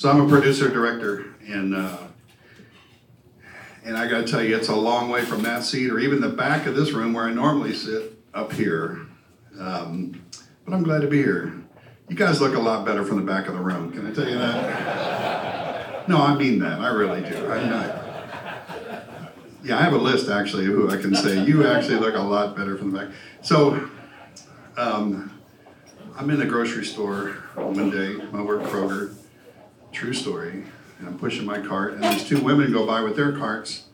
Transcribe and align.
So 0.00 0.08
I'm 0.08 0.18
a 0.18 0.26
producer 0.26 0.70
director, 0.70 1.26
and 1.46 1.76
uh, 1.76 1.98
and 3.84 3.98
I 3.98 4.08
got 4.08 4.26
to 4.26 4.32
tell 4.32 4.42
you, 4.42 4.56
it's 4.56 4.70
a 4.70 4.74
long 4.74 5.10
way 5.10 5.26
from 5.26 5.42
that 5.42 5.62
seat, 5.62 5.90
or 5.90 5.98
even 5.98 6.22
the 6.22 6.30
back 6.30 6.64
of 6.64 6.74
this 6.74 6.92
room 6.92 7.12
where 7.12 7.26
I 7.26 7.34
normally 7.34 7.74
sit 7.74 8.14
up 8.32 8.50
here. 8.50 9.06
Um, 9.58 10.24
but 10.64 10.72
I'm 10.72 10.84
glad 10.84 11.02
to 11.02 11.06
be 11.06 11.18
here. 11.18 11.52
You 12.08 12.16
guys 12.16 12.40
look 12.40 12.54
a 12.54 12.58
lot 12.58 12.86
better 12.86 13.04
from 13.04 13.18
the 13.18 13.30
back 13.30 13.46
of 13.46 13.52
the 13.52 13.60
room. 13.60 13.92
Can 13.92 14.06
I 14.06 14.14
tell 14.14 14.26
you 14.26 14.38
that? 14.38 16.08
No, 16.08 16.16
I 16.22 16.34
mean 16.34 16.60
that. 16.60 16.80
I 16.80 16.88
really 16.88 17.20
do. 17.20 17.50
I'm 17.50 17.68
not. 17.68 19.34
Yeah, 19.62 19.78
I 19.78 19.82
have 19.82 19.92
a 19.92 19.98
list 19.98 20.30
actually 20.30 20.64
who 20.64 20.88
I 20.88 20.96
can 20.96 21.14
say 21.14 21.44
you 21.44 21.66
actually 21.66 21.96
look 21.96 22.14
a 22.14 22.22
lot 22.22 22.56
better 22.56 22.78
from 22.78 22.92
the 22.92 23.00
back. 23.00 23.08
So, 23.42 23.90
um, 24.78 25.38
I'm 26.16 26.30
in 26.30 26.38
the 26.38 26.46
grocery 26.46 26.86
store 26.86 27.32
one 27.54 27.90
day. 27.90 28.18
I 28.32 28.40
work 28.40 28.62
Kroger. 28.62 29.14
True 29.92 30.12
story. 30.12 30.64
And 30.98 31.08
I'm 31.08 31.18
pushing 31.18 31.46
my 31.46 31.60
cart, 31.60 31.94
and 31.94 32.04
these 32.04 32.28
two 32.28 32.40
women 32.40 32.72
go 32.72 32.86
by 32.86 33.02
with 33.02 33.16
their 33.16 33.32
carts. 33.32 33.84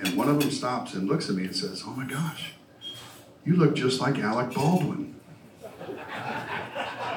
And 0.00 0.16
one 0.16 0.28
of 0.28 0.40
them 0.40 0.50
stops 0.50 0.94
and 0.94 1.08
looks 1.08 1.28
at 1.28 1.36
me 1.36 1.44
and 1.44 1.54
says, 1.54 1.84
Oh 1.86 1.90
my 1.90 2.04
gosh, 2.04 2.54
you 3.44 3.54
look 3.54 3.74
just 3.74 4.00
like 4.00 4.18
Alec 4.18 4.54
Baldwin. 4.54 5.14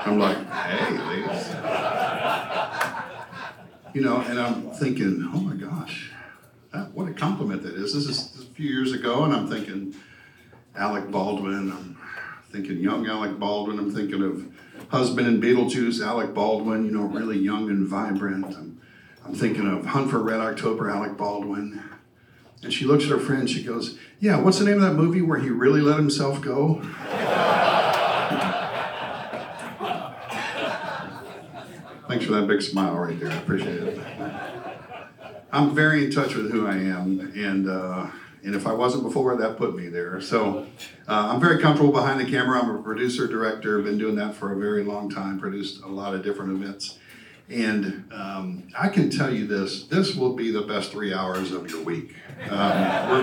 I'm 0.06 0.20
like, 0.20 0.38
Hey, 0.50 0.98
ladies. 1.00 1.48
You 3.94 4.02
know, 4.02 4.22
and 4.22 4.40
I'm 4.40 4.72
thinking, 4.72 5.28
Oh 5.34 5.40
my 5.40 5.56
gosh, 5.56 6.12
that, 6.72 6.92
what 6.92 7.08
a 7.08 7.14
compliment 7.14 7.64
that 7.64 7.74
is. 7.74 7.94
This 7.94 8.08
is 8.08 8.44
a 8.44 8.46
few 8.54 8.70
years 8.70 8.92
ago, 8.92 9.24
and 9.24 9.34
I'm 9.34 9.48
thinking, 9.48 9.96
Alec 10.76 11.10
Baldwin. 11.12 11.72
I'm 11.72 11.98
thinking 12.52 12.80
young 12.80 13.08
Alec 13.08 13.40
Baldwin. 13.40 13.80
I'm 13.80 13.94
thinking 13.94 14.24
of 14.24 14.46
husband 14.90 15.28
in 15.28 15.42
Beetlejuice, 15.42 16.06
Alec 16.06 16.34
Baldwin, 16.34 16.86
you 16.86 16.92
know, 16.92 17.04
really 17.04 17.38
young 17.38 17.70
and 17.70 17.88
vibrant. 17.88 18.46
I'm, 18.46 18.82
I'm 19.26 19.34
thinking 19.34 19.68
of 19.68 19.86
Hunt 19.88 20.12
for 20.12 20.20
Red 20.20 20.40
October, 20.40 20.90
Alec 20.90 21.18
Baldwin. 21.18 21.84
And 22.62 22.72
she 22.74 22.86
looks 22.86 23.04
at 23.04 23.10
her 23.10 23.20
friend, 23.20 23.50
she 23.50 23.64
goes, 23.64 23.98
Yeah, 24.20 24.40
what's 24.40 24.60
the 24.60 24.66
name 24.66 24.76
of 24.76 24.82
that 24.82 24.94
movie 24.94 25.22
where 25.22 25.40
he 25.40 25.50
really 25.50 25.82
let 25.82 25.98
himself 25.98 26.42
go? 26.42 26.82
Thanks 32.08 32.26
for 32.26 32.34
that 32.34 32.48
big 32.48 32.62
smile 32.62 32.96
right 32.96 33.20
there. 33.20 33.32
I 33.32 33.36
appreciate 33.36 33.82
it. 33.82 34.00
I'm 35.52 35.74
very 35.74 36.06
in 36.06 36.12
touch 36.12 36.36
with 36.36 36.52
who 36.52 36.68
I 36.68 36.76
am, 36.76 37.32
and 37.36 37.70
uh, 37.70 38.08
and 38.44 38.56
if 38.56 38.68
I 38.68 38.74
wasn't 38.74 39.04
before, 39.04 39.36
that 39.38 39.58
put 39.58 39.76
me 39.76 39.88
there. 39.88 40.20
So 40.20 40.68
uh, 41.08 41.30
I'm 41.32 41.40
very 41.40 41.62
comfortable 41.62 41.94
behind 41.94 42.20
the 42.20 42.26
camera. 42.26 42.62
I'm 42.62 42.76
a 42.76 42.82
producer, 42.82 43.28
director. 43.28 43.82
Been 43.82 43.98
doing 43.98 44.16
that 44.16 44.36
for 44.36 44.52
a 44.52 44.58
very 44.58 44.84
long 44.84 45.10
time. 45.10 45.40
Produced 45.40 45.82
a 45.84 45.88
lot 45.88 46.14
of 46.14 46.24
different 46.24 46.52
events, 46.52 47.00
and 47.50 48.12
um, 48.14 48.68
I 48.78 48.90
can 48.90 49.10
tell 49.10 49.34
you 49.34 49.48
this: 49.48 49.86
this 49.86 50.16
will 50.16 50.36
be 50.36 50.52
the 50.52 50.64
best 50.64 50.92
three 50.92 51.14
hours 51.14 51.52
of 51.52 51.70
your 51.70 51.82
week. 51.84 52.16
Um, 52.50 53.22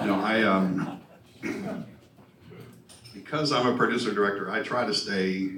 you 0.00 0.06
know, 0.06 0.20
I 0.22 0.42
um, 0.44 1.00
because 3.12 3.50
I'm 3.50 3.66
a 3.66 3.76
producer 3.76 4.12
director, 4.12 4.50
I 4.50 4.62
try 4.62 4.86
to 4.86 4.94
stay 4.94 5.54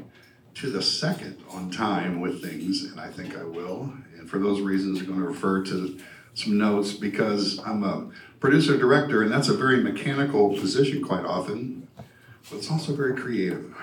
to 0.54 0.70
the 0.70 0.82
second 0.82 1.42
on 1.50 1.70
time 1.70 2.20
with 2.20 2.42
things, 2.42 2.84
and 2.84 2.98
I 2.98 3.08
think 3.08 3.36
I 3.36 3.44
will. 3.44 3.92
And 4.18 4.28
for 4.28 4.38
those 4.38 4.60
reasons, 4.60 5.00
I'm 5.00 5.06
going 5.06 5.20
to 5.20 5.26
refer 5.26 5.62
to 5.64 5.98
some 6.38 6.58
notes 6.58 6.92
because 6.92 7.58
I'm 7.66 7.82
a 7.82 8.08
producer 8.40 8.76
director, 8.76 9.22
and 9.22 9.32
that's 9.32 9.48
a 9.48 9.54
very 9.54 9.82
mechanical 9.82 10.50
position 10.50 11.02
quite 11.02 11.24
often, 11.24 11.88
but 11.96 12.58
it's 12.58 12.70
also 12.70 12.94
very 12.94 13.14
creative. 13.14 13.74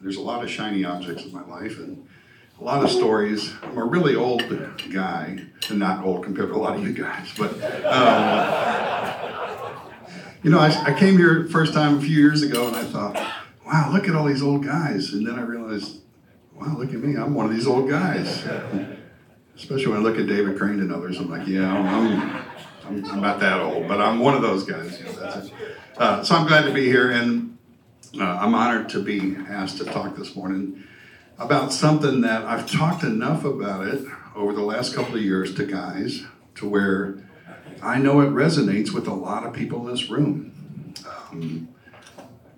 There's 0.00 0.16
a 0.16 0.22
lot 0.22 0.42
of 0.42 0.50
shiny 0.50 0.84
objects 0.84 1.24
in 1.24 1.32
my 1.32 1.44
life 1.44 1.78
and 1.78 2.06
a 2.60 2.64
lot 2.64 2.82
of 2.82 2.90
stories. 2.90 3.52
I'm 3.62 3.78
a 3.78 3.84
really 3.84 4.16
old 4.16 4.42
guy, 4.90 5.44
and 5.68 5.78
not 5.78 6.04
old 6.04 6.24
compared 6.24 6.48
to 6.48 6.54
a 6.54 6.56
lot 6.56 6.76
of 6.76 6.82
you 6.82 6.92
guys, 6.92 7.32
but. 7.36 7.52
Um, 7.84 8.68
you 10.42 10.50
know, 10.50 10.60
I, 10.60 10.92
I 10.92 10.98
came 10.98 11.18
here 11.18 11.48
first 11.48 11.74
time 11.74 11.98
a 11.98 12.00
few 12.00 12.16
years 12.16 12.42
ago 12.42 12.68
and 12.68 12.76
I 12.76 12.84
thought, 12.84 13.16
wow, 13.66 13.90
look 13.92 14.08
at 14.08 14.14
all 14.14 14.24
these 14.24 14.42
old 14.42 14.64
guys. 14.64 15.12
And 15.12 15.26
then 15.26 15.38
I 15.38 15.42
realized, 15.42 16.00
wow, 16.54 16.76
look 16.78 16.94
at 16.94 17.00
me, 17.00 17.16
I'm 17.16 17.34
one 17.34 17.46
of 17.46 17.52
these 17.52 17.66
old 17.66 17.90
guys. 17.90 18.46
Especially 19.58 19.88
when 19.88 19.96
I 19.98 20.00
look 20.00 20.18
at 20.18 20.28
David 20.28 20.56
Crane 20.56 20.78
and 20.78 20.92
others, 20.92 21.18
I'm 21.18 21.28
like, 21.28 21.46
yeah, 21.46 21.70
I'm, 21.70 22.44
I'm, 22.86 23.04
I'm 23.10 23.20
not 23.20 23.40
that 23.40 23.60
old, 23.60 23.88
but 23.88 24.00
I'm 24.00 24.20
one 24.20 24.34
of 24.34 24.40
those 24.40 24.62
guys. 24.62 25.00
You 25.00 25.06
know. 25.06 25.50
Uh, 25.96 26.22
so 26.22 26.36
I'm 26.36 26.46
glad 26.46 26.62
to 26.66 26.72
be 26.72 26.86
here, 26.86 27.10
and 27.10 27.58
uh, 28.18 28.24
I'm 28.24 28.54
honored 28.54 28.88
to 28.90 29.02
be 29.02 29.36
asked 29.48 29.78
to 29.78 29.84
talk 29.84 30.16
this 30.16 30.36
morning 30.36 30.84
about 31.38 31.72
something 31.72 32.20
that 32.20 32.44
I've 32.44 32.70
talked 32.70 33.02
enough 33.02 33.44
about 33.44 33.86
it 33.86 34.06
over 34.36 34.52
the 34.52 34.62
last 34.62 34.94
couple 34.94 35.16
of 35.16 35.22
years 35.22 35.54
to 35.56 35.66
guys 35.66 36.24
to 36.54 36.68
where 36.68 37.18
I 37.82 37.98
know 37.98 38.20
it 38.20 38.30
resonates 38.30 38.92
with 38.92 39.08
a 39.08 39.14
lot 39.14 39.44
of 39.44 39.52
people 39.52 39.80
in 39.80 39.92
this 39.92 40.08
room. 40.08 40.94
Um, 41.06 41.68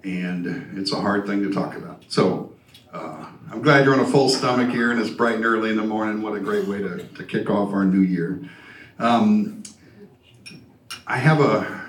and 0.05 0.79
it's 0.79 0.93
a 0.93 1.01
hard 1.01 1.27
thing 1.27 1.43
to 1.43 1.53
talk 1.53 1.75
about. 1.77 2.05
So 2.09 2.53
uh, 2.93 3.27
I'm 3.51 3.63
glad 3.63 3.85
you're 3.85 3.95
on 3.95 4.01
a 4.01 4.07
full 4.07 4.29
stomach 4.29 4.71
here 4.71 4.91
and 4.91 5.01
it's 5.01 5.11
bright 5.11 5.37
and 5.37 5.45
early 5.45 5.71
in 5.71 5.77
the 5.77 5.85
morning. 5.85 6.23
What 6.23 6.35
a 6.37 6.41
great 6.41 6.67
way 6.67 6.79
to, 6.79 6.99
to 6.99 7.25
kick 7.25 7.51
off 7.51 7.73
our 7.73 7.85
new 7.85 8.01
year. 8.01 8.49
Um, 8.99 9.63
I 11.07 11.17
have 11.17 11.41
a, 11.41 11.81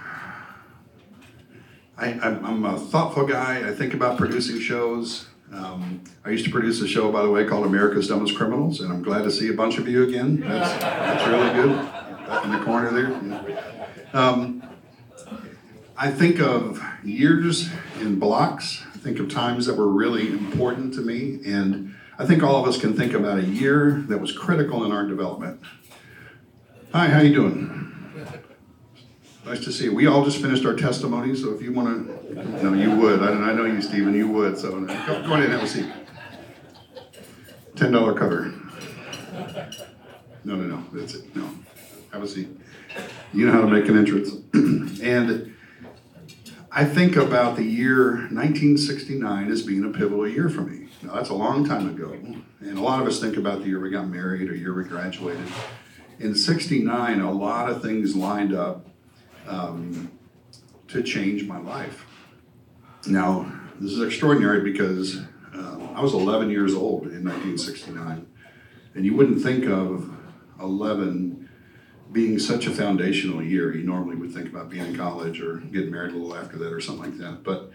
I, 1.98 2.14
I'm, 2.20 2.66
a 2.66 2.80
thoughtful 2.80 3.26
guy. 3.26 3.68
I 3.68 3.74
think 3.74 3.94
about 3.94 4.18
producing 4.18 4.60
shows. 4.60 5.28
Um, 5.52 6.02
I 6.24 6.30
used 6.30 6.46
to 6.46 6.52
produce 6.52 6.82
a 6.82 6.88
show, 6.88 7.12
by 7.12 7.22
the 7.22 7.30
way, 7.30 7.46
called 7.46 7.66
America's 7.66 8.08
Dumbest 8.08 8.36
Criminals, 8.36 8.80
and 8.80 8.92
I'm 8.92 9.04
glad 9.04 9.24
to 9.24 9.32
see 9.32 9.50
a 9.50 9.54
bunch 9.54 9.78
of 9.78 9.88
you 9.88 10.04
again. 10.04 10.40
That's, 10.40 10.82
that's 10.82 11.28
really 11.28 11.54
good. 11.54 11.76
Back 12.28 12.46
in 12.46 12.52
the 12.52 12.60
corner 12.60 12.92
there. 12.92 13.10
Yeah. 13.10 14.12
Um, 14.14 14.64
I 15.98 16.10
think 16.10 16.40
of 16.40 16.82
years 17.04 17.70
in 18.00 18.18
blocks. 18.18 18.84
Think 19.02 19.20
of 19.20 19.30
times 19.30 19.66
that 19.66 19.76
were 19.76 19.88
really 19.88 20.28
important 20.28 20.94
to 20.94 21.02
me, 21.02 21.40
and 21.44 21.96
I 22.20 22.26
think 22.26 22.44
all 22.44 22.62
of 22.62 22.68
us 22.68 22.80
can 22.80 22.96
think 22.96 23.14
about 23.14 23.40
a 23.40 23.44
year 23.44 24.04
that 24.10 24.20
was 24.20 24.32
critical 24.32 24.86
in 24.86 24.92
our 24.92 25.08
development. 25.08 25.60
Hi, 26.94 27.08
how 27.08 27.20
you 27.22 27.34
doing? 27.34 27.82
Nice 29.44 29.64
to 29.64 29.72
see 29.72 29.86
you. 29.86 29.96
We 29.96 30.06
all 30.06 30.24
just 30.24 30.40
finished 30.40 30.68
our 30.68 30.76
testimony, 30.76 31.36
so 31.36 31.52
if 31.52 31.64
you 31.64 31.74
want 31.74 32.08
to, 32.30 32.64
no, 32.64 32.74
you 32.74 32.96
would. 32.96 33.24
I, 33.24 33.32
I 33.32 33.54
know 33.54 33.66
you, 33.66 33.82
Stephen. 33.82 34.14
You 34.14 34.28
would. 34.28 34.56
So 34.56 34.70
go, 34.70 34.86
go 34.86 34.94
ahead 34.94 35.46
and 35.46 35.54
have 35.54 35.64
a 35.64 35.68
seat. 35.68 35.92
Ten 37.76 37.92
dollar 37.92 38.14
cover. 38.14 38.54
No, 40.44 40.56
no, 40.56 40.76
no. 40.76 40.86
That's 40.94 41.16
it. 41.16 41.36
No, 41.36 41.50
have 42.14 42.22
a 42.22 42.28
seat. 42.28 42.50
You 43.34 43.48
know 43.48 43.52
how 43.52 43.62
to 43.62 43.68
make 43.68 43.90
an 43.90 43.98
entrance. 43.98 44.30
and 45.02 45.56
I 46.74 46.86
think 46.86 47.18
about 47.18 47.58
the 47.58 47.66
year 47.66 48.12
1969 48.12 49.52
as 49.52 49.62
being 49.62 49.84
a 49.84 49.90
pivotal 49.90 50.26
year 50.26 50.48
for 50.48 50.62
me. 50.62 50.88
Now 51.02 51.16
that's 51.16 51.30
a 51.30 51.34
long 51.34 51.66
time 51.66 51.90
ago, 51.90 52.14
and 52.14 52.78
a 52.78 52.82
lot 52.82 53.02
of 53.02 53.08
us 53.08 53.20
think 53.20 53.36
about 53.36 53.60
the 53.60 53.66
year 53.66 53.82
we 53.82 53.90
got 53.90 54.08
married 54.08 54.50
or 54.50 54.56
year 54.56 54.74
we 54.74 54.86
graduated. 54.86 55.46
In 56.20 56.34
'69, 56.34 57.20
a 57.20 57.32
lot 57.32 57.70
of 57.70 57.82
things 57.82 58.16
lined 58.16 58.54
up 58.54 58.88
um, 59.48 60.12
to 60.88 61.04
change 61.04 61.46
my 61.46 61.58
life. 61.58 62.06
Now, 63.06 63.52
this 63.82 63.92
is 63.92 64.02
extraordinary 64.02 64.62
because 64.62 65.18
uh, 65.54 65.78
I 65.94 66.00
was 66.00 66.14
11 66.14 66.52
years 66.52 66.74
old 66.74 67.04
in 67.08 67.26
1969, 67.26 68.28
and 68.96 69.06
you 69.06 69.14
wouldn't 69.14 69.42
think 69.44 69.66
of 69.66 70.10
11 70.62 71.41
being 72.12 72.40
such 72.40 72.68
a 72.68 72.72
foundational 72.72 73.42
year. 73.42 73.76
You 73.76 73.84
normally 73.84 74.16
would 74.16 74.34
think 74.34 74.50
about 74.50 74.70
being 74.70 74.86
in 74.86 74.96
college 74.96 75.42
or 75.42 75.58
getting 75.58 75.92
married 75.92 76.14
a 76.14 76.18
little 76.18 76.36
after 76.36 76.58
that 76.58 76.74
or 76.74 76.82
something 76.82 77.12
like 77.12 77.20
that. 77.20 77.44
But 77.44 77.72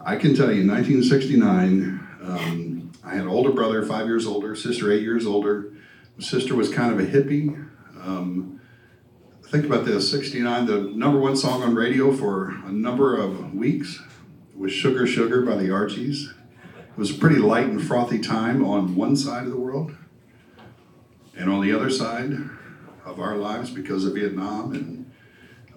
I 0.00 0.16
can 0.16 0.34
tell 0.34 0.52
you, 0.52 0.62
in 0.62 0.68
1969, 0.68 2.08
um, 2.22 2.92
I 3.04 3.10
had 3.10 3.22
an 3.22 3.28
older 3.28 3.50
brother, 3.50 3.84
five 3.84 4.06
years 4.06 4.26
older, 4.26 4.54
sister, 4.54 4.90
eight 4.92 5.02
years 5.02 5.26
older. 5.26 5.72
My 6.16 6.24
sister 6.24 6.54
was 6.54 6.72
kind 6.72 6.92
of 6.92 7.00
a 7.00 7.10
hippie. 7.10 7.68
Um, 8.00 8.60
think 9.52 9.66
about 9.66 9.84
this 9.84 10.10
69 10.10 10.64
the 10.64 10.80
number 10.80 11.18
one 11.18 11.36
song 11.36 11.62
on 11.62 11.74
radio 11.74 12.10
for 12.10 12.48
a 12.64 12.72
number 12.72 13.18
of 13.18 13.52
weeks 13.52 14.00
was 14.56 14.72
sugar 14.72 15.06
sugar 15.06 15.42
by 15.42 15.56
the 15.56 15.70
archies 15.70 16.32
it 16.74 16.96
was 16.96 17.10
a 17.10 17.14
pretty 17.14 17.36
light 17.36 17.66
and 17.66 17.86
frothy 17.86 18.18
time 18.18 18.64
on 18.64 18.96
one 18.96 19.14
side 19.14 19.44
of 19.44 19.50
the 19.50 19.58
world 19.58 19.94
and 21.36 21.50
on 21.50 21.60
the 21.60 21.70
other 21.70 21.90
side 21.90 22.32
of 23.04 23.20
our 23.20 23.36
lives 23.36 23.70
because 23.70 24.04
of 24.04 24.14
vietnam 24.14 24.72
and 24.72 25.10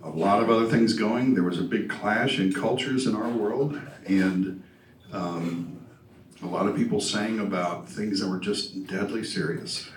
a 0.04 0.10
lot 0.10 0.42
of 0.42 0.50
other 0.50 0.68
things 0.68 0.94
going 0.94 1.33
there 1.33 1.44
was 1.44 1.60
a 1.60 1.63
big 1.63 1.89
clash 1.89 2.39
in 2.39 2.54
cultures 2.54 3.07
in 3.07 3.16
our 3.16 3.30
world 3.30 3.80
and 4.07 4.63
um, 5.12 5.80
a 6.44 6.48
lot 6.48 6.68
of 6.68 6.75
people 6.75 7.00
sang 7.00 7.39
about 7.39 7.88
things 7.88 8.19
that 8.19 8.30
were 8.30 8.39
just 8.39 8.86
deadly 8.88 9.24
serious 9.24 9.89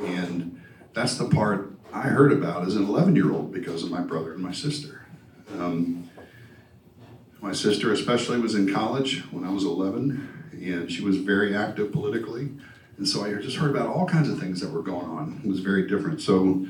and 0.00 0.60
that's 0.92 1.16
the 1.16 1.28
part 1.28 1.74
I 1.94 2.08
heard 2.08 2.32
about 2.32 2.66
as 2.66 2.74
an 2.74 2.84
11 2.84 3.14
year 3.14 3.32
old 3.32 3.52
because 3.52 3.84
of 3.84 3.90
my 3.90 4.00
brother 4.00 4.32
and 4.32 4.42
my 4.42 4.52
sister. 4.52 5.06
Um, 5.56 6.10
my 7.40 7.52
sister, 7.52 7.92
especially, 7.92 8.40
was 8.40 8.56
in 8.56 8.72
college 8.72 9.20
when 9.30 9.44
I 9.44 9.50
was 9.50 9.64
11, 9.64 10.50
and 10.52 10.90
she 10.90 11.02
was 11.02 11.18
very 11.18 11.54
active 11.54 11.92
politically. 11.92 12.50
And 12.96 13.08
so 13.08 13.24
I 13.24 13.34
just 13.34 13.56
heard 13.56 13.70
about 13.70 13.88
all 13.88 14.06
kinds 14.06 14.28
of 14.28 14.38
things 14.38 14.60
that 14.60 14.70
were 14.70 14.82
going 14.82 15.06
on. 15.06 15.40
It 15.44 15.48
was 15.48 15.60
very 15.60 15.88
different. 15.88 16.20
So 16.20 16.66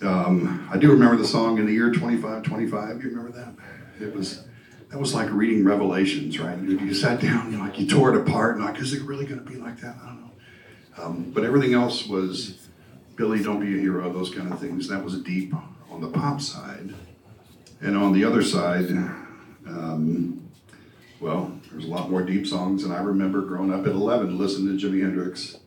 um, 0.00 0.68
I 0.72 0.78
do 0.78 0.90
remember 0.90 1.16
the 1.16 1.26
song 1.26 1.58
in 1.58 1.66
the 1.66 1.72
year 1.72 1.90
2525. 1.90 3.02
You 3.02 3.10
remember 3.10 3.32
that? 3.32 3.54
It 4.00 4.14
was 4.14 4.44
that 4.90 4.98
was 4.98 5.14
like 5.14 5.30
reading 5.30 5.64
Revelations, 5.64 6.38
right? 6.38 6.58
You, 6.58 6.78
you 6.78 6.94
sat 6.94 7.20
down, 7.20 7.58
like 7.58 7.78
you 7.78 7.86
tore 7.86 8.14
it 8.14 8.20
apart, 8.20 8.56
and 8.56 8.64
like, 8.64 8.78
is 8.78 8.92
it 8.92 9.02
really 9.02 9.24
going 9.24 9.42
to 9.42 9.50
be 9.50 9.56
like 9.56 9.80
that? 9.80 9.96
I 10.02 10.06
don't 10.06 10.20
know. 10.20 11.02
Um, 11.02 11.30
but 11.34 11.44
everything 11.44 11.72
else 11.72 12.06
was 12.06 12.68
Billy, 13.16 13.42
don't 13.42 13.58
be 13.58 13.78
a 13.78 13.80
hero, 13.80 14.12
those 14.12 14.34
kind 14.34 14.52
of 14.52 14.60
things. 14.60 14.88
That 14.88 15.02
was 15.02 15.18
deep 15.22 15.54
on 15.90 16.02
the 16.02 16.08
pop 16.08 16.42
side, 16.42 16.94
and 17.80 17.96
on 17.96 18.12
the 18.12 18.24
other 18.24 18.42
side, 18.42 18.90
um, 19.66 20.46
well, 21.20 21.58
there's 21.72 21.86
a 21.86 21.88
lot 21.88 22.10
more 22.10 22.22
deep 22.22 22.46
songs. 22.46 22.84
And 22.84 22.92
I 22.92 23.00
remember 23.00 23.40
growing 23.42 23.72
up 23.72 23.86
at 23.86 23.92
11, 23.92 24.38
listening 24.38 24.78
to 24.78 24.86
Jimi 24.86 25.02
Hendrix. 25.02 25.58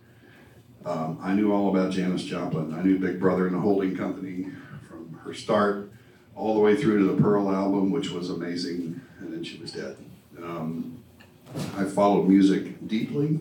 Um, 0.85 1.17
I 1.21 1.33
knew 1.33 1.51
all 1.51 1.69
about 1.69 1.91
Janis 1.91 2.23
Joplin. 2.23 2.73
I 2.73 2.83
knew 2.83 2.99
Big 2.99 3.19
Brother 3.19 3.47
and 3.47 3.55
the 3.55 3.59
Holding 3.59 3.95
Company 3.95 4.47
from 4.87 5.19
her 5.23 5.33
start 5.33 5.91
all 6.35 6.53
the 6.53 6.59
way 6.59 6.75
through 6.75 6.99
to 6.99 7.15
the 7.15 7.21
Pearl 7.21 7.51
album, 7.51 7.91
which 7.91 8.11
was 8.11 8.29
amazing, 8.29 9.01
and 9.19 9.33
then 9.33 9.43
she 9.43 9.57
was 9.57 9.71
dead. 9.71 9.97
Um, 10.43 11.03
I 11.75 11.85
followed 11.85 12.27
music 12.27 12.87
deeply 12.87 13.39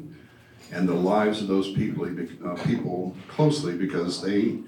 and 0.72 0.88
the 0.88 0.94
lives 0.94 1.42
of 1.42 1.48
those 1.48 1.70
people, 1.72 2.08
uh, 2.44 2.54
people 2.64 3.14
closely 3.28 3.76
because 3.76 4.22
they 4.22 4.58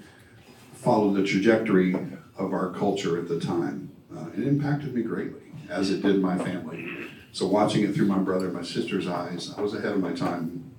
followed 0.73 1.15
the 1.15 1.23
trajectory 1.23 1.95
of 2.37 2.53
our 2.53 2.71
culture 2.71 3.17
at 3.17 3.27
the 3.27 3.39
time. 3.39 3.89
Uh, 4.15 4.27
it 4.37 4.47
impacted 4.47 4.93
me 4.93 5.01
greatly, 5.01 5.41
as 5.69 5.89
it 5.89 6.01
did 6.01 6.21
my 6.21 6.37
family. 6.37 7.06
So 7.37 7.45
watching 7.45 7.83
it 7.83 7.93
through 7.93 8.07
my 8.07 8.17
brother 8.17 8.49
my 8.49 8.63
sister's 8.63 9.07
eyes, 9.07 9.53
I 9.55 9.61
was 9.61 9.75
ahead 9.75 9.91
of 9.91 9.99
my 9.99 10.11
time 10.11 10.71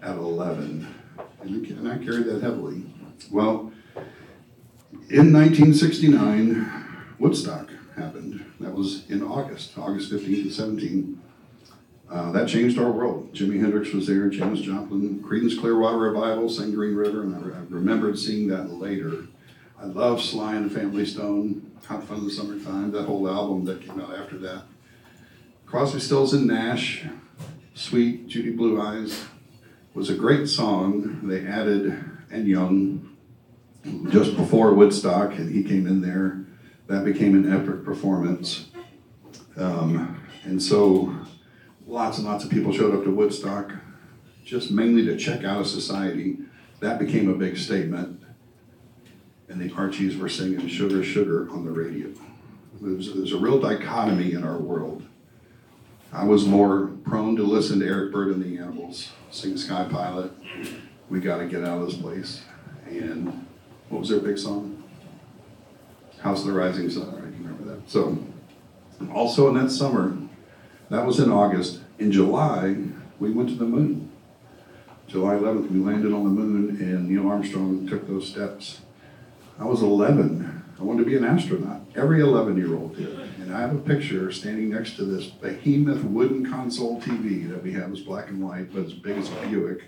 at 0.00 0.16
11, 0.16 0.94
and 1.42 1.86
I 1.86 1.98
carried 1.98 2.24
that 2.28 2.40
heavily. 2.40 2.86
Well, 3.30 3.70
in 5.10 5.34
1969, 5.34 6.72
Woodstock 7.18 7.68
happened. 7.94 8.42
That 8.58 8.72
was 8.72 9.06
in 9.10 9.22
August, 9.22 9.76
August 9.76 10.10
15th 10.10 10.58
and 10.58 10.80
17th. 10.80 11.16
Uh, 12.10 12.32
that 12.32 12.48
changed 12.48 12.78
our 12.78 12.90
world. 12.90 13.34
Jimi 13.34 13.60
Hendrix 13.60 13.92
was 13.92 14.06
there, 14.06 14.30
Janis 14.30 14.60
Joplin, 14.60 15.22
Creedence 15.22 15.60
Clearwater 15.60 15.98
Revival, 15.98 16.48
sang 16.48 16.72
Green 16.72 16.94
River, 16.94 17.22
and 17.22 17.36
I, 17.36 17.38
re- 17.38 17.54
I 17.54 17.60
remembered 17.68 18.18
seeing 18.18 18.48
that 18.48 18.70
later. 18.70 19.26
I 19.78 19.84
love 19.84 20.22
Sly 20.22 20.54
and 20.54 20.70
the 20.70 20.74
Family 20.74 21.04
Stone, 21.04 21.70
Hot 21.84 22.02
Fun 22.04 22.20
in 22.20 22.24
the 22.24 22.30
Summertime, 22.30 22.92
that 22.92 23.04
whole 23.04 23.28
album 23.28 23.66
that 23.66 23.82
came 23.82 24.00
out 24.00 24.16
after 24.16 24.38
that. 24.38 24.62
Crosby, 25.68 26.00
Stills, 26.00 26.32
and 26.32 26.46
Nash, 26.46 27.04
Sweet, 27.74 28.26
Judy 28.26 28.52
Blue 28.52 28.80
Eyes, 28.80 29.26
was 29.92 30.08
a 30.08 30.14
great 30.14 30.48
song. 30.48 31.20
They 31.24 31.46
added 31.46 32.02
and 32.30 32.48
Young 32.48 33.14
just 34.08 34.34
before 34.34 34.72
Woodstock, 34.72 35.32
and 35.32 35.54
he 35.54 35.62
came 35.62 35.86
in 35.86 36.00
there. 36.00 36.46
That 36.86 37.04
became 37.04 37.34
an 37.34 37.52
epic 37.52 37.84
performance. 37.84 38.70
Um, 39.58 40.24
and 40.44 40.62
so 40.62 41.14
lots 41.86 42.16
and 42.16 42.26
lots 42.26 42.44
of 42.44 42.50
people 42.50 42.72
showed 42.72 42.94
up 42.94 43.04
to 43.04 43.10
Woodstock 43.10 43.72
just 44.46 44.70
mainly 44.70 45.04
to 45.04 45.18
check 45.18 45.44
out 45.44 45.60
a 45.60 45.64
society. 45.66 46.38
That 46.80 46.98
became 46.98 47.28
a 47.28 47.34
big 47.34 47.58
statement. 47.58 48.22
And 49.50 49.60
the 49.60 49.70
Archies 49.74 50.16
were 50.16 50.30
singing 50.30 50.66
Sugar, 50.66 51.04
Sugar 51.04 51.46
on 51.50 51.66
the 51.66 51.72
radio. 51.72 52.08
There's, 52.80 53.12
there's 53.12 53.32
a 53.32 53.38
real 53.38 53.60
dichotomy 53.60 54.32
in 54.32 54.44
our 54.44 54.56
world. 54.56 55.02
I 56.12 56.24
was 56.24 56.46
more 56.46 56.86
prone 57.04 57.36
to 57.36 57.42
listen 57.42 57.80
to 57.80 57.86
Eric 57.86 58.12
Burdon 58.12 58.34
and 58.34 58.44
the 58.44 58.58
Animals, 58.58 59.10
sing 59.30 59.56
Sky 59.58 59.86
Pilot. 59.90 60.32
We 61.10 61.20
got 61.20 61.38
to 61.38 61.46
get 61.46 61.64
out 61.64 61.82
of 61.82 61.86
this 61.86 61.96
place. 61.96 62.42
And 62.86 63.46
what 63.90 64.00
was 64.00 64.08
their 64.08 64.20
big 64.20 64.38
song? 64.38 64.82
House 66.20 66.40
of 66.40 66.46
the 66.46 66.52
Rising 66.52 66.90
Sun, 66.90 67.08
I 67.08 67.20
can 67.20 67.44
remember 67.44 67.64
that? 67.64 67.90
So, 67.90 68.18
also 69.12 69.48
in 69.48 69.54
that 69.62 69.70
summer, 69.70 70.16
that 70.88 71.04
was 71.04 71.20
in 71.20 71.30
August. 71.30 71.80
In 71.98 72.10
July, 72.10 72.76
we 73.20 73.30
went 73.30 73.50
to 73.50 73.54
the 73.54 73.66
moon. 73.66 74.10
July 75.06 75.34
11th, 75.34 75.70
we 75.70 75.78
landed 75.78 76.12
on 76.12 76.24
the 76.24 76.30
moon, 76.30 76.80
and 76.80 77.08
Neil 77.08 77.28
Armstrong 77.28 77.86
took 77.86 78.08
those 78.08 78.28
steps. 78.28 78.80
I 79.58 79.64
was 79.64 79.82
11. 79.82 80.64
I 80.78 80.82
wanted 80.82 81.04
to 81.04 81.10
be 81.10 81.16
an 81.16 81.24
astronaut. 81.24 81.82
Every 81.94 82.20
11 82.20 82.56
year 82.56 82.74
old 82.74 82.96
did. 82.96 83.18
And 83.48 83.56
I 83.56 83.62
have 83.62 83.74
a 83.74 83.78
picture 83.78 84.30
standing 84.30 84.68
next 84.68 84.96
to 84.96 85.06
this 85.06 85.24
behemoth 85.24 86.04
wooden 86.04 86.50
console 86.50 87.00
TV 87.00 87.48
that 87.48 87.62
we 87.62 87.72
have. 87.72 87.90
It's 87.90 88.02
black 88.02 88.28
and 88.28 88.46
white, 88.46 88.74
but 88.74 88.84
as 88.84 88.92
big 88.92 89.16
as 89.16 89.30
a 89.30 89.34
Buick. 89.36 89.84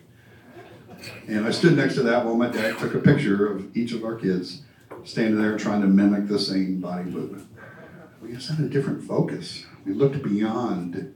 And 1.28 1.46
I 1.46 1.50
stood 1.50 1.76
next 1.76 1.96
to 1.96 2.02
that 2.04 2.24
while 2.24 2.36
my 2.36 2.48
dad 2.48 2.78
took 2.78 2.94
a 2.94 2.98
picture 2.98 3.46
of 3.46 3.76
each 3.76 3.92
of 3.92 4.02
our 4.02 4.14
kids 4.14 4.62
standing 5.04 5.38
there 5.38 5.58
trying 5.58 5.82
to 5.82 5.88
mimic 5.88 6.26
the 6.26 6.38
same 6.38 6.80
body 6.80 7.10
movement. 7.10 7.46
We 8.22 8.32
just 8.32 8.48
had 8.48 8.60
a 8.60 8.68
different 8.70 9.04
focus. 9.04 9.66
We 9.84 9.92
looked 9.92 10.22
beyond, 10.22 11.14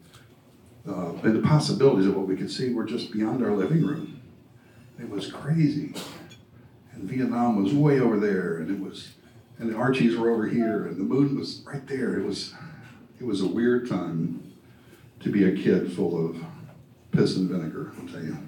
uh, 0.86 1.12
and 1.12 1.36
the 1.36 1.48
possibilities 1.48 2.06
of 2.06 2.14
what 2.14 2.26
we 2.26 2.36
could 2.36 2.50
see 2.50 2.74
were 2.74 2.84
just 2.84 3.10
beyond 3.10 3.42
our 3.42 3.52
living 3.52 3.86
room. 3.86 4.20
It 5.00 5.08
was 5.08 5.32
crazy. 5.32 5.94
And 6.92 7.04
Vietnam 7.04 7.64
was 7.64 7.72
way 7.72 8.00
over 8.00 8.20
there, 8.20 8.58
and 8.58 8.70
it 8.70 8.80
was, 8.80 9.14
and 9.58 9.70
the 9.70 9.76
Archies 9.76 10.16
were 10.16 10.30
over 10.30 10.46
here, 10.46 10.86
and 10.86 10.96
the 10.96 11.04
moon 11.04 11.38
was 11.38 11.62
right 11.64 11.86
there. 11.86 12.18
It 12.18 12.24
was, 12.24 12.54
it 13.20 13.24
was 13.24 13.40
a 13.40 13.46
weird 13.46 13.88
time 13.88 14.52
to 15.20 15.30
be 15.30 15.44
a 15.44 15.52
kid 15.52 15.92
full 15.92 16.28
of 16.28 16.36
piss 17.12 17.36
and 17.36 17.48
vinegar, 17.48 17.92
I'll 17.98 18.08
tell 18.08 18.22
you. 18.22 18.38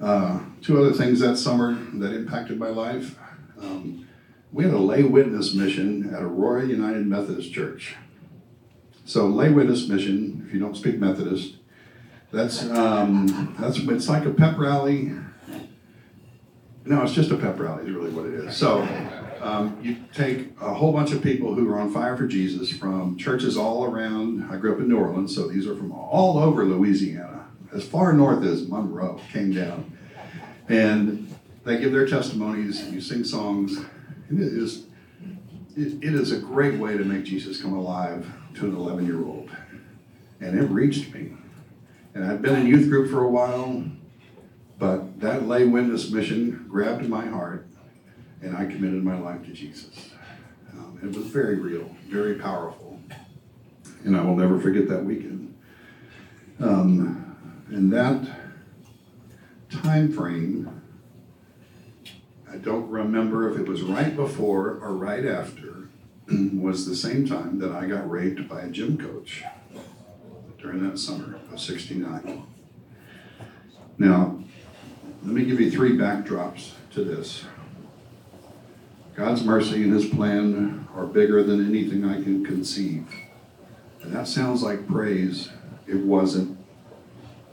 Uh, 0.00 0.40
two 0.60 0.78
other 0.80 0.92
things 0.92 1.20
that 1.20 1.36
summer 1.36 1.74
that 1.94 2.12
impacted 2.12 2.58
my 2.58 2.68
life. 2.68 3.18
Um, 3.60 4.08
we 4.52 4.64
had 4.64 4.74
a 4.74 4.78
lay 4.78 5.02
witness 5.02 5.54
mission 5.54 6.12
at 6.14 6.22
Aurora 6.22 6.66
United 6.66 7.06
Methodist 7.06 7.52
Church. 7.52 7.96
So 9.04 9.26
lay 9.26 9.50
witness 9.50 9.88
mission, 9.88 10.44
if 10.46 10.54
you 10.54 10.60
don't 10.60 10.76
speak 10.76 10.98
Methodist, 10.98 11.56
that's 12.32 12.64
um, 12.70 13.54
that's 13.60 13.78
it's 13.78 14.08
like 14.08 14.24
a 14.24 14.30
pep 14.30 14.58
rally. 14.58 15.12
No, 16.84 17.02
it's 17.02 17.12
just 17.12 17.30
a 17.30 17.36
pep 17.36 17.58
rally, 17.58 17.84
is 17.84 17.92
really 17.92 18.10
what 18.10 18.26
it 18.26 18.34
is. 18.34 18.56
So 18.56 18.82
um, 19.44 19.78
you 19.82 19.96
take 20.14 20.58
a 20.58 20.72
whole 20.72 20.90
bunch 20.90 21.12
of 21.12 21.22
people 21.22 21.54
who 21.54 21.70
are 21.70 21.78
on 21.78 21.92
fire 21.92 22.16
for 22.16 22.26
Jesus 22.26 22.72
from 22.72 23.18
churches 23.18 23.58
all 23.58 23.84
around. 23.84 24.50
I 24.50 24.56
grew 24.56 24.72
up 24.72 24.80
in 24.80 24.88
New 24.88 24.96
Orleans, 24.98 25.34
so 25.34 25.48
these 25.48 25.66
are 25.66 25.76
from 25.76 25.92
all 25.92 26.38
over 26.38 26.64
Louisiana, 26.64 27.44
as 27.74 27.86
far 27.86 28.14
north 28.14 28.42
as 28.42 28.66
Monroe 28.66 29.20
came 29.30 29.52
down, 29.52 29.96
and 30.70 31.34
they 31.64 31.78
give 31.78 31.92
their 31.92 32.06
testimonies. 32.06 32.88
You 32.88 33.02
sing 33.02 33.22
songs. 33.22 33.84
And 34.30 34.40
It 34.40 34.50
is 34.50 34.86
it, 35.76 36.02
it 36.02 36.14
is 36.14 36.32
a 36.32 36.38
great 36.38 36.78
way 36.78 36.96
to 36.96 37.04
make 37.04 37.24
Jesus 37.24 37.60
come 37.60 37.74
alive 37.74 38.26
to 38.54 38.66
an 38.66 38.74
11 38.74 39.04
year 39.04 39.22
old, 39.22 39.50
and 40.40 40.58
it 40.58 40.70
reached 40.70 41.12
me. 41.12 41.32
And 42.14 42.24
I'd 42.24 42.40
been 42.40 42.56
in 42.56 42.66
youth 42.66 42.88
group 42.88 43.10
for 43.10 43.22
a 43.22 43.30
while, 43.30 43.84
but 44.78 45.20
that 45.20 45.46
lay 45.46 45.66
witness 45.66 46.10
mission 46.10 46.64
grabbed 46.66 47.06
my 47.10 47.26
heart, 47.26 47.66
and 48.44 48.56
I 48.56 48.66
committed 48.66 49.02
my 49.02 49.18
life 49.18 49.44
to 49.46 49.52
Jesus. 49.52 50.10
Um, 50.72 50.98
it 51.02 51.16
was 51.16 51.26
very 51.26 51.56
real, 51.56 51.88
very 52.08 52.34
powerful, 52.34 53.00
and 54.04 54.16
I 54.16 54.22
will 54.22 54.36
never 54.36 54.60
forget 54.60 54.88
that 54.88 55.04
weekend. 55.04 55.54
Um, 56.60 57.64
and 57.68 57.92
that 57.92 58.28
time 59.70 60.12
frame, 60.12 60.82
I 62.50 62.56
don't 62.56 62.88
remember 62.90 63.50
if 63.50 63.58
it 63.58 63.66
was 63.66 63.82
right 63.82 64.14
before 64.14 64.78
or 64.82 64.92
right 64.92 65.24
after, 65.24 65.88
was 66.28 66.86
the 66.86 66.96
same 66.96 67.26
time 67.26 67.58
that 67.60 67.72
I 67.72 67.86
got 67.86 68.08
raped 68.08 68.46
by 68.46 68.60
a 68.62 68.68
gym 68.68 68.98
coach 68.98 69.42
during 70.58 70.88
that 70.88 70.98
summer 70.98 71.38
of 71.52 71.60
69. 71.60 72.44
Now, 73.96 74.38
let 75.22 75.32
me 75.32 75.44
give 75.44 75.60
you 75.60 75.70
three 75.70 75.96
backdrops 75.96 76.72
to 76.92 77.04
this. 77.04 77.44
God's 79.14 79.44
mercy 79.44 79.84
and 79.84 79.92
His 79.92 80.06
plan 80.06 80.88
are 80.94 81.06
bigger 81.06 81.42
than 81.42 81.66
anything 81.66 82.04
I 82.04 82.22
can 82.22 82.44
conceive. 82.44 83.06
And 84.02 84.12
that 84.12 84.28
sounds 84.28 84.62
like 84.62 84.88
praise. 84.88 85.50
It 85.86 85.96
wasn't 85.96 86.58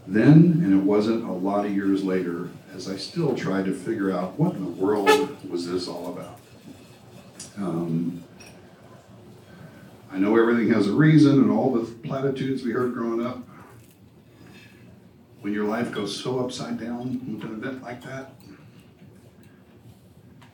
then, 0.07 0.61
and 0.63 0.73
it 0.73 0.83
wasn't 0.83 1.23
a 1.23 1.31
lot 1.31 1.65
of 1.65 1.71
years 1.71 2.03
later, 2.03 2.49
as 2.73 2.89
I 2.89 2.97
still 2.97 3.35
tried 3.35 3.65
to 3.65 3.73
figure 3.73 4.11
out 4.11 4.37
what 4.39 4.55
in 4.55 4.65
the 4.65 4.71
world 4.71 5.37
was 5.49 5.67
this 5.67 5.87
all 5.87 6.07
about. 6.07 6.39
Um, 7.57 8.23
I 10.11 10.17
know 10.17 10.35
everything 10.37 10.73
has 10.73 10.87
a 10.87 10.93
reason 10.93 11.39
and 11.39 11.51
all 11.51 11.71
the 11.71 11.85
platitudes 11.85 12.63
we 12.63 12.71
heard 12.71 12.93
growing 12.93 13.25
up. 13.25 13.47
When 15.41 15.53
your 15.53 15.65
life 15.65 15.91
goes 15.91 16.15
so 16.15 16.39
upside 16.39 16.79
down 16.79 17.21
with 17.33 17.43
an 17.43 17.53
event 17.53 17.81
like 17.81 18.03
that, 18.03 18.33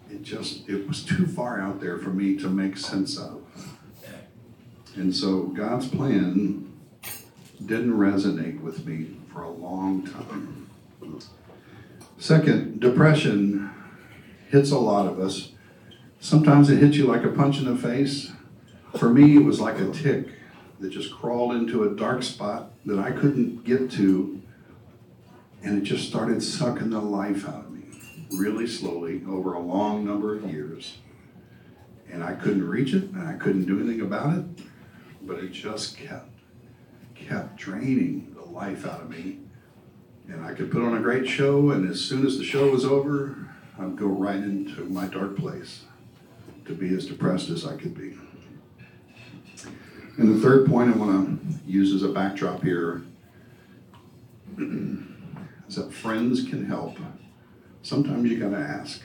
it 0.10 0.24
just 0.24 0.68
it 0.70 0.88
was 0.88 1.04
too 1.04 1.26
far 1.26 1.60
out 1.60 1.80
there 1.80 1.98
for 1.98 2.10
me 2.10 2.36
to 2.38 2.50
make 2.50 2.78
sense 2.78 3.18
of. 3.18 3.42
And 4.96 5.16
so 5.16 5.44
God's 5.44 5.88
plan 5.88 6.74
didn't 7.64 7.94
resonate 7.94 8.62
with 8.62 8.86
me 8.86 9.18
for 9.32 9.44
a 9.44 9.50
long 9.50 10.06
time. 10.08 10.70
Second, 12.18 12.80
depression 12.80 13.70
hits 14.50 14.72
a 14.72 14.80
lot 14.80 15.06
of 15.06 15.20
us. 15.20 15.52
Sometimes 16.20 16.70
it 16.70 16.80
hits 16.80 16.98
you 16.98 17.06
like 17.06 17.24
a 17.24 17.30
punch 17.30 17.60
in 17.60 17.66
the 17.66 17.76
face. 17.76 18.32
For 18.98 19.10
me, 19.10 19.36
it 19.36 19.44
was 19.44 19.60
like 19.60 19.80
a 19.80 19.92
tick 19.92 20.30
that 20.80 20.90
just 20.90 21.14
crawled 21.14 21.56
into 21.56 21.84
a 21.84 21.96
dark 21.96 22.24
spot 22.24 22.72
that 22.86 22.98
I 22.98 23.12
couldn't 23.12 23.64
get 23.64 23.92
to, 23.92 24.42
and 25.64 25.78
it 25.78 25.82
just 25.84 26.08
started 26.08 26.42
sucking 26.42 26.90
the 26.90 27.02
life 27.02 27.48
out 27.48 27.67
really 28.32 28.68
slowly 28.68 29.24
over 29.28 29.54
a 29.54 29.60
long 29.60 30.06
number 30.06 30.36
of 30.36 30.50
years. 30.52 30.98
And 32.12 32.24
I 32.24 32.34
couldn't 32.34 32.68
reach 32.68 32.94
it, 32.94 33.04
and 33.12 33.28
I 33.28 33.34
couldn't 33.34 33.66
do 33.66 33.80
anything 33.80 34.02
about 34.02 34.38
it, 34.38 34.46
but 35.22 35.40
it 35.40 35.52
just 35.52 35.98
kept, 35.98 36.30
kept 37.16 37.58
draining 37.58 38.34
the 38.36 38.50
life 38.50 38.86
out 38.86 39.02
of 39.02 39.10
me. 39.10 39.40
And 40.30 40.44
I 40.44 40.54
could 40.54 40.72
put 40.72 40.82
on 40.82 40.98
a 40.98 41.02
great 41.02 41.28
show, 41.28 41.72
and 41.72 41.90
as 41.90 42.02
soon 42.02 42.26
as 42.26 42.38
the 42.38 42.44
show 42.44 42.72
was 42.72 42.86
over, 42.86 43.48
I'd 43.80 43.96
go 43.96 44.08
right 44.08 44.36
into 44.36 44.86
my 44.86 45.08
dark 45.08 45.38
place 45.38 45.84
to 46.66 46.74
be 46.74 46.94
as 46.94 47.06
depressed 47.06 47.50
as 47.50 47.66
I 47.66 47.76
could 47.76 47.96
be. 47.96 48.18
And 50.18 50.36
the 50.36 50.42
third 50.42 50.68
point 50.68 50.94
I 50.94 50.98
want 50.98 51.42
to 51.42 51.72
use 51.72 51.94
as 51.94 52.04
a 52.04 52.12
backdrop 52.12 52.64
here 52.64 53.04
is 54.58 55.76
that 55.76 55.94
friends 55.94 56.44
can 56.44 56.66
help. 56.66 56.98
Sometimes 57.88 58.30
you 58.30 58.38
got 58.38 58.50
to 58.50 58.58
ask. 58.58 59.02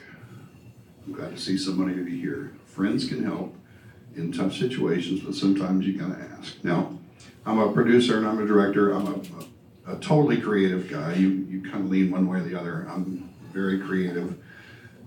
I'm 1.07 1.13
glad 1.13 1.33
to 1.33 1.41
see 1.41 1.57
so 1.57 1.71
many 1.71 1.97
of 2.01 2.09
you 2.09 2.19
here. 2.19 2.51
Friends 2.65 3.07
can 3.07 3.23
help 3.23 3.55
in 4.17 4.33
tough 4.33 4.51
situations, 4.51 5.21
but 5.21 5.35
sometimes 5.35 5.87
you 5.87 5.97
got 5.97 6.09
to 6.09 6.21
ask. 6.37 6.61
Now, 6.65 6.99
I'm 7.45 7.59
a 7.59 7.71
producer 7.71 8.17
and 8.17 8.27
I'm 8.27 8.43
a 8.43 8.45
director. 8.45 8.91
I'm 8.91 9.07
a, 9.07 9.91
a, 9.91 9.95
a 9.95 9.99
totally 9.99 10.41
creative 10.41 10.89
guy. 10.89 11.13
You, 11.13 11.29
you 11.29 11.61
kind 11.61 11.85
of 11.85 11.89
lean 11.89 12.11
one 12.11 12.27
way 12.27 12.39
or 12.39 12.43
the 12.43 12.59
other. 12.59 12.85
I'm 12.89 13.29
very 13.53 13.79
creative. 13.79 14.35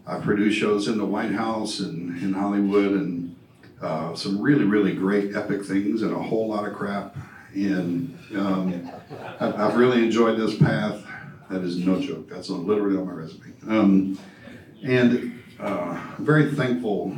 I 0.06 0.21
produce 0.21 0.54
shows 0.54 0.88
in 0.88 0.97
the 0.97 1.04
White 1.04 1.33
House 1.33 1.80
and 1.80 2.16
in 2.23 2.33
Hollywood 2.33 2.92
and 2.92 3.37
uh, 3.83 4.14
some 4.14 4.40
really, 4.40 4.64
really 4.64 4.95
great 4.95 5.37
epic 5.37 5.62
things 5.66 6.00
and 6.00 6.12
a 6.12 6.23
whole 6.23 6.49
lot 6.49 6.66
of 6.66 6.75
crap. 6.75 7.14
And 7.52 8.18
um, 8.35 8.90
I've, 9.38 9.54
I've 9.54 9.76
really 9.76 10.02
enjoyed 10.02 10.38
this 10.38 10.56
path. 10.56 11.06
That 11.50 11.62
is 11.62 11.79
no 11.79 12.00
joke. 12.00 12.29
That's 12.29 12.50
on, 12.50 12.67
literally 12.67 12.97
on 12.97 13.07
my 13.07 13.12
resume. 13.12 13.53
Um, 13.69 14.19
and 14.83 15.43
uh, 15.59 16.00
very 16.19 16.50
thankful 16.50 17.17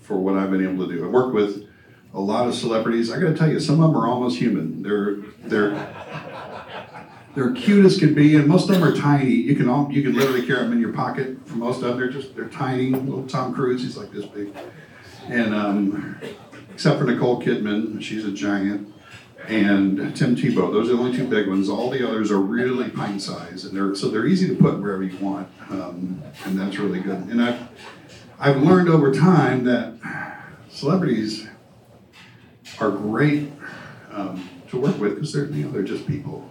for 0.00 0.16
what 0.16 0.36
I've 0.36 0.50
been 0.50 0.64
able 0.66 0.86
to 0.86 0.94
do. 0.94 1.04
I 1.04 1.08
work 1.08 1.34
with 1.34 1.68
a 2.12 2.20
lot 2.20 2.46
of 2.46 2.54
celebrities. 2.54 3.10
I 3.10 3.18
got 3.18 3.28
to 3.28 3.36
tell 3.36 3.50
you, 3.50 3.58
some 3.58 3.82
of 3.82 3.92
them 3.92 4.00
are 4.00 4.06
almost 4.06 4.38
human. 4.38 4.82
They're 4.82 5.16
they're 5.48 5.94
they're 7.34 7.52
cute 7.52 7.84
as 7.84 7.98
can 7.98 8.14
be, 8.14 8.36
and 8.36 8.46
most 8.46 8.68
of 8.70 8.76
them 8.76 8.84
are 8.84 8.94
tiny. 8.94 9.30
You 9.30 9.56
can 9.56 9.68
all, 9.68 9.90
you 9.90 10.02
can 10.02 10.14
literally 10.14 10.46
carry 10.46 10.60
them 10.60 10.72
in 10.72 10.80
your 10.80 10.92
pocket. 10.92 11.36
For 11.46 11.56
most 11.56 11.76
of 11.76 11.82
them, 11.82 11.96
they're 11.98 12.10
just 12.10 12.36
they're 12.36 12.48
tiny. 12.48 12.90
Little 12.90 13.26
Tom 13.26 13.52
Cruise, 13.52 13.82
he's 13.82 13.96
like 13.96 14.12
this 14.12 14.24
big, 14.26 14.54
and 15.26 15.52
um, 15.52 16.16
except 16.72 16.98
for 16.98 17.04
Nicole 17.04 17.42
Kidman, 17.42 18.00
she's 18.00 18.24
a 18.24 18.30
giant, 18.30 18.93
and 19.48 20.16
Tim 20.16 20.36
Tebow. 20.36 20.72
Those 20.72 20.88
are 20.88 20.96
the 20.96 21.02
only 21.02 21.16
two 21.16 21.26
big 21.26 21.48
ones. 21.48 21.68
All 21.68 21.90
the 21.90 22.06
others 22.06 22.30
are 22.30 22.40
really 22.40 22.88
pint 22.90 23.22
size, 23.22 23.64
and 23.64 23.76
they're 23.76 23.94
so 23.94 24.08
they're 24.08 24.26
easy 24.26 24.48
to 24.48 24.54
put 24.54 24.80
wherever 24.80 25.02
you 25.02 25.16
want, 25.18 25.48
um, 25.70 26.22
and 26.44 26.58
that's 26.58 26.78
really 26.78 27.00
good. 27.00 27.18
And 27.28 27.42
I've 27.42 27.68
I've 28.38 28.62
learned 28.62 28.88
over 28.88 29.12
time 29.12 29.64
that 29.64 29.94
celebrities 30.68 31.46
are 32.80 32.90
great 32.90 33.50
um, 34.10 34.48
to 34.68 34.80
work 34.80 34.98
with 34.98 35.14
because 35.14 35.32
they're 35.32 35.46
you 35.46 35.64
know 35.64 35.70
they're 35.70 35.82
just 35.82 36.06
people 36.06 36.48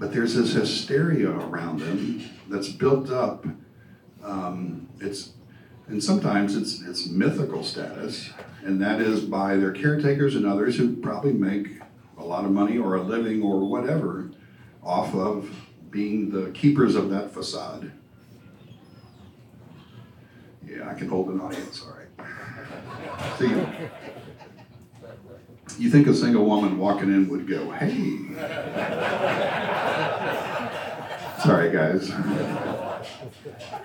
but 0.00 0.14
there's 0.14 0.34
this 0.34 0.54
hysteria 0.54 1.30
around 1.30 1.80
them 1.80 2.24
that's 2.48 2.70
built 2.70 3.10
up. 3.10 3.44
Um, 4.24 4.88
it's 4.98 5.34
and 5.90 6.02
sometimes 6.02 6.56
it's 6.56 6.80
it's 6.82 7.08
mythical 7.08 7.62
status, 7.64 8.30
and 8.64 8.80
that 8.80 9.00
is 9.00 9.20
by 9.20 9.56
their 9.56 9.72
caretakers 9.72 10.36
and 10.36 10.46
others 10.46 10.76
who 10.76 10.96
probably 10.96 11.32
make 11.32 11.80
a 12.16 12.24
lot 12.24 12.44
of 12.44 12.52
money 12.52 12.78
or 12.78 12.94
a 12.94 13.02
living 13.02 13.42
or 13.42 13.60
whatever 13.68 14.30
off 14.82 15.14
of 15.14 15.50
being 15.90 16.30
the 16.30 16.50
keepers 16.52 16.94
of 16.94 17.10
that 17.10 17.32
facade. 17.32 17.90
Yeah, 20.66 20.88
I 20.88 20.94
can 20.94 21.08
hold 21.08 21.28
an 21.28 21.40
audience, 21.40 21.82
all 21.84 21.96
right. 21.96 22.06
See, 23.38 23.48
you 25.82 25.90
think 25.90 26.06
a 26.06 26.14
single 26.14 26.44
woman 26.44 26.78
walking 26.78 27.08
in 27.08 27.28
would 27.28 27.48
go, 27.48 27.70
hey. 27.72 28.18
Sorry, 31.42 31.72
guys. 31.72 32.12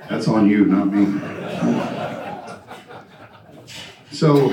That's 0.10 0.28
on 0.28 0.48
you, 0.48 0.66
not 0.66 0.88
me. 0.88 1.20
So, 4.12 4.52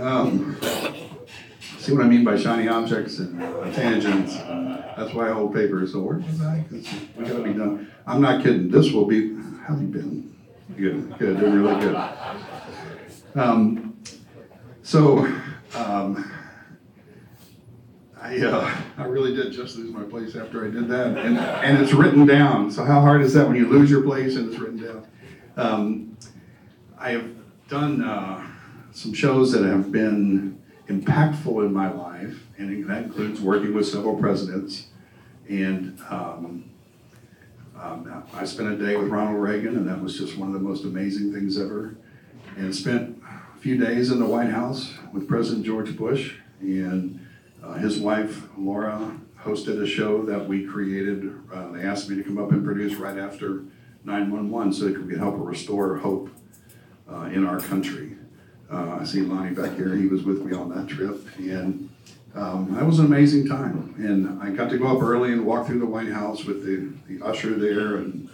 um, 0.00 0.56
see 1.78 1.92
what 1.92 2.04
I 2.04 2.08
mean 2.08 2.24
by 2.24 2.36
shiny 2.36 2.68
objects 2.68 3.18
and 3.18 3.38
tangents? 3.74 4.36
That's 4.96 5.12
why 5.14 5.28
I 5.30 5.32
hold 5.32 5.54
paper. 5.54 5.86
So 5.86 6.00
where 6.00 6.16
I? 6.42 6.64
'Cause 6.68 6.86
we 7.16 7.24
gotta 7.24 7.42
be 7.42 7.52
done. 7.52 7.88
I'm 8.06 8.20
not 8.20 8.42
kidding. 8.42 8.70
This 8.70 8.92
will 8.92 9.06
be. 9.06 9.34
How 9.66 9.74
you 9.76 9.86
been? 9.86 10.32
Good, 10.76 11.18
good, 11.18 11.38
doing 11.40 11.62
really 11.62 11.80
good. 11.80 11.96
Um, 13.34 13.94
so, 14.82 15.26
um, 15.74 16.30
I, 18.24 18.38
uh, 18.38 18.74
I 18.96 19.04
really 19.04 19.34
did 19.34 19.52
just 19.52 19.76
lose 19.76 19.92
my 19.92 20.02
place 20.02 20.34
after 20.34 20.66
I 20.66 20.70
did 20.70 20.88
that, 20.88 21.08
and, 21.08 21.36
and 21.36 21.82
it's 21.82 21.92
written 21.92 22.24
down. 22.24 22.70
So 22.70 22.82
how 22.82 23.02
hard 23.02 23.20
is 23.20 23.34
that 23.34 23.46
when 23.46 23.54
you 23.54 23.68
lose 23.68 23.90
your 23.90 24.00
place 24.00 24.36
and 24.36 24.50
it's 24.50 24.58
written 24.58 24.82
down? 24.82 25.06
Um, 25.58 26.16
I 26.98 27.10
have 27.10 27.28
done 27.68 28.02
uh, 28.02 28.42
some 28.92 29.12
shows 29.12 29.52
that 29.52 29.62
have 29.62 29.92
been 29.92 30.58
impactful 30.88 31.66
in 31.66 31.72
my 31.74 31.92
life, 31.92 32.46
and 32.56 32.88
that 32.88 33.02
includes 33.02 33.42
working 33.42 33.74
with 33.74 33.86
several 33.86 34.16
presidents. 34.16 34.86
And 35.50 36.00
um, 36.08 36.70
um, 37.78 38.24
I 38.32 38.46
spent 38.46 38.70
a 38.70 38.76
day 38.86 38.96
with 38.96 39.08
Ronald 39.08 39.42
Reagan, 39.42 39.76
and 39.76 39.86
that 39.86 40.00
was 40.00 40.16
just 40.16 40.38
one 40.38 40.48
of 40.48 40.54
the 40.54 40.66
most 40.66 40.84
amazing 40.84 41.34
things 41.34 41.58
ever. 41.60 41.98
And 42.56 42.74
spent 42.74 43.22
a 43.54 43.58
few 43.58 43.76
days 43.76 44.10
in 44.10 44.18
the 44.18 44.26
White 44.26 44.48
House 44.48 44.94
with 45.12 45.28
President 45.28 45.66
George 45.66 45.94
Bush, 45.94 46.36
and 46.62 47.20
uh, 47.64 47.74
his 47.74 47.98
wife, 47.98 48.42
Laura, 48.58 49.16
hosted 49.42 49.82
a 49.82 49.86
show 49.86 50.22
that 50.26 50.46
we 50.46 50.66
created. 50.66 51.32
Uh, 51.52 51.72
they 51.72 51.82
asked 51.82 52.08
me 52.08 52.16
to 52.16 52.22
come 52.22 52.38
up 52.38 52.52
and 52.52 52.64
produce 52.64 52.94
right 52.94 53.18
after 53.18 53.64
911 54.04 54.72
so 54.72 54.84
that 54.84 55.02
we 55.02 55.10
could 55.10 55.18
help 55.18 55.34
restore 55.38 55.96
hope 55.96 56.30
uh, 57.10 57.30
in 57.32 57.46
our 57.46 57.60
country. 57.60 58.16
Uh, 58.70 58.98
I 59.00 59.04
see 59.04 59.20
Lonnie 59.20 59.54
back 59.54 59.76
here. 59.76 59.94
He 59.94 60.06
was 60.06 60.24
with 60.24 60.42
me 60.42 60.54
on 60.54 60.68
that 60.74 60.88
trip. 60.88 61.26
And 61.38 61.88
um, 62.34 62.74
that 62.74 62.84
was 62.84 62.98
an 62.98 63.06
amazing 63.06 63.46
time. 63.46 63.94
And 63.98 64.42
I 64.42 64.50
got 64.50 64.70
to 64.70 64.78
go 64.78 64.96
up 64.96 65.02
early 65.02 65.32
and 65.32 65.46
walk 65.46 65.66
through 65.66 65.78
the 65.78 65.86
White 65.86 66.08
House 66.08 66.44
with 66.44 66.64
the, 66.64 66.92
the 67.08 67.24
usher 67.24 67.54
there. 67.54 67.96
And, 67.96 68.28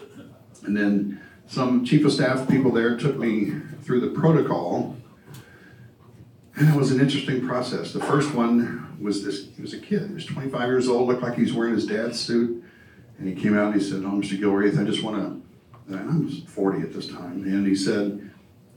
and 0.65 0.77
then 0.77 1.21
some 1.47 1.85
chief 1.85 2.05
of 2.05 2.13
staff 2.13 2.49
people 2.49 2.73
there 2.73 2.97
took 2.97 3.17
me 3.17 3.53
through 3.83 4.01
the 4.01 4.19
protocol. 4.19 4.97
And 6.57 6.69
it 6.69 6.75
was 6.75 6.91
an 6.91 7.01
interesting 7.01 7.47
process. 7.47 7.93
The 7.93 8.01
first 8.01 8.35
one 8.35 8.97
was 9.01 9.25
this, 9.25 9.49
he 9.57 9.63
was 9.63 9.73
a 9.73 9.79
kid, 9.79 10.09
he 10.09 10.15
was 10.15 10.27
25 10.27 10.69
years 10.69 10.89
old, 10.89 11.09
looked 11.09 11.23
like 11.23 11.35
he 11.35 11.43
was 11.43 11.53
wearing 11.53 11.75
his 11.75 11.87
dad's 11.87 12.19
suit. 12.19 12.63
And 13.19 13.29
he 13.29 13.35
came 13.35 13.57
out 13.57 13.73
and 13.73 13.81
he 13.81 13.87
said, 13.87 14.03
Oh, 14.05 14.11
Mr. 14.11 14.39
Gilreath, 14.39 14.81
I 14.81 14.85
just 14.85 15.03
want 15.03 15.17
to, 15.89 15.97
I 15.97 16.17
was 16.17 16.43
40 16.47 16.83
at 16.83 16.93
this 16.93 17.07
time, 17.07 17.45
and 17.45 17.67
he 17.67 17.75
said, 17.75 18.31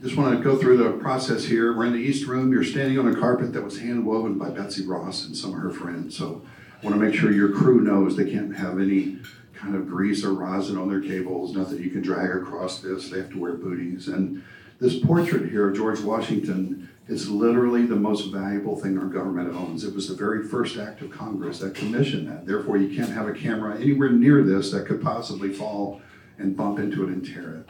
just 0.03 0.18
want 0.18 0.38
to 0.38 0.44
go 0.44 0.58
through 0.58 0.77
the 0.77 0.92
process 0.98 1.46
here. 1.46 1.74
We're 1.75 1.86
in 1.86 1.94
the 1.94 2.00
East 2.00 2.27
Room. 2.27 2.51
You're 2.51 2.65
standing 2.65 3.00
on 3.00 3.08
a 3.08 3.15
carpet 3.15 3.53
that 3.53 3.63
was 3.63 3.80
hand 3.80 4.06
woven 4.06 4.38
by 4.38 4.50
Betsy 4.50 4.86
Ross 4.86 5.25
and 5.25 5.36
some 5.36 5.53
of 5.53 5.60
her 5.60 5.70
friends. 5.70 6.18
So 6.18 6.42
I 6.82 6.86
want 6.86 7.00
to 7.00 7.01
make 7.01 7.15
sure 7.15 7.32
your 7.32 7.53
crew 7.53 7.80
knows 7.80 8.18
they 8.18 8.30
can't 8.30 8.53
have 8.53 8.82
any 8.82 9.20
kind 9.53 9.75
of 9.75 9.88
grease 9.88 10.25
or 10.25 10.34
rosin 10.34 10.77
on 10.77 10.89
their 10.89 11.00
cables, 11.00 11.56
nothing 11.56 11.82
you 11.82 11.89
can 11.89 12.01
drag 12.01 12.32
across 12.32 12.82
this. 12.82 13.10
They 13.10 13.20
have 13.20 13.30
to 13.30 13.39
wear 13.39 13.53
booties. 13.53 14.10
And 14.10 14.44
this 14.84 15.00
portrait 15.00 15.50
here 15.50 15.70
of 15.70 15.78
George 15.78 16.02
Washington 16.02 16.90
is 17.08 17.30
literally 17.30 17.86
the 17.86 17.96
most 17.96 18.34
valuable 18.34 18.75
thing 18.75 18.98
our 18.98 19.06
government 19.06 19.56
owns. 19.56 19.86
It 19.86 19.96
was 19.96 20.10
the 20.10 20.13
very 20.13 20.44
first 20.44 20.75
act 20.75 21.02
of 21.02 21.10
Congress 21.10 21.60
that 21.60 21.74
commissioned 21.74 22.28
that. 22.28 22.46
Therefore, 22.46 22.75
you 22.75 22.94
can't 22.94 23.13
have 23.13 23.30
a 23.30 23.34
camera 23.34 23.80
anywhere 23.80 24.10
near 24.10 24.44
this 24.44 24.72
that 24.72 24.86
could 24.86 25.02
possibly 25.02 25.54
fall 25.54 26.02
and 26.38 26.58
bump 26.58 26.80
into 26.80 27.04
it 27.04 27.10
and 27.10 27.25
tear 27.25 27.56
it. 27.56 27.70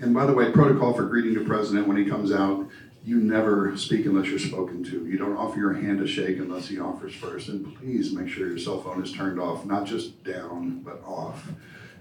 And 0.00 0.12
by 0.12 0.26
the 0.26 0.34
way, 0.34 0.52
protocol 0.52 0.92
for 0.92 1.04
greeting 1.04 1.32
the 1.32 1.44
president 1.44 1.88
when 1.88 1.96
he 1.96 2.04
comes 2.04 2.32
out, 2.32 2.68
you 3.02 3.16
never 3.16 3.74
speak 3.78 4.04
unless 4.04 4.26
you're 4.26 4.38
spoken 4.38 4.84
to. 4.84 5.06
You 5.06 5.16
don't 5.16 5.38
offer 5.38 5.58
your 5.58 5.72
hand 5.72 6.00
to 6.00 6.06
shake 6.06 6.36
unless 6.36 6.68
he 6.68 6.78
offers 6.78 7.14
first. 7.14 7.48
And 7.48 7.74
please 7.78 8.12
make 8.12 8.28
sure 8.28 8.46
your 8.46 8.58
cell 8.58 8.82
phone 8.82 9.02
is 9.02 9.10
turned 9.10 9.40
off, 9.40 9.64
not 9.64 9.86
just 9.86 10.22
down, 10.22 10.80
but 10.80 11.02
off. 11.02 11.48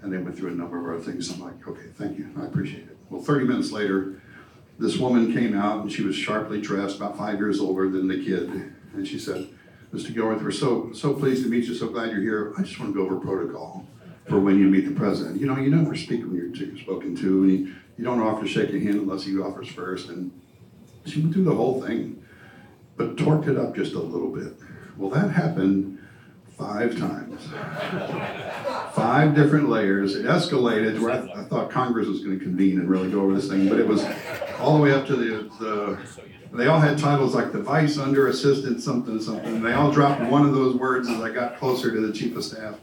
And 0.01 0.11
they 0.11 0.17
went 0.17 0.37
through 0.37 0.49
a 0.49 0.55
number 0.55 0.77
of 0.77 1.01
other 1.01 1.09
things. 1.09 1.31
I'm 1.31 1.39
like, 1.39 1.65
okay, 1.65 1.87
thank 1.95 2.17
you. 2.17 2.29
I 2.37 2.45
appreciate 2.45 2.83
it. 2.83 2.98
Well, 3.09 3.21
30 3.21 3.45
minutes 3.45 3.71
later, 3.71 4.21
this 4.77 4.97
woman 4.97 5.33
came 5.33 5.55
out 5.55 5.81
and 5.81 5.91
she 5.91 6.03
was 6.03 6.15
sharply 6.15 6.61
dressed, 6.61 6.97
about 6.97 7.17
five 7.17 7.37
years 7.37 7.59
older 7.59 7.89
than 7.89 8.07
the 8.07 8.23
kid. 8.23 8.73
And 8.93 9.07
she 9.07 9.19
said, 9.19 9.49
Mr. 9.93 10.13
Gilreath, 10.13 10.43
we're 10.43 10.51
so 10.51 10.91
so 10.93 11.13
pleased 11.13 11.43
to 11.43 11.49
meet 11.49 11.65
you, 11.65 11.73
so 11.73 11.89
glad 11.89 12.11
you're 12.11 12.21
here. 12.21 12.53
I 12.57 12.61
just 12.61 12.79
want 12.79 12.93
to 12.93 12.97
go 12.97 13.05
over 13.05 13.19
protocol. 13.19 13.87
for 14.27 14.39
when 14.39 14.59
you 14.59 14.67
meet 14.67 14.85
the 14.85 14.93
president. 14.93 15.41
You 15.41 15.47
know, 15.47 15.57
you 15.57 15.71
never 15.71 15.95
speak 15.95 16.21
when 16.21 16.35
you're, 16.35 16.49
you're 16.49 16.77
spoken 16.77 17.15
to, 17.15 17.43
and 17.43 17.51
you, 17.51 17.75
you 17.97 18.03
don't 18.03 18.21
offer 18.21 18.43
to 18.43 18.47
shake 18.47 18.69
a 18.69 18.79
hand 18.79 18.95
unless 18.95 19.23
he 19.23 19.37
offers 19.39 19.67
first. 19.67 20.09
And 20.09 20.31
she 21.05 21.19
went 21.19 21.33
through 21.33 21.45
the 21.45 21.55
whole 21.55 21.81
thing, 21.81 22.23
but 22.95 23.15
torqued 23.15 23.47
it 23.47 23.57
up 23.57 23.75
just 23.75 23.93
a 23.93 23.99
little 23.99 24.29
bit. 24.29 24.53
Well, 24.97 25.09
that 25.09 25.31
happened 25.31 25.97
five 26.59 26.97
times. 26.99 27.47
five 28.93 29.33
different 29.33 29.69
layers. 29.69 30.15
It 30.15 30.25
escalated 30.25 30.99
where 30.99 31.11
I, 31.11 31.41
I 31.41 31.43
thought 31.45 31.71
Congress 31.71 32.07
was 32.07 32.19
going 32.23 32.37
to 32.37 32.43
convene 32.43 32.79
and 32.79 32.89
really 32.89 33.09
go 33.09 33.21
over 33.21 33.33
this 33.33 33.47
thing, 33.47 33.69
but 33.69 33.79
it 33.79 33.87
was 33.87 34.05
all 34.59 34.77
the 34.77 34.83
way 34.83 34.91
up 34.91 35.07
to 35.07 35.15
the, 35.15 35.49
the 35.59 35.99
they 36.51 36.67
all 36.67 36.79
had 36.79 36.97
titles 36.97 37.33
like 37.33 37.53
the 37.53 37.61
vice 37.61 37.97
under 37.97 38.27
assistant 38.27 38.81
something 38.81 39.21
something. 39.21 39.55
And 39.55 39.65
they 39.65 39.73
all 39.73 39.91
dropped 39.91 40.21
one 40.29 40.45
of 40.45 40.53
those 40.53 40.75
words 40.75 41.07
as 41.07 41.21
I 41.21 41.31
got 41.31 41.57
closer 41.57 41.91
to 41.91 42.05
the 42.05 42.11
chief 42.11 42.35
of 42.35 42.43
staff, 42.43 42.75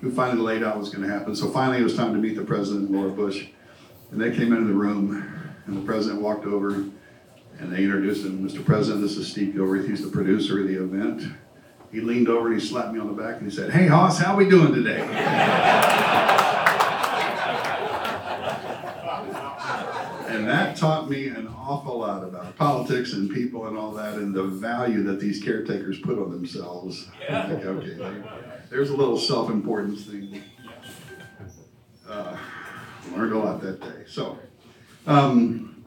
who 0.00 0.10
finally 0.10 0.42
laid 0.42 0.62
out 0.64 0.74
what 0.74 0.80
was 0.80 0.90
going 0.90 1.06
to 1.06 1.12
happen. 1.12 1.36
So 1.36 1.48
finally, 1.50 1.78
it 1.78 1.84
was 1.84 1.94
time 1.94 2.12
to 2.14 2.18
meet 2.18 2.36
the 2.36 2.44
president, 2.44 2.90
Laura 2.90 3.10
Bush, 3.10 3.46
and 4.10 4.20
they 4.20 4.34
came 4.34 4.52
into 4.52 4.66
the 4.66 4.74
room, 4.74 5.30
and 5.66 5.76
the 5.76 5.82
president 5.82 6.22
walked 6.22 6.46
over, 6.46 6.70
and 6.70 7.70
they 7.70 7.84
introduced 7.84 8.24
him, 8.24 8.46
Mr. 8.46 8.64
President, 8.64 9.02
this 9.02 9.16
is 9.16 9.30
Steve 9.30 9.54
Gilreath. 9.54 9.88
He's 9.88 10.02
the 10.02 10.10
producer 10.10 10.60
of 10.60 10.66
the 10.66 10.82
event. 10.82 11.22
He 11.92 12.00
leaned 12.00 12.28
over 12.30 12.50
and 12.50 12.58
he 12.58 12.66
slapped 12.66 12.94
me 12.94 12.98
on 12.98 13.06
the 13.06 13.22
back 13.22 13.36
and 13.36 13.50
he 13.50 13.54
said, 13.54 13.70
"Hey, 13.70 13.86
Hoss, 13.86 14.18
how 14.18 14.34
we 14.34 14.48
doing 14.48 14.74
today?" 14.74 15.02
and 20.26 20.48
that 20.48 20.74
taught 20.74 21.10
me 21.10 21.28
an 21.28 21.48
awful 21.48 21.98
lot 21.98 22.24
about 22.24 22.56
politics 22.56 23.12
and 23.12 23.30
people 23.30 23.66
and 23.66 23.76
all 23.76 23.92
that, 23.92 24.14
and 24.14 24.34
the 24.34 24.44
value 24.44 25.02
that 25.02 25.20
these 25.20 25.42
caretakers 25.44 26.00
put 26.00 26.18
on 26.18 26.30
themselves. 26.30 27.10
Yeah. 27.20 27.48
Like, 27.48 27.66
okay, 27.66 28.22
there's 28.70 28.88
a 28.88 28.96
little 28.96 29.18
self-importance 29.18 30.06
thing. 30.06 30.42
Uh, 32.08 32.38
learned 33.14 33.34
a 33.34 33.38
lot 33.38 33.60
that 33.60 33.80
day. 33.80 34.04
So, 34.06 34.38
um, 35.06 35.84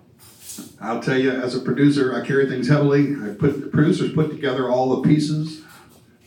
I'll 0.79 1.01
tell 1.01 1.17
you, 1.17 1.31
as 1.31 1.55
a 1.55 1.62
producer, 1.62 2.15
I 2.15 2.25
carry 2.25 2.47
things 2.47 2.67
heavily. 2.67 3.15
I 3.15 3.29
put 3.33 3.71
producers 3.71 4.13
put 4.13 4.29
together 4.29 4.69
all 4.69 5.01
the 5.01 5.07
pieces 5.07 5.64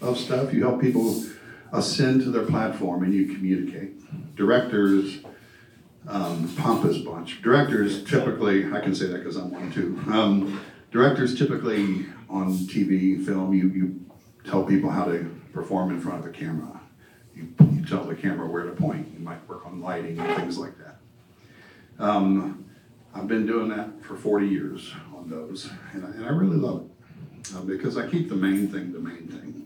of 0.00 0.18
stuff. 0.18 0.52
You 0.52 0.64
help 0.64 0.80
people 0.80 1.24
ascend 1.72 2.22
to 2.22 2.30
their 2.30 2.46
platform, 2.46 3.02
and 3.02 3.12
you 3.12 3.34
communicate. 3.34 4.36
Directors 4.36 5.20
um, 6.08 6.54
pompous 6.56 6.98
bunch. 6.98 7.42
Directors 7.42 8.02
typically, 8.04 8.72
I 8.72 8.80
can 8.80 8.94
say 8.94 9.06
that 9.06 9.18
because 9.18 9.36
I'm 9.36 9.50
one 9.50 9.70
too. 9.70 10.02
Um, 10.10 10.60
directors 10.90 11.38
typically 11.38 12.06
on 12.30 12.52
TV, 12.52 13.24
film, 13.24 13.52
you, 13.52 13.68
you 13.68 14.00
tell 14.44 14.64
people 14.64 14.90
how 14.90 15.04
to 15.04 15.34
perform 15.52 15.90
in 15.90 16.00
front 16.00 16.20
of 16.20 16.26
a 16.26 16.32
camera. 16.32 16.80
You, 17.34 17.48
you 17.72 17.84
tell 17.84 18.04
the 18.04 18.14
camera 18.14 18.48
where 18.48 18.64
to 18.64 18.72
point. 18.72 19.08
You 19.12 19.24
might 19.24 19.46
work 19.48 19.66
on 19.66 19.80
lighting 19.80 20.18
and 20.18 20.36
things 20.36 20.58
like 20.58 20.74
that. 20.78 20.96
Um, 21.98 22.64
I've 23.14 23.28
been 23.28 23.46
doing 23.46 23.68
that 23.68 24.02
for 24.02 24.16
40 24.16 24.46
years 24.46 24.92
on 25.14 25.28
those, 25.28 25.70
and 25.92 26.04
I, 26.04 26.08
and 26.10 26.26
I 26.26 26.30
really 26.30 26.56
love 26.56 26.84
it 26.84 27.54
uh, 27.54 27.60
because 27.62 27.96
I 27.96 28.08
keep 28.08 28.28
the 28.28 28.36
main 28.36 28.68
thing 28.68 28.92
the 28.92 29.00
main 29.00 29.26
thing. 29.28 29.57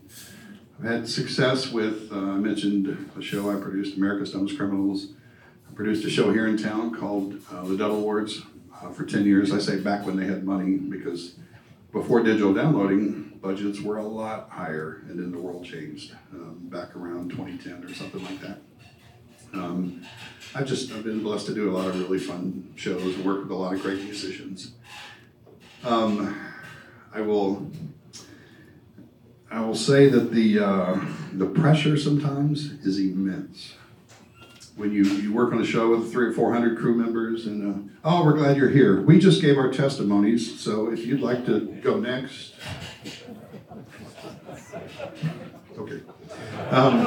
I've 0.83 0.89
had 0.89 1.07
success 1.07 1.71
with, 1.71 2.11
uh, 2.11 2.17
I 2.17 2.35
mentioned 2.35 3.09
a 3.17 3.21
show 3.21 3.49
I 3.49 3.55
produced, 3.55 3.95
America's 3.95 4.33
Dumbest 4.33 4.57
Criminals 4.57 5.13
I 5.69 5.73
produced 5.73 6.03
a 6.03 6.09
show 6.09 6.33
here 6.33 6.45
in 6.45 6.57
town 6.57 6.93
called 6.93 7.39
uh, 7.49 7.63
The 7.63 7.77
Dove 7.77 7.93
Awards 7.93 8.41
uh, 8.75 8.91
for 8.91 9.05
10 9.05 9.23
years. 9.23 9.53
I 9.53 9.59
say 9.59 9.79
back 9.79 10.05
when 10.05 10.17
they 10.17 10.25
had 10.25 10.43
money 10.43 10.75
because 10.75 11.35
before 11.93 12.21
digital 12.21 12.53
downloading, 12.53 13.39
budgets 13.41 13.79
were 13.79 13.95
a 13.95 14.03
lot 14.03 14.49
higher, 14.49 15.05
and 15.07 15.17
then 15.17 15.31
the 15.31 15.39
world 15.39 15.63
changed 15.63 16.15
um, 16.33 16.57
back 16.63 16.97
around 16.97 17.29
2010 17.29 17.85
or 17.85 17.93
something 17.93 18.21
like 18.21 18.41
that. 18.41 18.59
Um, 19.53 20.05
I've 20.53 20.67
just 20.67 20.91
I've 20.91 21.05
been 21.05 21.23
blessed 21.23 21.45
to 21.45 21.55
do 21.55 21.69
a 21.69 21.73
lot 21.77 21.87
of 21.87 21.97
really 21.97 22.19
fun 22.19 22.73
shows 22.75 23.17
work 23.19 23.43
with 23.43 23.51
a 23.51 23.55
lot 23.55 23.73
of 23.73 23.81
great 23.81 24.03
musicians. 24.03 24.73
Um, 25.85 26.37
I 27.13 27.21
will 27.21 27.71
I 29.53 29.61
will 29.61 29.75
say 29.75 30.09
that 30.09 30.31
the 30.31 30.59
uh, 30.59 30.99
the 31.33 31.45
pressure 31.45 31.95
sometimes 31.95 32.71
is 32.83 32.97
immense. 32.97 33.75
When 34.75 34.91
you, 34.91 35.03
you 35.03 35.31
work 35.31 35.53
on 35.53 35.61
a 35.61 35.65
show 35.65 35.91
with 35.91 36.11
three 36.11 36.25
or 36.25 36.33
four 36.33 36.51
hundred 36.51 36.79
crew 36.79 36.95
members 36.95 37.45
and 37.45 37.91
uh, 38.03 38.09
oh 38.09 38.25
we're 38.25 38.33
glad 38.33 38.57
you're 38.57 38.71
here. 38.71 38.99
We 39.03 39.19
just 39.19 39.43
gave 39.43 39.59
our 39.59 39.71
testimonies 39.71 40.59
so 40.59 40.91
if 40.91 41.05
you'd 41.05 41.21
like 41.21 41.45
to 41.45 41.67
go 41.83 41.99
next. 41.99 42.55
Okay. 45.77 46.01
Um, 46.71 47.05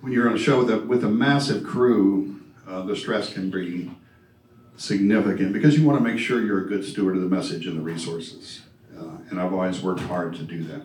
when 0.00 0.12
you're 0.12 0.28
on 0.28 0.34
a 0.34 0.38
show 0.38 0.64
with 0.64 0.70
a, 0.70 0.80
with 0.80 1.04
a 1.04 1.08
massive 1.08 1.62
crew 1.62 2.40
uh, 2.66 2.82
the 2.82 2.96
stress 2.96 3.32
can 3.32 3.50
be 3.50 3.92
significant 4.76 5.52
because 5.52 5.78
you 5.78 5.86
want 5.86 5.96
to 5.96 6.02
make 6.02 6.18
sure 6.18 6.44
you're 6.44 6.64
a 6.64 6.68
good 6.68 6.84
steward 6.84 7.14
of 7.14 7.22
the 7.22 7.28
message 7.28 7.68
and 7.68 7.78
the 7.78 7.82
resources 7.82 8.63
and 9.30 9.40
i've 9.40 9.52
always 9.52 9.82
worked 9.82 10.00
hard 10.00 10.34
to 10.34 10.42
do 10.42 10.62
that 10.64 10.82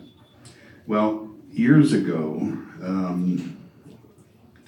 well 0.86 1.30
years 1.50 1.92
ago 1.92 2.36
um, 2.82 3.56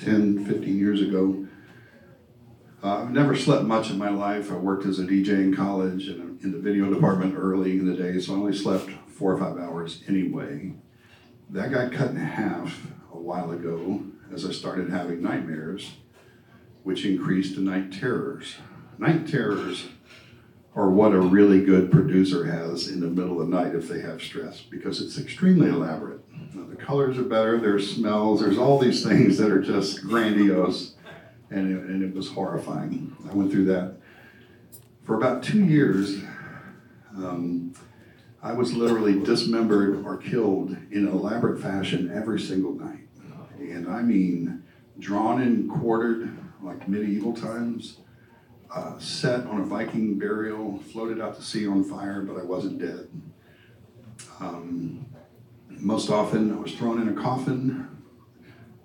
10, 0.04 0.44
15 0.46 0.78
years 0.78 1.00
ago. 1.00 1.46
Uh, 2.82 3.02
I've 3.02 3.12
never 3.12 3.36
slept 3.36 3.64
much 3.64 3.90
in 3.90 3.98
my 3.98 4.10
life. 4.10 4.50
I 4.50 4.56
worked 4.56 4.84
as 4.84 4.98
a 4.98 5.04
DJ 5.04 5.28
in 5.28 5.54
college 5.54 6.08
and 6.08 6.42
in 6.42 6.50
the 6.50 6.58
video 6.58 6.92
department 6.92 7.34
early 7.36 7.78
in 7.78 7.86
the 7.86 7.94
day, 7.94 8.18
so 8.18 8.34
I 8.34 8.36
only 8.36 8.56
slept 8.56 8.90
four 9.06 9.32
or 9.32 9.38
five 9.38 9.56
hours 9.58 10.02
anyway. 10.08 10.72
That 11.50 11.70
got 11.70 11.92
cut 11.92 12.10
in 12.10 12.16
half 12.16 12.86
a 13.12 13.18
while 13.18 13.52
ago 13.52 14.02
as 14.32 14.44
I 14.44 14.50
started 14.50 14.90
having 14.90 15.22
nightmares, 15.22 15.92
which 16.82 17.04
increased 17.04 17.54
to 17.54 17.60
night 17.60 17.92
terrors. 17.92 18.56
Night 18.98 19.28
terrors 19.28 19.88
are 20.74 20.88
what 20.88 21.12
a 21.12 21.20
really 21.20 21.64
good 21.64 21.90
producer 21.90 22.44
has 22.46 22.88
in 22.88 23.00
the 23.00 23.06
middle 23.06 23.40
of 23.40 23.50
the 23.50 23.56
night 23.56 23.74
if 23.74 23.88
they 23.88 24.00
have 24.00 24.22
stress 24.22 24.62
because 24.62 25.00
it's 25.00 25.18
extremely 25.18 25.68
elaborate 25.68 26.22
the 26.72 26.76
colors 26.76 27.18
are 27.18 27.24
better, 27.24 27.58
there's 27.58 27.94
smells, 27.94 28.40
there's 28.40 28.58
all 28.58 28.78
these 28.78 29.04
things 29.06 29.38
that 29.38 29.50
are 29.50 29.60
just 29.60 30.02
grandiose. 30.02 30.94
And 31.50 31.70
it, 31.70 31.84
and 31.84 32.02
it 32.02 32.14
was 32.14 32.30
horrifying. 32.30 33.14
I 33.30 33.34
went 33.34 33.52
through 33.52 33.66
that. 33.66 33.96
For 35.04 35.16
about 35.16 35.42
two 35.42 35.66
years, 35.66 36.22
um, 37.14 37.74
I 38.42 38.54
was 38.54 38.72
literally 38.72 39.20
dismembered 39.22 40.02
or 40.06 40.16
killed 40.16 40.70
in 40.90 41.06
an 41.06 41.08
elaborate 41.08 41.60
fashion 41.60 42.10
every 42.10 42.40
single 42.40 42.72
night. 42.72 43.06
And 43.58 43.86
I 43.86 44.00
mean, 44.00 44.62
drawn 44.98 45.42
and 45.42 45.70
quartered 45.70 46.38
like 46.62 46.88
medieval 46.88 47.34
times, 47.34 47.98
set 48.98 49.46
on 49.46 49.60
a 49.60 49.64
Viking 49.64 50.18
burial, 50.18 50.78
floated 50.92 51.20
out 51.20 51.36
to 51.36 51.42
sea 51.42 51.66
on 51.66 51.84
fire, 51.84 52.22
but 52.22 52.38
I 52.38 52.44
wasn't 52.44 52.78
dead. 52.78 53.08
Um, 54.40 55.06
most 55.68 56.10
often, 56.10 56.52
I 56.52 56.60
was 56.60 56.74
thrown 56.74 57.00
in 57.00 57.08
a 57.08 57.20
coffin. 57.20 57.88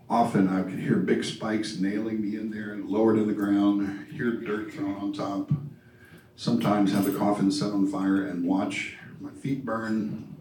Often, 0.09 0.49
I 0.49 0.63
could 0.63 0.79
hear 0.79 0.95
big 0.97 1.23
spikes 1.23 1.77
nailing 1.77 2.21
me 2.21 2.37
in 2.37 2.49
there 2.49 2.73
and 2.73 2.89
lowered 2.89 3.17
to 3.17 3.23
the 3.23 3.33
ground, 3.33 4.07
hear 4.11 4.31
dirt 4.31 4.73
thrown 4.73 4.95
on 4.95 5.13
top. 5.13 5.51
Sometimes, 6.35 6.93
have 6.93 7.05
the 7.05 7.17
coffin 7.17 7.51
set 7.51 7.71
on 7.71 7.87
fire 7.87 8.25
and 8.27 8.45
watch 8.45 8.97
my 9.19 9.31
feet 9.31 9.65
burn 9.65 10.35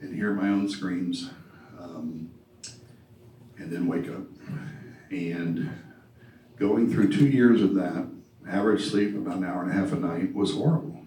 and 0.00 0.14
hear 0.14 0.32
my 0.32 0.48
own 0.48 0.68
screams. 0.68 1.30
Um, 1.78 2.30
and 3.58 3.72
then 3.72 3.86
wake 3.86 4.08
up. 4.08 4.22
And 5.10 5.70
going 6.56 6.92
through 6.92 7.12
two 7.12 7.28
years 7.28 7.62
of 7.62 7.74
that, 7.74 8.08
average 8.48 8.84
sleep 8.84 9.14
about 9.16 9.36
an 9.36 9.44
hour 9.44 9.62
and 9.62 9.70
a 9.70 9.74
half 9.74 9.92
a 9.92 9.96
night, 9.96 10.34
was 10.34 10.54
horrible. 10.54 11.02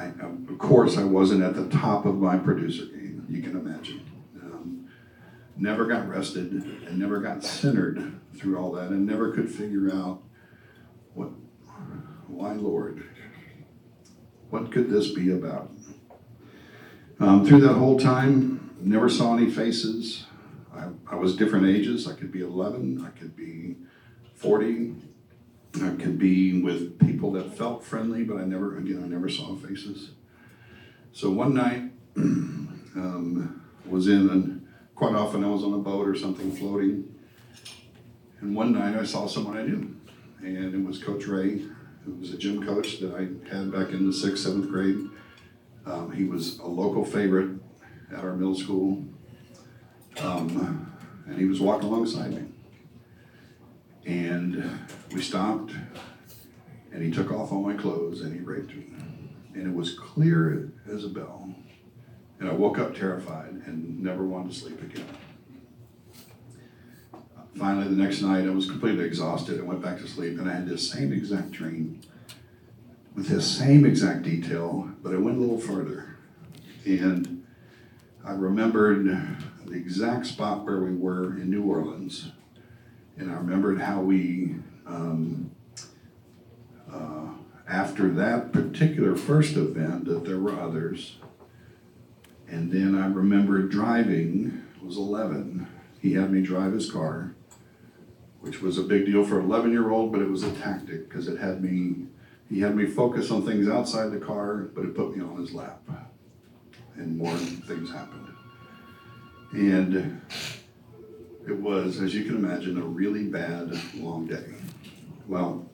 I, 0.00 0.06
of 0.24 0.58
course, 0.58 0.96
I 0.96 1.04
wasn't 1.04 1.42
at 1.42 1.54
the 1.54 1.68
top 1.68 2.06
of 2.06 2.16
my 2.16 2.38
producer 2.38 2.86
game, 2.86 3.26
you 3.28 3.42
can 3.42 3.52
imagine. 3.52 4.06
Um, 4.42 4.88
never 5.56 5.84
got 5.84 6.08
rested 6.08 6.52
and 6.52 6.98
never 6.98 7.20
got 7.20 7.44
centered 7.44 8.18
through 8.34 8.56
all 8.56 8.72
that 8.72 8.88
and 8.88 9.06
never 9.06 9.32
could 9.32 9.50
figure 9.50 9.92
out 9.92 10.22
what, 11.12 11.30
why, 12.28 12.52
Lord, 12.54 13.10
what 14.48 14.72
could 14.72 14.88
this 14.88 15.10
be 15.10 15.30
about? 15.30 15.70
Um, 17.18 17.44
through 17.44 17.60
that 17.60 17.74
whole 17.74 17.98
time, 17.98 18.74
never 18.80 19.10
saw 19.10 19.36
any 19.36 19.50
faces. 19.50 20.24
I, 20.74 20.86
I 21.06 21.16
was 21.16 21.36
different 21.36 21.66
ages. 21.66 22.08
I 22.08 22.14
could 22.14 22.32
be 22.32 22.40
11, 22.40 23.04
I 23.04 23.10
could 23.18 23.36
be 23.36 23.76
40, 24.36 24.94
I 25.76 25.90
could 25.90 26.18
be 26.18 26.60
with 26.60 26.98
people 26.98 27.32
that 27.32 27.56
felt 27.56 27.84
friendly, 27.84 28.24
but 28.24 28.38
I 28.38 28.44
never, 28.44 28.76
again, 28.76 29.02
I 29.04 29.08
never 29.08 29.28
saw 29.28 29.54
faces. 29.56 30.10
So 31.12 31.30
one 31.30 31.54
night, 31.54 31.90
um, 32.16 33.62
was 33.86 34.08
in, 34.08 34.28
and 34.30 34.68
quite 34.94 35.14
often 35.14 35.44
I 35.44 35.48
was 35.48 35.62
on 35.62 35.74
a 35.74 35.78
boat 35.78 36.06
or 36.06 36.14
something 36.14 36.52
floating. 36.52 37.14
And 38.40 38.54
one 38.54 38.72
night 38.72 38.96
I 38.96 39.04
saw 39.04 39.26
someone 39.26 39.56
I 39.56 39.62
knew, 39.62 39.96
and 40.40 40.74
it 40.74 40.84
was 40.84 41.02
Coach 41.02 41.26
Ray, 41.26 41.62
who 42.04 42.14
was 42.14 42.32
a 42.32 42.38
gym 42.38 42.64
coach 42.64 43.00
that 43.00 43.14
I 43.14 43.54
had 43.54 43.70
back 43.70 43.90
in 43.90 44.06
the 44.06 44.12
sixth, 44.12 44.44
seventh 44.44 44.70
grade. 44.70 44.98
Um, 45.86 46.12
he 46.12 46.24
was 46.24 46.58
a 46.58 46.66
local 46.66 47.04
favorite 47.04 47.58
at 48.12 48.24
our 48.24 48.34
middle 48.34 48.54
school. 48.54 49.04
Um, 50.18 50.92
and 51.26 51.38
he 51.38 51.44
was 51.44 51.60
walking 51.60 51.88
alongside 51.88 52.32
me. 52.32 52.49
And 54.06 54.78
we 55.12 55.20
stopped, 55.22 55.72
and 56.92 57.02
he 57.02 57.10
took 57.10 57.30
off 57.30 57.52
all 57.52 57.62
my 57.62 57.74
clothes 57.74 58.22
and 58.22 58.34
he 58.34 58.40
raped 58.40 58.74
me. 58.74 58.86
And 59.54 59.66
it 59.66 59.74
was 59.74 59.94
clear 59.94 60.72
as 60.90 61.04
a 61.04 61.08
bell. 61.08 61.54
And 62.38 62.48
I 62.48 62.52
woke 62.52 62.78
up 62.78 62.94
terrified 62.94 63.62
and 63.66 64.02
never 64.02 64.24
wanted 64.24 64.52
to 64.52 64.58
sleep 64.58 64.80
again. 64.82 65.06
Finally, 67.56 67.88
the 67.88 68.02
next 68.02 68.22
night, 68.22 68.46
I 68.46 68.50
was 68.50 68.70
completely 68.70 69.04
exhausted. 69.04 69.60
I 69.60 69.64
went 69.64 69.82
back 69.82 69.98
to 69.98 70.08
sleep, 70.08 70.38
and 70.38 70.48
I 70.48 70.54
had 70.54 70.68
this 70.68 70.88
same 70.88 71.12
exact 71.12 71.50
dream 71.50 72.00
with 73.14 73.26
this 73.26 73.46
same 73.46 73.84
exact 73.84 74.22
detail, 74.22 74.88
but 75.02 75.12
I 75.12 75.18
went 75.18 75.36
a 75.36 75.40
little 75.40 75.60
further. 75.60 76.16
And 76.86 77.44
I 78.24 78.32
remembered 78.32 79.04
the 79.66 79.74
exact 79.74 80.26
spot 80.26 80.64
where 80.64 80.80
we 80.80 80.94
were 80.94 81.36
in 81.36 81.50
New 81.50 81.64
Orleans, 81.64 82.32
and 83.20 83.30
I 83.30 83.34
remembered 83.34 83.80
how 83.80 84.00
we, 84.00 84.54
um, 84.86 85.50
uh, 86.90 87.28
after 87.68 88.08
that 88.14 88.50
particular 88.50 89.14
first 89.14 89.56
event, 89.56 90.06
that 90.06 90.24
there 90.24 90.38
were 90.38 90.58
others. 90.58 91.18
And 92.48 92.72
then 92.72 92.98
I 92.98 93.06
remembered 93.06 93.70
driving, 93.70 94.64
I 94.80 94.84
was 94.84 94.96
11. 94.96 95.68
He 96.00 96.14
had 96.14 96.32
me 96.32 96.40
drive 96.40 96.72
his 96.72 96.90
car, 96.90 97.34
which 98.40 98.62
was 98.62 98.78
a 98.78 98.82
big 98.82 99.04
deal 99.04 99.22
for 99.22 99.38
an 99.38 99.44
11 99.44 99.70
year 99.70 99.90
old, 99.90 100.12
but 100.12 100.22
it 100.22 100.28
was 100.28 100.42
a 100.42 100.52
tactic 100.52 101.08
because 101.08 101.28
it 101.28 101.38
had 101.38 101.62
me, 101.62 102.06
he 102.48 102.60
had 102.60 102.74
me 102.74 102.86
focus 102.86 103.30
on 103.30 103.44
things 103.44 103.68
outside 103.68 104.10
the 104.10 104.18
car, 104.18 104.70
but 104.74 104.84
it 104.84 104.96
put 104.96 105.14
me 105.14 105.22
on 105.22 105.36
his 105.36 105.52
lap. 105.52 105.82
And 106.96 107.18
more 107.18 107.36
things 107.36 107.90
happened. 107.92 108.28
And 109.52 110.22
it 111.50 111.60
was, 111.60 112.00
as 112.00 112.14
you 112.14 112.24
can 112.24 112.36
imagine, 112.36 112.78
a 112.78 112.84
really 112.84 113.24
bad, 113.24 113.78
long 113.94 114.26
day. 114.26 114.44
Well, 115.26 115.68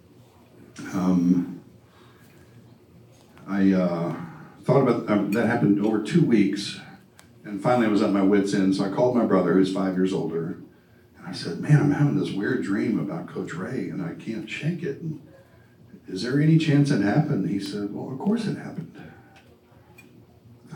um, 0.92 1.60
I 3.46 3.72
uh, 3.72 4.16
thought 4.64 4.82
about 4.82 5.10
um, 5.10 5.32
that 5.32 5.46
happened 5.46 5.84
over 5.84 6.02
two 6.02 6.24
weeks, 6.24 6.80
and 7.44 7.62
finally 7.62 7.86
I 7.86 7.90
was 7.90 8.02
at 8.02 8.10
my 8.10 8.22
wits' 8.22 8.54
end. 8.54 8.74
So 8.74 8.84
I 8.84 8.88
called 8.88 9.16
my 9.16 9.24
brother, 9.24 9.52
who's 9.52 9.72
five 9.72 9.94
years 9.94 10.12
older, 10.12 10.58
and 11.18 11.26
I 11.26 11.32
said, 11.32 11.60
"Man, 11.60 11.76
I'm 11.76 11.92
having 11.92 12.18
this 12.18 12.32
weird 12.32 12.62
dream 12.62 12.98
about 12.98 13.28
Coach 13.28 13.54
Ray, 13.54 13.88
and 13.88 14.02
I 14.02 14.14
can't 14.14 14.48
shake 14.48 14.82
it. 14.82 15.00
And 15.00 15.20
is 16.08 16.22
there 16.22 16.40
any 16.40 16.58
chance 16.58 16.90
it 16.90 17.02
happened?" 17.02 17.48
He 17.48 17.60
said, 17.60 17.94
"Well, 17.94 18.10
of 18.12 18.18
course 18.18 18.46
it 18.46 18.56
happened." 18.56 18.92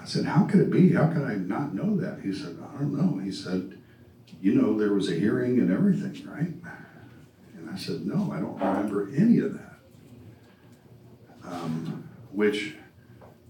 I 0.01 0.07
said, 0.07 0.25
How 0.25 0.45
could 0.45 0.61
it 0.61 0.71
be? 0.71 0.95
How 0.95 1.09
could 1.09 1.25
I 1.25 1.35
not 1.35 1.75
know 1.75 1.95
that? 1.99 2.21
He 2.23 2.33
said, 2.33 2.57
I 2.63 2.79
don't 2.79 2.95
know. 2.95 3.23
He 3.23 3.31
said, 3.31 3.80
You 4.41 4.55
know, 4.55 4.79
there 4.79 4.93
was 4.93 5.11
a 5.11 5.15
hearing 5.15 5.59
and 5.59 5.73
everything, 5.73 6.27
right? 6.29 6.55
And 7.57 7.71
I 7.71 7.77
said, 7.77 8.07
No, 8.07 8.33
I 8.33 8.41
don't 8.41 8.59
remember 8.59 9.11
any 9.15 9.39
of 9.39 9.55
that. 9.55 9.77
Um, 11.45 12.09
which 12.33 12.75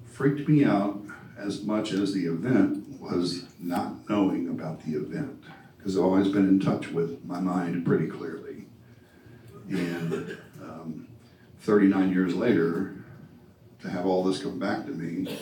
freaked 0.07 0.49
me 0.49 0.65
out 0.65 1.01
as 1.39 1.63
much 1.63 1.93
as 1.93 2.13
the 2.13 2.27
event 2.27 3.01
was 3.01 3.45
not 3.59 4.09
knowing 4.09 4.49
about 4.49 4.85
the 4.85 4.93
event. 4.93 5.43
Because 5.77 5.97
I've 5.97 6.05
always 6.05 6.29
been 6.29 6.49
in 6.49 6.61
touch 6.61 6.89
with 6.89 7.25
my 7.25 7.41
mind 7.41 7.87
pretty 7.87 8.07
clearly. 8.07 8.67
And 9.71 10.37
um, 10.63 11.09
39 11.61 12.13
years 12.13 12.35
later, 12.35 12.97
to 13.83 13.89
have 13.91 14.05
all 14.07 14.25
this 14.25 14.43
come 14.43 14.59
back 14.59 14.85
to 14.87 14.93
me 14.93 15.39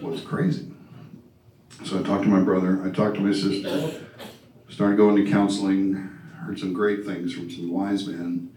was 0.00 0.20
crazy. 0.20 0.72
So 1.84 1.98
I 1.98 2.02
talked 2.02 2.22
to 2.22 2.28
my 2.28 2.40
brother, 2.40 2.80
I 2.84 2.90
talked 2.90 3.16
to 3.16 3.20
my 3.20 3.32
sister, 3.32 4.03
started 4.74 4.96
going 4.96 5.24
to 5.24 5.30
counseling, 5.30 5.94
heard 6.40 6.58
some 6.58 6.72
great 6.72 7.06
things 7.06 7.32
from 7.32 7.48
some 7.48 7.70
wise 7.70 8.08
men. 8.08 8.50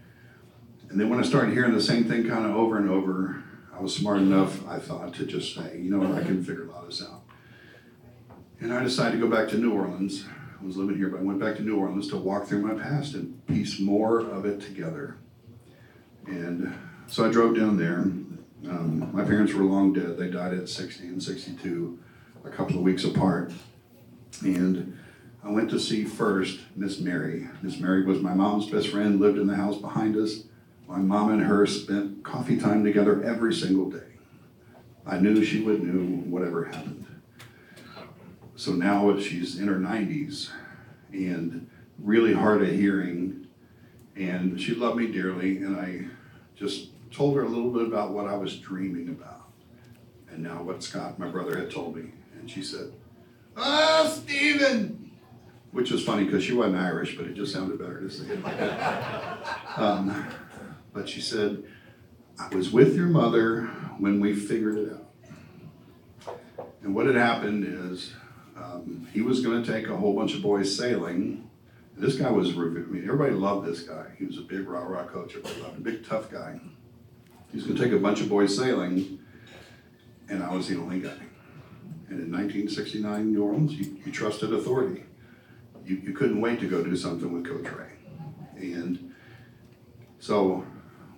And 0.90 0.98
then 0.98 1.08
when 1.08 1.20
I 1.20 1.22
started 1.22 1.52
hearing 1.52 1.72
the 1.72 1.80
same 1.80 2.08
thing 2.08 2.28
kind 2.28 2.44
of 2.44 2.56
over 2.56 2.76
and 2.76 2.90
over, 2.90 3.44
I 3.72 3.80
was 3.80 3.94
smart 3.94 4.18
enough, 4.18 4.66
I 4.66 4.80
thought, 4.80 5.14
to 5.14 5.26
just 5.26 5.54
say, 5.54 5.78
you 5.78 5.92
know 5.92 6.00
what, 6.00 6.20
I 6.20 6.24
can 6.24 6.42
figure 6.42 6.64
a 6.64 6.72
lot 6.72 6.82
of 6.82 6.88
this 6.88 7.04
out. 7.04 7.22
And 8.58 8.74
I 8.74 8.82
decided 8.82 9.20
to 9.20 9.28
go 9.28 9.32
back 9.32 9.48
to 9.50 9.58
New 9.58 9.72
Orleans. 9.72 10.24
I 10.60 10.66
was 10.66 10.76
living 10.76 10.96
here, 10.96 11.08
but 11.08 11.20
I 11.20 11.22
went 11.22 11.38
back 11.38 11.54
to 11.56 11.62
New 11.62 11.78
Orleans 11.78 12.08
to 12.08 12.16
walk 12.16 12.48
through 12.48 12.62
my 12.62 12.74
past 12.74 13.14
and 13.14 13.46
piece 13.46 13.78
more 13.78 14.18
of 14.18 14.44
it 14.44 14.60
together. 14.60 15.18
And 16.26 16.74
so 17.06 17.28
I 17.28 17.30
drove 17.30 17.56
down 17.56 17.76
there. 17.76 17.98
Um, 18.68 19.08
my 19.12 19.22
parents 19.22 19.54
were 19.54 19.62
long 19.62 19.92
dead. 19.92 20.16
They 20.16 20.28
died 20.28 20.52
at 20.52 20.68
60 20.68 21.06
and 21.06 21.22
62, 21.22 21.96
a 22.44 22.50
couple 22.50 22.74
of 22.74 22.82
weeks 22.82 23.04
apart. 23.04 23.52
And 24.42 24.97
I 25.42 25.50
went 25.50 25.70
to 25.70 25.78
see 25.78 26.04
first 26.04 26.60
Miss 26.74 26.98
Mary. 26.98 27.48
Miss 27.62 27.78
Mary 27.78 28.04
was 28.04 28.20
my 28.20 28.34
mom's 28.34 28.68
best 28.68 28.88
friend, 28.88 29.20
lived 29.20 29.38
in 29.38 29.46
the 29.46 29.56
house 29.56 29.76
behind 29.76 30.16
us. 30.16 30.44
My 30.88 30.98
mom 30.98 31.30
and 31.32 31.42
her 31.42 31.66
spent 31.66 32.24
coffee 32.24 32.58
time 32.58 32.82
together 32.82 33.22
every 33.22 33.54
single 33.54 33.90
day. 33.90 34.14
I 35.06 35.18
knew 35.18 35.44
she 35.44 35.62
would 35.62 35.82
know 35.82 36.22
whatever 36.30 36.64
happened. 36.64 37.06
So 38.56 38.72
now 38.72 39.18
she's 39.18 39.58
in 39.58 39.68
her 39.68 39.76
90s 39.76 40.50
and 41.12 41.70
really 41.98 42.34
hard 42.34 42.62
of 42.62 42.70
hearing. 42.70 43.46
And 44.16 44.60
she 44.60 44.74
loved 44.74 44.96
me 44.96 45.06
dearly, 45.06 45.58
and 45.58 45.78
I 45.78 46.06
just 46.56 46.90
told 47.12 47.36
her 47.36 47.42
a 47.42 47.48
little 47.48 47.70
bit 47.70 47.86
about 47.86 48.12
what 48.12 48.26
I 48.26 48.36
was 48.36 48.58
dreaming 48.58 49.08
about. 49.08 49.48
And 50.30 50.42
now 50.42 50.62
what 50.62 50.82
Scott, 50.82 51.18
my 51.18 51.28
brother, 51.28 51.56
had 51.56 51.70
told 51.70 51.96
me. 51.96 52.10
And 52.38 52.50
she 52.50 52.62
said, 52.62 52.92
ah, 53.56 54.02
Oh, 54.04 54.08
Stephen! 54.08 55.07
Which 55.70 55.90
was 55.90 56.02
funny 56.04 56.24
because 56.24 56.42
she 56.42 56.54
wasn't 56.54 56.76
Irish, 56.76 57.16
but 57.16 57.26
it 57.26 57.34
just 57.34 57.52
sounded 57.52 57.78
better 57.78 58.00
to 58.00 58.10
say 58.10 58.24
it 58.32 58.42
like 58.42 58.58
that. 58.58 59.38
Um, 59.76 60.26
but 60.92 61.08
she 61.08 61.20
said, 61.20 61.62
I 62.38 62.54
was 62.54 62.70
with 62.72 62.96
your 62.96 63.06
mother 63.06 63.62
when 63.98 64.20
we 64.20 64.34
figured 64.34 64.78
it 64.78 64.92
out. 64.92 65.08
And 66.82 66.94
what 66.94 67.06
had 67.06 67.16
happened 67.16 67.64
is 67.66 68.12
um, 68.56 69.06
he 69.12 69.20
was 69.20 69.40
going 69.40 69.62
to 69.62 69.72
take 69.72 69.88
a 69.88 69.96
whole 69.96 70.14
bunch 70.14 70.34
of 70.34 70.42
boys 70.42 70.74
sailing. 70.74 71.48
And 71.94 72.04
this 72.04 72.16
guy 72.16 72.30
was, 72.30 72.50
I 72.50 72.52
mean, 72.52 73.04
everybody 73.04 73.32
loved 73.32 73.66
this 73.66 73.82
guy. 73.82 74.06
He 74.18 74.24
was 74.24 74.38
a 74.38 74.42
big 74.42 74.68
rah 74.68 74.84
rah 74.84 75.04
coach, 75.04 75.36
everybody 75.36 75.60
loved 75.60 75.76
him, 75.76 75.82
big 75.82 76.06
tough 76.06 76.30
guy. 76.30 76.60
He 77.50 77.56
was 77.56 77.64
going 77.64 77.76
to 77.76 77.82
take 77.82 77.92
a 77.92 77.98
bunch 77.98 78.20
of 78.20 78.28
boys 78.28 78.56
sailing, 78.56 79.18
and 80.28 80.42
I 80.42 80.54
was 80.54 80.68
the 80.68 80.78
only 80.78 81.00
guy. 81.00 81.18
And 82.08 82.20
in 82.20 82.32
1969, 82.32 83.32
New 83.32 83.42
Orleans, 83.42 83.72
you, 83.74 83.96
you 84.04 84.12
trusted 84.12 84.52
authority. 84.52 85.04
You, 85.88 85.96
you 85.96 86.12
couldn't 86.12 86.40
wait 86.40 86.60
to 86.60 86.68
go 86.68 86.84
do 86.84 86.94
something 86.94 87.32
with 87.32 87.46
Coach 87.46 87.72
Ray. 87.72 87.92
And 88.56 89.14
so 90.18 90.64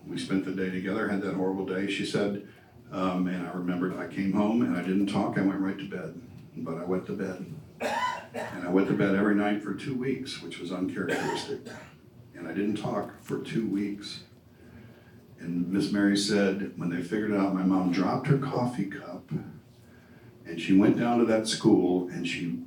we 0.06 0.16
spent 0.18 0.44
the 0.44 0.52
day 0.52 0.70
together, 0.70 1.08
had 1.08 1.22
that 1.22 1.34
horrible 1.34 1.66
day. 1.66 1.90
She 1.90 2.06
said, 2.06 2.46
um, 2.92 3.26
and 3.26 3.46
I 3.46 3.52
remembered 3.52 3.98
I 3.98 4.06
came 4.06 4.32
home 4.32 4.62
and 4.62 4.76
I 4.76 4.82
didn't 4.82 5.06
talk, 5.06 5.38
I 5.38 5.42
went 5.42 5.60
right 5.60 5.78
to 5.78 5.88
bed. 5.88 6.20
But 6.56 6.78
I 6.78 6.84
went 6.84 7.06
to 7.06 7.12
bed. 7.12 7.46
And 7.80 8.64
I 8.64 8.68
went 8.70 8.88
to 8.88 8.94
bed 8.94 9.14
every 9.14 9.34
night 9.34 9.62
for 9.62 9.74
two 9.74 9.96
weeks, 9.96 10.40
which 10.42 10.60
was 10.60 10.70
uncharacteristic. 10.70 11.60
And 12.34 12.46
I 12.46 12.52
didn't 12.52 12.76
talk 12.76 13.20
for 13.22 13.40
two 13.40 13.66
weeks. 13.66 14.20
And 15.40 15.68
Miss 15.68 15.90
Mary 15.90 16.16
said, 16.16 16.74
when 16.76 16.90
they 16.90 17.02
figured 17.02 17.32
it 17.32 17.36
out, 17.36 17.54
my 17.54 17.62
mom 17.62 17.90
dropped 17.90 18.28
her 18.28 18.38
coffee 18.38 18.84
cup 18.84 19.30
and 20.50 20.60
she 20.60 20.76
went 20.76 20.98
down 20.98 21.18
to 21.18 21.24
that 21.24 21.46
school 21.46 22.08
and 22.08 22.26
she 22.26 22.58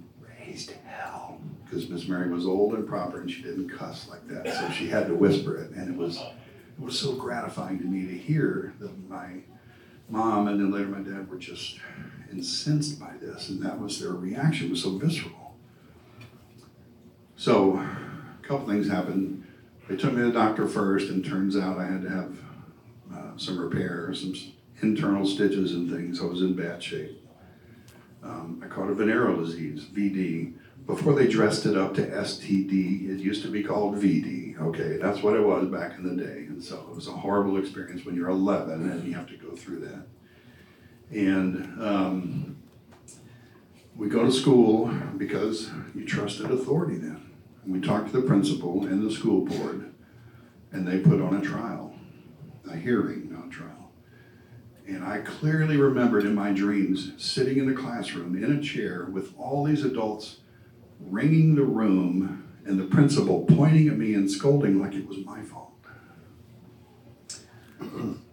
because 1.73 1.89
Miss 1.89 2.07
Mary 2.07 2.29
was 2.29 2.45
old 2.45 2.75
and 2.75 2.88
proper 2.88 3.19
and 3.19 3.31
she 3.31 3.41
didn't 3.41 3.69
cuss 3.69 4.07
like 4.07 4.27
that. 4.27 4.53
So 4.53 4.69
she 4.71 4.88
had 4.88 5.07
to 5.07 5.15
whisper 5.15 5.57
it. 5.57 5.71
And 5.71 5.89
it 5.89 5.97
was, 5.97 6.17
it 6.17 6.79
was 6.79 6.99
so 6.99 7.13
gratifying 7.15 7.79
to 7.79 7.86
me 7.86 8.05
to 8.05 8.17
hear 8.17 8.73
that 8.79 9.09
my 9.09 9.39
mom 10.07 10.47
and 10.47 10.59
then 10.59 10.71
later 10.71 10.88
my 10.88 10.99
dad 10.99 11.29
were 11.29 11.38
just 11.38 11.79
incensed 12.31 12.99
by 12.99 13.13
this. 13.19 13.49
And 13.49 13.62
that 13.63 13.79
was 13.79 13.99
their 13.99 14.12
reaction, 14.12 14.69
was 14.69 14.83
so 14.83 14.97
visceral. 14.97 15.55
So 17.38 17.77
a 17.77 18.47
couple 18.47 18.67
things 18.67 18.88
happened. 18.88 19.47
They 19.89 19.95
took 19.95 20.13
me 20.13 20.21
to 20.21 20.27
the 20.27 20.31
doctor 20.31 20.67
first, 20.67 21.09
and 21.09 21.25
turns 21.25 21.57
out 21.57 21.77
I 21.77 21.86
had 21.86 22.03
to 22.03 22.09
have 22.09 22.38
uh, 23.13 23.38
some 23.38 23.59
repairs, 23.59 24.21
some 24.21 24.33
internal 24.81 25.25
stitches 25.25 25.73
and 25.73 25.91
things. 25.91 26.21
I 26.21 26.25
was 26.25 26.41
in 26.41 26.55
bad 26.55 26.81
shape. 26.81 27.19
Um, 28.23 28.63
I 28.63 28.67
caught 28.67 28.89
a 28.89 28.93
venereal 28.93 29.43
disease, 29.43 29.83
VD. 29.86 30.53
Before 30.86 31.13
they 31.13 31.28
dressed 31.28 31.65
it 31.65 31.78
up 31.78 31.93
to 31.96 32.06
STD, 32.06 33.10
it 33.10 33.19
used 33.19 33.41
to 33.43 33.48
be 33.50 33.63
called 33.63 33.96
VD. 33.96 34.60
Okay, 34.60 34.98
that's 34.98 35.24
what 35.24 35.36
it 35.36 35.41
was 35.41 35.67
back 35.67 35.98
in 35.98 36.04
the 36.04 36.22
day. 36.22 36.46
And 36.48 36.62
so 36.62 36.86
it 36.89 36.96
was 36.96 37.08
a 37.08 37.12
horrible 37.12 37.58
experience 37.58 38.06
when 38.06 38.15
you're 38.15 38.30
11 38.30 38.89
and 38.89 39.08
you 39.08 39.13
have 39.13 39.28
to 39.28 39.38
go 39.38 39.56
through 39.56 39.80
that. 39.80 40.06
And 41.12 41.82
um, 41.82 42.58
we 43.96 44.10
go 44.10 44.26
to 44.26 44.32
school 44.32 44.93
because 45.15 45.69
you 45.96 46.06
trusted 46.06 46.52
authority 46.52 46.98
then. 46.98 47.32
And 47.63 47.74
we 47.74 47.80
talked 47.80 48.12
to 48.12 48.19
the 48.19 48.28
principal 48.28 48.86
and 48.86 49.08
the 49.08 49.13
school 49.13 49.46
board, 49.46 49.93
and 50.72 50.86
they 50.86 51.00
put 51.00 51.22
on 51.22 51.36
a 51.36 51.41
trial, 51.41 51.96
a 52.69 52.76
hearing, 52.76 53.32
not 53.32 53.48
a 53.48 53.50
trial. 53.50 53.91
And 54.86 55.04
I 55.04 55.19
clearly 55.19 55.78
remembered 55.78 56.26
in 56.26 56.36
my 56.36 56.52
dreams 56.52 57.13
sitting 57.17 57.58
in 57.58 57.67
the 57.67 57.80
classroom 57.80 58.36
in 58.36 58.52
a 58.52 58.62
chair 58.62 59.08
with 59.10 59.34
all 59.38 59.63
these 59.63 59.86
adults 59.86 60.39
ringing 60.99 61.56
the 61.56 61.63
room 61.63 62.49
and 62.65 62.79
the 62.79 62.86
principal 62.86 63.45
pointing 63.45 63.88
at 63.88 63.97
me 63.97 64.13
and 64.13 64.29
scolding 64.29 64.82
like 64.82 64.93
it 64.93 65.08
was 65.08 65.17
my 65.25 65.41
fault. 65.41 65.71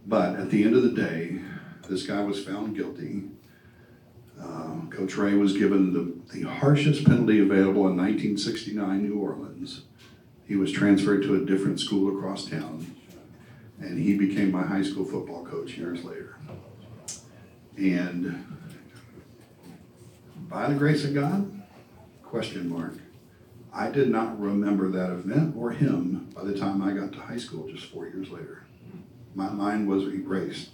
But 0.06 0.36
at 0.36 0.50
the 0.50 0.64
end 0.64 0.74
of 0.74 0.82
the 0.82 0.90
day, 0.90 1.40
this 1.88 2.06
guy 2.06 2.22
was 2.22 2.44
found 2.44 2.74
guilty. 2.76 3.24
Uh, 4.40 4.86
Coach 4.90 5.16
Ray 5.16 5.34
was 5.34 5.56
given 5.56 5.92
the, 5.92 6.34
the 6.34 6.48
harshest 6.48 7.04
penalty 7.04 7.40
available 7.40 7.86
in 7.88 7.96
1969 7.96 9.02
New 9.02 9.18
Orleans. 9.18 9.82
He 10.46 10.56
was 10.56 10.72
transferred 10.72 11.22
to 11.22 11.36
a 11.36 11.44
different 11.44 11.78
school 11.78 12.16
across 12.16 12.44
town, 12.48 12.96
and 13.78 13.98
he 13.98 14.16
became 14.16 14.50
my 14.50 14.62
high 14.62 14.82
school 14.82 15.04
football 15.04 15.44
coach 15.44 15.76
years 15.76 16.04
later. 16.04 16.36
And 17.76 18.44
by 20.48 20.68
the 20.68 20.74
grace 20.74 21.04
of 21.04 21.14
God, 21.14 21.59
question 22.30 22.68
mark, 22.68 22.94
I 23.72 23.90
did 23.90 24.08
not 24.08 24.40
remember 24.40 24.88
that 24.88 25.10
event 25.10 25.56
or 25.56 25.72
him 25.72 26.30
by 26.32 26.44
the 26.44 26.56
time 26.56 26.80
I 26.80 26.92
got 26.92 27.12
to 27.14 27.18
high 27.18 27.38
school 27.38 27.68
just 27.68 27.86
four 27.86 28.06
years 28.06 28.30
later. 28.30 28.62
My 29.34 29.50
mind 29.50 29.88
was 29.88 30.04
erased. 30.04 30.70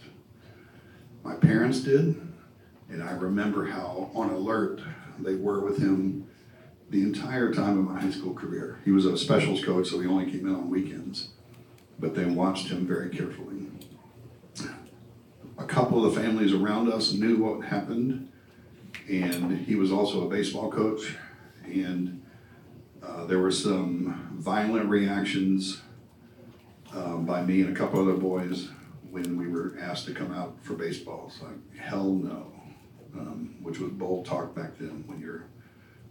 My 1.25 1.35
parents 1.35 1.81
did, 1.81 2.15
and 2.91 3.03
I 3.03 3.13
remember 3.13 3.65
how 3.65 4.11
on 4.15 4.29
alert 4.29 4.83
they 5.19 5.35
were 5.35 5.61
with 5.61 5.79
him 5.79 6.27
the 6.91 7.01
entire 7.01 7.55
time 7.55 7.79
of 7.79 7.87
my 7.87 8.01
high 8.03 8.11
school 8.11 8.35
career. 8.35 8.79
He 8.85 8.91
was 8.91 9.07
a 9.07 9.17
specials 9.17 9.65
coach, 9.65 9.89
so 9.89 9.99
he 9.99 10.07
only 10.07 10.31
came 10.31 10.47
in 10.47 10.55
on 10.55 10.69
weekends, 10.69 11.31
but 11.99 12.15
they 12.15 12.27
watched 12.27 12.69
him 12.69 12.87
very 12.87 13.09
carefully. 13.09 13.67
A 15.57 15.65
couple 15.65 16.05
of 16.05 16.15
the 16.15 16.21
families 16.21 16.53
around 16.53 16.93
us 16.93 17.15
knew 17.15 17.39
what 17.39 17.67
happened, 17.67 18.31
and 19.09 19.65
he 19.65 19.75
was 19.75 19.91
also 19.91 20.27
a 20.27 20.29
baseball 20.29 20.71
coach, 20.71 21.17
and 21.67 22.23
uh, 23.03 23.25
there 23.27 23.39
were 23.39 23.51
some 23.51 24.31
violent 24.35 24.89
reactions 24.89 25.83
um, 26.93 27.25
by 27.25 27.43
me 27.43 27.61
and 27.61 27.77
a 27.77 27.79
couple 27.79 28.01
other 28.01 28.17
boys 28.19 28.69
when 29.11 29.37
we 29.37 29.49
were 29.49 29.77
asked 29.81 30.07
to 30.07 30.13
come 30.13 30.33
out 30.33 30.57
for 30.63 30.75
baseball. 30.75 31.27
It's 31.29 31.41
like, 31.43 31.77
hell 31.77 32.13
no, 32.13 32.53
um, 33.17 33.57
which 33.63 33.79
was 33.79 33.91
bold 33.93 34.27
talk 34.27 34.55
back 34.55 34.79
then 34.79 35.05
when 35.07 35.21
you're 35.21 35.45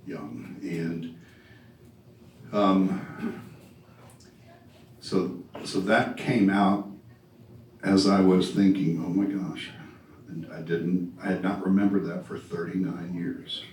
young. 0.06 0.58
And 0.62 1.20
um, 2.52 3.42
so, 5.00 5.44
so 5.64 5.80
that 5.82 6.18
came 6.18 6.50
out 6.50 6.90
as 7.84 8.08
I 8.08 8.22
was 8.22 8.52
thinking, 8.52 9.04
oh 9.06 9.10
my 9.10 9.26
gosh, 9.26 9.70
and 10.28 10.52
I 10.52 10.62
didn't, 10.62 11.18
I 11.22 11.28
had 11.28 11.44
not 11.44 11.64
remembered 11.64 12.06
that 12.06 12.26
for 12.26 12.38
39 12.38 13.14
years. 13.14 13.64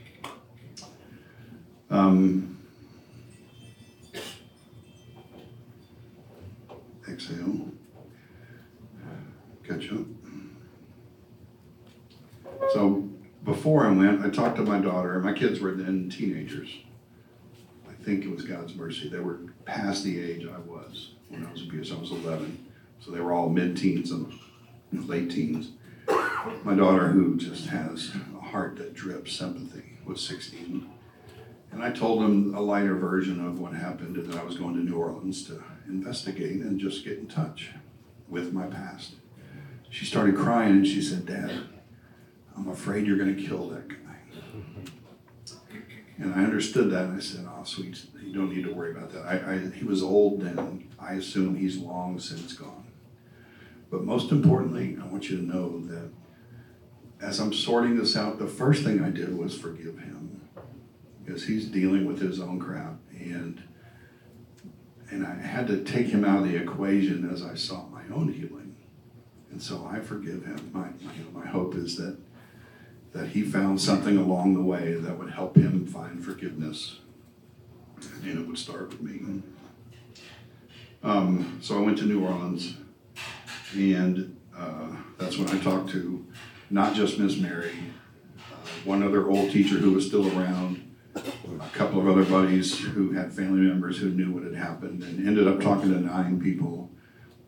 Um, 1.93 2.59
exhale, 7.07 7.69
catch 9.63 9.93
up. 9.93 10.07
So 12.73 13.07
before 13.45 13.87
I 13.87 13.91
went, 13.91 14.25
I 14.25 14.31
talked 14.31 14.57
to 14.57 14.63
my 14.63 14.81
daughter, 14.81 15.21
my 15.21 15.35
kids 15.35 15.61
were 15.61 15.73
then 15.73 16.09
teenagers. 16.09 16.71
I 17.87 17.93
think 18.03 18.25
it 18.25 18.31
was 18.31 18.47
God's 18.47 18.75
mercy. 18.75 19.11
They 19.11 19.19
were 19.19 19.41
past 19.67 20.03
the 20.03 20.19
age 20.19 20.47
I 20.47 20.61
was 20.61 21.11
when 21.29 21.45
I 21.45 21.53
was 21.53 21.61
abused. 21.61 21.93
I 21.93 21.99
was 21.99 22.11
11. 22.11 22.69
So 23.01 23.11
they 23.11 23.21
were 23.21 23.35
all 23.35 23.51
mid 23.51 23.77
teens 23.77 24.11
and 24.11 24.33
late 24.93 25.31
teens. 25.31 25.73
My 26.65 26.75
daughter, 26.75 27.09
who 27.09 27.37
just 27.37 27.67
has 27.67 28.13
a 28.35 28.41
heart 28.41 28.77
that 28.77 28.95
drips 28.95 29.33
sympathy, 29.33 29.99
was 30.07 30.23
16. 30.23 30.92
And 31.73 31.83
I 31.83 31.91
told 31.91 32.23
him 32.23 32.55
a 32.55 32.61
lighter 32.61 32.95
version 32.95 33.45
of 33.45 33.59
what 33.59 33.73
happened 33.73 34.17
and 34.17 34.31
that 34.31 34.39
I 34.39 34.45
was 34.45 34.59
going 34.59 34.75
to 34.75 34.81
New 34.81 34.97
Orleans 34.97 35.43
to 35.45 35.63
investigate 35.89 36.61
and 36.61 36.79
just 36.79 37.03
get 37.03 37.19
in 37.19 37.27
touch 37.27 37.71
with 38.29 38.53
my 38.53 38.67
past. 38.67 39.15
She 39.89 40.05
started 40.05 40.37
crying 40.37 40.73
and 40.73 40.87
she 40.87 41.01
said, 41.01 41.27
Dad, 41.27 41.51
I'm 42.57 42.69
afraid 42.69 43.07
you're 43.07 43.17
going 43.17 43.35
to 43.35 43.43
kill 43.43 43.69
that 43.71 43.89
guy. 43.89 43.97
And 46.19 46.35
I 46.35 46.45
understood 46.45 46.91
that 46.91 47.07
and 47.07 47.17
I 47.17 47.21
said, 47.21 47.49
Oh, 47.49 47.65
sweet, 47.65 48.05
you 48.23 48.35
don't 48.35 48.55
need 48.55 48.65
to 48.65 48.73
worry 48.73 48.93
about 48.93 49.11
that. 49.13 49.23
I, 49.23 49.55
I, 49.55 49.59
he 49.71 49.85
was 49.85 50.03
old 50.03 50.43
and 50.43 50.89
I 50.99 51.15
assume 51.15 51.57
he's 51.57 51.79
long 51.79 52.21
since 52.21 52.53
gone. 52.53 52.87
But 53.91 54.05
most 54.05 54.31
importantly, 54.31 54.99
I 55.03 55.07
want 55.07 55.31
you 55.31 55.39
to 55.39 55.43
know 55.43 55.81
that 55.87 56.11
as 57.21 57.41
I'm 57.41 57.53
sorting 57.53 57.97
this 57.97 58.17
out, 58.17 58.39
the 58.39 58.47
first 58.47 58.85
thing 58.85 59.03
I 59.03 59.11
did 59.11 59.37
was 59.37 59.59
forgive 59.59 59.99
him 59.99 60.32
because 61.25 61.47
he's 61.47 61.67
dealing 61.67 62.05
with 62.05 62.21
his 62.21 62.41
own 62.41 62.59
crap 62.59 62.97
and 63.13 63.63
and 65.11 65.27
I 65.27 65.35
had 65.35 65.67
to 65.67 65.85
take 65.85 66.07
him 66.07 66.25
out 66.25 66.39
of 66.39 66.49
the 66.49 66.57
equation 66.57 67.29
as 67.31 67.43
I 67.43 67.55
sought 67.55 67.93
my 67.93 68.03
own 68.15 68.33
healing. 68.33 68.75
And 69.51 69.61
so 69.61 69.87
I 69.87 70.01
forgive 70.01 70.47
him. 70.47 70.71
My, 70.73 70.89
my, 71.39 71.47
hope 71.47 71.75
is 71.75 71.97
that 71.99 72.17
that 73.13 73.29
he 73.29 73.43
found 73.43 73.79
something 73.79 74.17
along 74.17 74.55
the 74.55 74.63
way 74.63 74.95
that 74.95 75.19
would 75.19 75.31
help 75.31 75.55
him 75.55 75.87
find 75.87 76.25
forgiveness. 76.25 77.01
And 78.23 78.39
it 78.39 78.47
would 78.47 78.57
start 78.57 78.89
with 78.89 79.03
me. 79.03 79.43
Um, 81.03 81.59
so 81.61 81.77
I 81.77 81.83
went 81.83 81.99
to 81.99 82.07
New 82.07 82.25
Orleans, 82.25 82.77
and 83.75 84.35
uh, 84.57 84.89
that's 85.19 85.37
when 85.37 85.51
I 85.51 85.59
talked 85.59 85.91
to 85.91 86.27
not 86.71 86.95
just 86.95 87.19
Miss 87.19 87.37
Mary, 87.37 87.75
uh, 88.39 88.67
one 88.85 89.03
other 89.03 89.29
old 89.29 89.51
teacher 89.51 89.77
who 89.77 89.93
was 89.93 90.07
still 90.07 90.27
around, 90.39 90.82
a 91.61 91.69
couple 91.77 92.01
of 92.01 92.09
other 92.09 92.25
buddies 92.25 92.79
who 92.79 93.13
had 93.13 93.33
family 93.33 93.61
members 93.61 93.99
who 93.99 94.11
knew 94.11 94.33
what 94.33 94.45
had 94.45 94.55
happened, 94.55 95.03
and 95.03 95.27
ended 95.27 95.47
up 95.47 95.61
talking 95.61 95.91
to 95.91 96.01
nine 96.01 96.41
people 96.41 96.91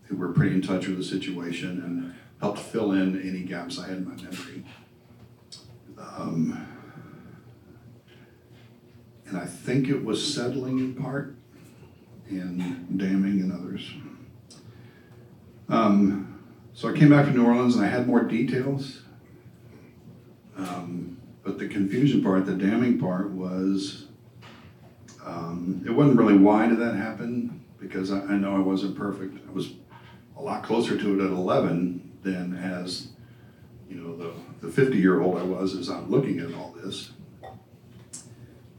who 0.05 0.17
were 0.17 0.33
pretty 0.33 0.55
in 0.55 0.62
touch 0.62 0.87
with 0.87 0.99
the 0.99 1.05
situation 1.05 1.83
and 1.83 2.14
helped 2.40 2.59
fill 2.59 2.93
in 2.93 3.21
any 3.21 3.40
gaps 3.40 3.79
I 3.79 3.88
had 3.88 3.99
in 3.99 4.09
my 4.09 4.14
memory. 4.17 4.64
Um, 5.99 6.67
and 9.27 9.38
I 9.38 9.47
think 9.47 9.88
it 9.88 10.05
was 10.05 10.35
settling 10.35 10.79
in 10.79 10.95
part 10.95 11.35
and 12.29 12.99
damning 12.99 13.40
in 13.40 13.53
others. 13.53 13.90
Um, 15.69 16.43
so 16.75 16.88
I 16.88 16.93
came 16.93 17.11
back 17.11 17.27
from 17.27 17.37
New 17.37 17.47
Orleans 17.47 17.77
and 17.77 17.85
I 17.85 17.88
had 17.88 18.07
more 18.07 18.23
details. 18.23 19.03
Um, 20.57 21.19
but 21.45 21.59
the 21.59 21.69
confusion 21.69 22.23
part, 22.23 22.47
the 22.47 22.55
damning 22.55 22.99
part 22.99 23.31
was 23.31 24.07
um, 25.25 25.83
it 25.87 25.91
wasn't 25.91 26.19
really 26.19 26.37
why 26.37 26.67
did 26.67 26.79
that 26.79 26.97
happen 26.97 27.63
because 27.79 28.11
I, 28.11 28.21
I 28.21 28.35
know 28.37 28.57
I 28.57 28.61
wasn't 28.61 28.97
perfect. 28.97 29.39
I 29.47 29.53
was 29.53 29.75
a 30.37 30.43
lot 30.43 30.65
closer 30.65 30.99
to 30.99 31.21
it 31.21 31.25
at 31.25 31.31
11 31.31 32.19
than 32.23 32.57
as 32.57 33.09
you 33.89 33.97
know 33.97 34.17
the 34.17 34.33
the 34.67 34.73
50 34.73 34.97
year 34.97 35.21
old 35.21 35.39
I 35.39 35.43
was 35.43 35.75
as 35.77 35.91
I'm 35.91 36.11
looking 36.11 36.41
at 36.41 36.55
all 36.55 36.75
this. 36.83 37.13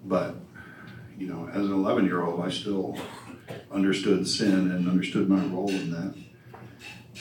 But 0.03 0.35
you 1.17 1.27
know, 1.27 1.47
as 1.49 1.65
an 1.65 1.71
11 1.71 2.05
year 2.05 2.23
old, 2.23 2.41
I 2.41 2.49
still 2.49 2.97
understood 3.71 4.27
sin 4.27 4.71
and 4.71 4.89
understood 4.89 5.29
my 5.29 5.43
role 5.45 5.69
in 5.69 5.91
that. 5.91 6.15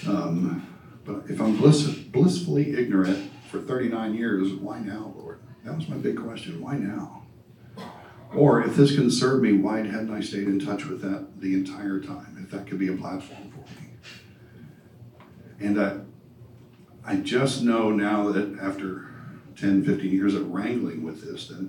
Um, 0.09 0.67
but 1.05 1.25
if 1.29 1.41
I'm 1.41 1.57
bliss, 1.57 1.87
blissfully 1.87 2.77
ignorant 2.77 3.31
for 3.51 3.61
39 3.61 4.15
years, 4.15 4.53
why 4.53 4.81
now? 4.81 5.15
That 5.65 5.77
was 5.77 5.89
my 5.89 5.97
big 5.97 6.19
question. 6.19 6.61
Why 6.61 6.77
now? 6.77 7.23
Or 8.35 8.63
if 8.63 8.77
this 8.77 8.95
can 8.95 9.11
serve 9.11 9.41
me, 9.43 9.53
why 9.53 9.79
hadn't 9.79 10.13
I 10.13 10.21
stayed 10.21 10.49
in 10.49 10.61
touch 10.61 10.85
with 10.87 11.01
that 11.03 11.41
the 11.41 11.55
entire 11.55 12.01
time? 12.01 12.39
If 12.43 12.51
that 12.51 12.67
could 12.67 12.79
be 12.79 12.89
a 12.89 12.97
platform 12.97 13.51
for 13.51 13.81
me. 13.81 13.89
And 15.61 15.81
I, 15.81 16.01
I 17.05 17.17
just 17.17 17.63
know 17.63 17.91
now 17.91 18.31
that 18.33 18.59
after 18.61 19.09
10, 19.57 19.85
15 19.85 20.11
years 20.11 20.35
of 20.35 20.51
wrangling 20.51 21.03
with 21.03 21.23
this, 21.23 21.49
that 21.49 21.69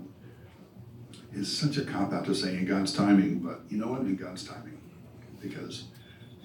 it's 1.34 1.50
such 1.50 1.78
a 1.78 1.86
cop 1.86 2.12
out 2.12 2.26
to 2.26 2.36
say 2.36 2.58
in 2.58 2.66
God's 2.66 2.94
timing, 2.94 3.40
but 3.40 3.62
you 3.70 3.78
know 3.78 3.88
what? 3.88 4.02
In 4.02 4.16
God's 4.16 4.44
timing. 4.44 4.82
Because 5.42 5.86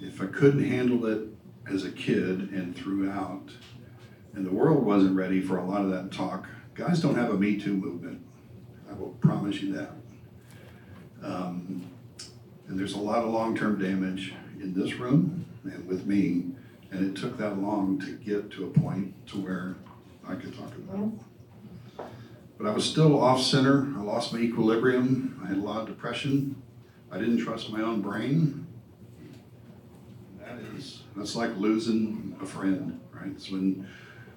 if 0.00 0.20
I 0.20 0.26
couldn't 0.26 0.64
handle 0.64 1.06
it 1.06 1.28
as 1.72 1.84
a 1.84 1.90
kid 1.90 2.50
and 2.52 2.76
throughout, 2.76 3.50
and 4.34 4.46
the 4.46 4.52
world 4.52 4.84
wasn't 4.84 5.16
ready 5.16 5.40
for 5.40 5.58
a 5.58 5.64
lot 5.64 5.82
of 5.82 5.90
that 5.90 6.12
talk, 6.12 6.46
guys 6.74 7.00
don't 7.00 7.16
have 7.16 7.30
a 7.30 7.34
Me 7.34 7.58
Too 7.58 7.74
movement. 7.74 8.24
I 8.88 8.94
will 8.94 9.10
promise 9.20 9.60
you 9.60 9.72
that. 9.74 9.90
Um, 11.22 11.90
and 12.68 12.78
there's 12.78 12.94
a 12.94 12.98
lot 12.98 13.24
of 13.24 13.30
long 13.30 13.56
term 13.56 13.78
damage 13.78 14.34
in 14.60 14.74
this 14.74 14.94
room 14.94 15.44
and 15.64 15.86
with 15.86 16.06
me. 16.06 16.46
And 16.92 17.08
it 17.08 17.20
took 17.20 17.38
that 17.38 17.58
long 17.58 18.00
to 18.00 18.12
get 18.16 18.50
to 18.52 18.64
a 18.64 18.68
point 18.68 19.14
to 19.28 19.36
where 19.38 19.76
I 20.26 20.34
could 20.34 20.56
talk 20.56 20.74
about 20.76 21.12
it. 21.98 22.04
But 22.58 22.66
I 22.66 22.72
was 22.72 22.84
still 22.84 23.20
off 23.20 23.40
center. 23.40 23.92
I 23.96 24.02
lost 24.02 24.32
my 24.32 24.40
equilibrium. 24.40 25.40
I 25.42 25.48
had 25.48 25.58
a 25.58 25.60
lot 25.60 25.82
of 25.82 25.86
depression. 25.86 26.60
I 27.10 27.18
didn't 27.18 27.38
trust 27.38 27.70
my 27.70 27.80
own 27.80 28.02
brain. 28.02 28.66
That 30.38 30.58
is, 30.76 31.02
that's 31.16 31.36
like 31.36 31.56
losing 31.56 32.36
a 32.40 32.46
friend, 32.46 33.00
right? 33.12 33.28
It's 33.28 33.50
when 33.50 33.88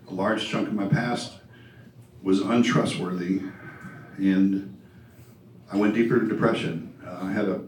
a 0.08 0.14
large 0.14 0.48
chunk 0.48 0.68
of 0.68 0.74
my 0.74 0.88
past 0.88 1.34
was 2.24 2.40
untrustworthy 2.40 3.44
and 4.18 4.74
I 5.72 5.78
went 5.78 5.94
deeper 5.94 6.16
into 6.20 6.34
depression. 6.34 6.94
Uh, 7.06 7.26
I 7.26 7.32
had 7.32 7.50
a 7.50 7.62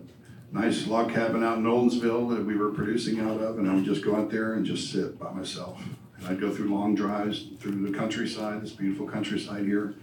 nice 0.52 0.88
log 0.88 1.12
cabin 1.12 1.44
out 1.44 1.58
in 1.58 1.63
Nolensville 1.63 2.36
that 2.36 2.46
we 2.46 2.56
were 2.56 2.72
producing 2.72 3.20
out 3.20 3.41
of, 3.41 3.58
and 3.58 3.70
I 3.70 3.74
would 3.74 3.84
just 3.84 4.04
go 4.04 4.15
out 4.15 4.32
there 4.32 4.54
and 4.54 4.65
just 4.65 4.91
sit 4.91 5.20
by 5.20 5.32
myself. 5.32 5.82
And 6.18 6.28
I'd 6.28 6.39
go 6.39 6.54
through 6.54 6.74
long 6.74 6.96
drives 6.96 7.48
through 7.60 7.89
the 7.89 7.98
countryside, 7.98 8.62
this 8.62 8.72
beautiful 8.72 9.08
countryside 9.08 9.65
here. 9.65 9.96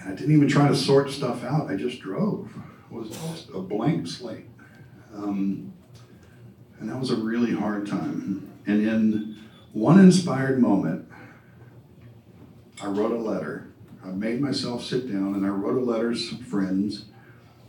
And 0.00 0.08
I 0.08 0.14
didn't 0.14 0.34
even 0.34 0.48
try 0.48 0.68
to 0.68 0.74
sort 0.74 1.10
stuff 1.10 1.44
out. 1.44 1.70
I 1.70 1.76
just 1.76 2.00
drove. 2.00 2.50
It 2.90 2.94
was 2.94 3.10
just 3.10 3.50
a 3.50 3.60
blank 3.60 4.06
slate. 4.06 4.46
Um, 5.14 5.72
and 6.80 6.88
that 6.88 6.98
was 6.98 7.10
a 7.10 7.16
really 7.16 7.54
hard 7.54 7.86
time. 7.86 8.50
And 8.66 8.86
in 8.86 9.36
one 9.72 10.00
inspired 10.00 10.60
moment, 10.60 11.05
I 12.80 12.86
wrote 12.86 13.12
a 13.12 13.16
letter. 13.16 13.68
I 14.04 14.08
made 14.08 14.40
myself 14.40 14.84
sit 14.84 15.10
down 15.10 15.34
and 15.34 15.44
I 15.44 15.48
wrote 15.48 15.76
a 15.76 15.84
letter 15.84 16.12
to 16.12 16.18
some 16.18 16.38
friends. 16.38 17.06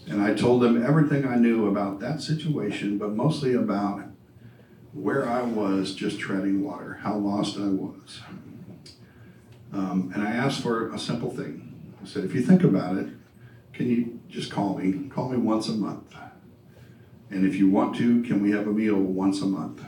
And 0.08 0.22
I 0.22 0.34
told 0.34 0.62
them 0.62 0.82
everything 0.82 1.26
I 1.26 1.36
knew 1.36 1.68
about 1.68 2.00
that 2.00 2.22
situation, 2.22 2.98
but 2.98 3.14
mostly 3.14 3.54
about 3.54 4.04
where 4.94 5.28
I 5.28 5.42
was 5.42 5.94
just 5.94 6.20
treading 6.20 6.64
water, 6.64 7.00
how 7.02 7.18
lost 7.18 7.58
I 7.58 7.68
was. 7.68 8.22
Um, 9.74 10.12
and 10.14 10.26
I 10.26 10.32
asked 10.32 10.62
for 10.62 10.94
a 10.94 11.00
simple 11.00 11.30
thing. 11.30 11.94
I 12.02 12.06
said, 12.06 12.24
if 12.24 12.34
you 12.34 12.42
think 12.42 12.64
about 12.64 12.98
it, 12.98 13.10
can 13.74 13.90
you 13.90 14.20
just 14.30 14.50
call 14.50 14.78
me? 14.78 15.10
Call 15.10 15.30
me 15.30 15.38
once 15.38 15.68
a 15.68 15.74
month. 15.74 16.16
And 17.30 17.46
if 17.46 17.56
you 17.56 17.70
want 17.70 17.96
to, 17.98 18.24
can 18.24 18.42
we 18.42 18.52
have 18.52 18.68
a 18.68 18.72
meal 18.72 18.96
once 18.96 19.42
a 19.42 19.46
month? 19.46 19.84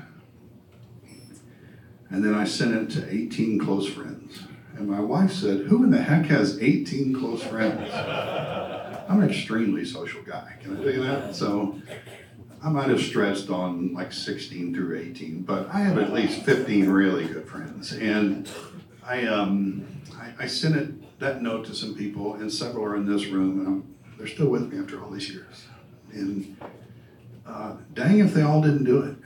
And 2.09 2.25
then 2.25 2.35
I 2.35 2.43
sent 2.43 2.73
it 2.73 2.89
to 2.99 3.13
18 3.13 3.59
close 3.59 3.87
friends. 3.87 4.43
And 4.79 4.87
my 4.87 5.01
wife 5.01 5.33
said, 5.33 5.65
Who 5.65 5.83
in 5.83 5.91
the 5.91 6.01
heck 6.01 6.27
has 6.27 6.57
18 6.57 7.13
close 7.13 7.43
friends? 7.43 7.91
I'm 7.93 9.21
an 9.21 9.29
extremely 9.29 9.83
social 9.83 10.21
guy. 10.23 10.53
Can 10.61 10.77
I 10.77 10.81
tell 10.81 10.93
you 10.93 11.03
that? 11.03 11.35
So 11.35 11.81
I 12.63 12.69
might 12.69 12.87
have 12.87 13.01
stretched 13.01 13.49
on 13.49 13.93
like 13.93 14.13
16 14.13 14.73
through 14.73 14.97
18, 14.97 15.41
but 15.41 15.67
I 15.67 15.81
have 15.81 15.97
at 15.97 16.13
least 16.13 16.43
15 16.43 16.89
really 16.89 17.27
good 17.27 17.45
friends. 17.45 17.91
And 17.91 18.49
I, 19.05 19.25
um, 19.25 19.85
I, 20.15 20.45
I 20.45 20.47
sent 20.47 20.77
it, 20.77 21.19
that 21.19 21.41
note 21.41 21.65
to 21.65 21.75
some 21.75 21.93
people, 21.93 22.35
and 22.35 22.49
several 22.49 22.85
are 22.85 22.95
in 22.95 23.05
this 23.05 23.25
room, 23.25 23.59
and 23.59 23.67
I'm, 23.67 23.95
they're 24.17 24.27
still 24.27 24.47
with 24.47 24.71
me 24.71 24.79
after 24.79 25.03
all 25.03 25.09
these 25.09 25.29
years. 25.29 25.65
And 26.13 26.55
uh, 27.45 27.75
dang 27.93 28.19
if 28.19 28.33
they 28.33 28.43
all 28.43 28.61
didn't 28.61 28.85
do 28.85 29.03
it. 29.03 29.17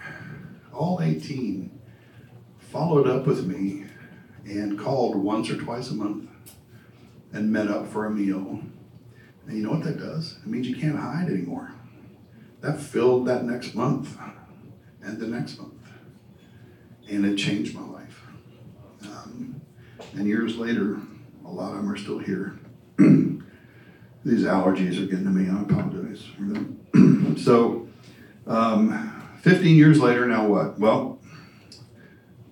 All 0.74 1.00
18 1.00 1.80
followed 2.58 3.08
up 3.08 3.28
with 3.28 3.46
me 3.46 3.86
and 4.46 4.78
called 4.78 5.16
once 5.16 5.50
or 5.50 5.58
twice 5.58 5.90
a 5.90 5.94
month 5.94 6.30
and 7.32 7.52
met 7.52 7.68
up 7.68 7.88
for 7.92 8.06
a 8.06 8.12
meal. 8.12 8.62
And 9.48 9.58
you 9.58 9.64
know 9.64 9.72
what 9.72 9.84
that 9.84 9.98
does? 9.98 10.38
It 10.44 10.48
means 10.48 10.68
you 10.68 10.76
can't 10.76 10.98
hide 10.98 11.28
anymore. 11.28 11.74
That 12.62 12.80
filled 12.80 13.28
that 13.28 13.44
next 13.44 13.76
month 13.76 14.18
and 15.02 15.20
the 15.20 15.28
next 15.28 15.58
month. 15.58 15.74
And 17.10 17.26
it 17.26 17.36
changed 17.36 17.76
my 17.76 17.82
life. 17.82 18.22
Um, 19.04 19.62
and 20.16 20.28
years 20.28 20.58
later, 20.58 20.98
a 21.46 21.50
lot 21.50 21.72
of 21.72 21.78
them 21.78 21.92
are 21.92 21.98
still 21.98 22.20
here. 22.20 22.58
These 22.98 24.44
allergies 24.44 25.02
are 25.02 25.08
getting 25.08 25.26
to 25.26 25.32
me. 25.32 25.50
I 25.50 25.62
apologize 25.62 26.24
for 26.24 26.44
them. 26.44 27.36
so, 27.38 27.88
um, 28.48 29.38
15 29.42 29.76
years 29.76 30.00
later, 30.00 30.26
now 30.26 30.48
what? 30.48 30.80
Well, 30.80 31.20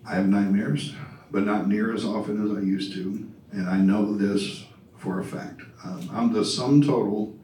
I 0.05 0.15
have 0.15 0.27
nightmares, 0.27 0.93
but 1.31 1.43
not 1.43 1.67
near 1.67 1.93
as 1.93 2.05
often 2.05 2.43
as 2.43 2.57
I 2.57 2.61
used 2.61 2.93
to. 2.93 3.27
And 3.51 3.69
I 3.69 3.77
know 3.77 4.15
this 4.15 4.65
for 4.97 5.19
a 5.19 5.23
fact. 5.23 5.61
Um, 5.83 6.09
I'm 6.13 6.33
the 6.33 6.45
sum 6.45 6.81
total 6.81 7.35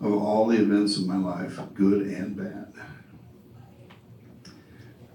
of 0.00 0.12
all 0.12 0.46
the 0.46 0.60
events 0.60 0.96
of 0.98 1.06
my 1.06 1.16
life, 1.16 1.58
good 1.74 2.06
and 2.06 2.36
bad. 2.36 2.72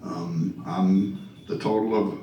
Um, 0.01 0.63
I'm 0.65 1.29
the 1.47 1.57
total 1.57 1.95
of 1.95 2.19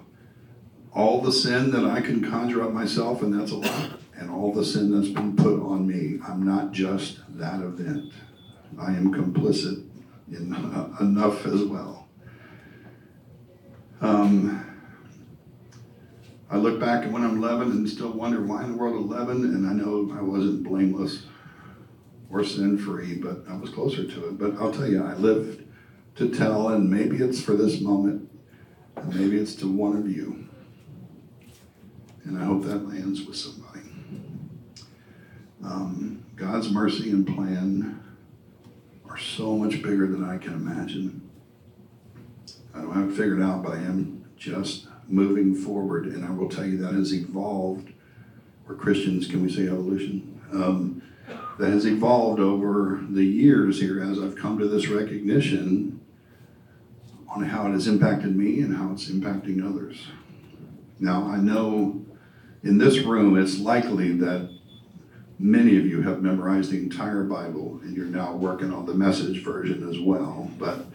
all 0.92 1.20
the 1.20 1.33
sin 1.33 1.70
that 1.72 1.85
I 1.85 2.01
can 2.01 2.29
conjure 2.29 2.62
up 2.62 2.72
myself, 2.72 3.22
and 3.22 3.38
that's 3.38 3.53
a 3.53 3.57
lot, 3.57 3.90
and 4.14 4.31
all 4.31 4.53
the 4.53 4.64
sin 4.64 4.92
that's 4.92 5.12
been 5.12 5.37
put 5.37 5.61
on 5.61 5.87
me. 5.87 6.18
I'm 6.27 6.42
not 6.42 6.72
just 6.72 7.20
that 7.38 7.61
event. 7.61 8.12
I 8.79 8.92
am 8.92 9.12
complicit 9.12 9.87
in 10.31 10.55
uh, 10.55 10.96
enough 11.01 11.46
as 11.46 11.62
well. 11.62 12.09
Um, 14.01 14.65
I 16.48 16.56
look 16.56 16.78
back 16.78 17.04
at 17.04 17.11
when 17.11 17.24
I'm 17.24 17.38
11 17.38 17.72
and 17.72 17.88
still 17.88 18.12
wonder 18.12 18.40
why 18.40 18.62
in 18.64 18.72
the 18.72 18.78
world 18.78 19.11
11, 19.11 19.44
and 19.44 19.66
I 19.66 19.72
know 19.72 20.16
I 20.16 20.22
wasn't 20.22 20.62
blameless 20.62 21.24
or 22.30 22.44
sin 22.44 22.78
free, 22.78 23.16
but 23.16 23.44
I 23.48 23.56
was 23.56 23.70
closer 23.70 24.04
to 24.04 24.28
it. 24.28 24.38
But 24.38 24.54
I'll 24.61 24.72
tell 24.72 24.87
you, 24.87 25.04
I 25.04 25.14
lived 25.14 25.64
to 26.16 26.28
tell, 26.28 26.68
and 26.68 26.88
maybe 26.88 27.16
it's 27.16 27.40
for 27.40 27.54
this 27.54 27.80
moment, 27.80 28.30
and 28.96 29.14
maybe 29.14 29.37
it's 29.38 29.56
to 29.56 29.70
one 29.70 29.96
of 29.96 30.09
you. 30.09 30.46
And 32.24 32.38
I 32.38 32.44
hope 32.44 32.64
that 32.64 32.88
lands 32.88 33.22
with 33.22 33.37
somebody. 33.37 33.80
Um, 35.64 36.24
God's 36.37 36.70
mercy 36.70 37.11
and 37.11 37.26
plan 37.26 38.02
are 39.09 39.18
so 39.18 39.56
much 39.56 39.82
bigger 39.82 40.06
than 40.06 40.24
I 40.24 40.38
can 40.38 40.52
imagine. 40.52 41.28
I 42.74 42.82
don't 42.82 42.92
have 42.92 43.11
it 43.11 43.16
figured 43.16 43.42
out, 43.42 43.62
but 43.62 43.72
I 43.72 43.78
am 43.78 44.24
just 44.37 44.87
moving 45.08 45.54
forward, 45.54 46.06
and 46.06 46.24
I 46.24 46.30
will 46.30 46.48
tell 46.48 46.64
you 46.64 46.78
that 46.78 46.94
has 46.94 47.12
evolved. 47.14 47.92
We're 48.66 48.74
Christians, 48.74 49.26
can 49.26 49.42
we 49.42 49.52
say 49.52 49.64
evolution? 49.64 50.40
Um, 50.52 51.02
that 51.58 51.70
has 51.70 51.86
evolved 51.86 52.40
over 52.40 53.00
the 53.08 53.24
years 53.24 53.80
here 53.80 54.02
as 54.02 54.18
I've 54.18 54.36
come 54.36 54.58
to 54.58 54.68
this 54.68 54.88
recognition 54.88 56.00
on 57.28 57.44
how 57.44 57.66
it 57.66 57.72
has 57.72 57.86
impacted 57.86 58.36
me 58.36 58.60
and 58.60 58.76
how 58.76 58.92
it's 58.92 59.10
impacting 59.10 59.64
others. 59.64 60.06
Now, 60.98 61.24
I 61.24 61.36
know 61.36 62.04
in 62.62 62.78
this 62.78 62.98
room 62.98 63.38
it's 63.38 63.58
likely 63.58 64.12
that 64.12 64.50
many 65.38 65.76
of 65.78 65.86
you 65.86 66.02
have 66.02 66.22
memorized 66.22 66.70
the 66.70 66.78
entire 66.78 67.22
Bible 67.24 67.80
and 67.82 67.96
you're 67.96 68.06
now 68.06 68.34
working 68.34 68.72
on 68.72 68.86
the 68.86 68.94
message 68.94 69.44
version 69.44 69.88
as 69.88 69.98
well. 69.98 70.50
But 70.58 70.86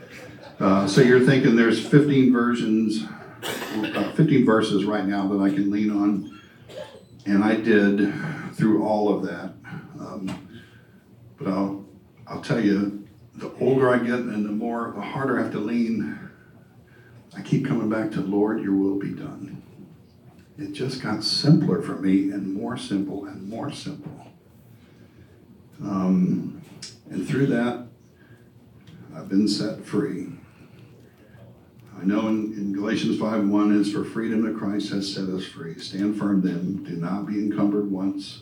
uh, 0.60 0.88
so 0.88 1.02
you're 1.02 1.26
thinking 1.26 1.56
there's 1.56 1.86
15 1.86 2.34
versions, 2.34 3.06
uh, 3.72 4.12
15 4.14 4.46
verses 4.46 4.86
right 4.86 5.06
now 5.06 5.28
that 5.28 5.40
I 5.40 5.50
can 5.50 5.72
lean 5.72 5.92
on. 5.92 6.42
And 7.26 7.44
I 7.44 7.56
did 7.56 8.14
through 8.54 8.86
all 8.86 9.16
of 9.16 9.24
that. 9.24 9.54
Um, 10.00 10.48
but 11.38 11.48
I'll, 11.48 11.86
I'll 12.28 12.42
tell 12.42 12.60
you, 12.60 13.08
the 13.36 13.52
older 13.60 13.90
I 13.90 13.98
get 13.98 14.20
and 14.20 14.46
the 14.46 14.52
more, 14.52 14.92
the 14.96 15.02
harder 15.02 15.40
I 15.40 15.44
have 15.44 15.52
to 15.54 15.60
lean, 15.60 16.20
I 17.36 17.42
keep 17.42 17.66
coming 17.66 17.90
back 17.90 18.12
to, 18.12 18.22
Lord, 18.22 18.62
your 18.62 18.76
will 18.76 19.00
be 19.00 19.12
done. 19.12 19.62
It 20.58 20.74
just 20.74 21.02
got 21.02 21.24
simpler 21.24 21.82
for 21.82 21.96
me 21.96 22.30
and 22.30 22.54
more 22.54 22.78
simple 22.78 23.26
and 23.26 23.48
more 23.48 23.72
simple. 23.72 24.28
Um, 25.82 26.62
and 27.10 27.28
through 27.28 27.48
that, 27.48 27.88
I've 29.16 29.30
been 29.30 29.48
set 29.48 29.84
free. 29.84 30.28
I 32.02 32.04
know 32.04 32.30
in, 32.30 32.54
in 32.54 32.74
Galatians 32.74 33.20
5 33.20 33.48
1 33.48 33.80
is 33.80 33.92
for 33.92 34.04
freedom 34.04 34.42
that 34.44 34.58
Christ 34.58 34.90
has 34.92 35.14
set 35.14 35.30
us 35.30 35.46
free. 35.46 35.78
Stand 35.78 36.18
firm 36.18 36.42
then. 36.42 36.84
Do 36.84 36.96
not 36.96 37.28
be 37.28 37.36
encumbered 37.36 37.92
once 37.92 38.42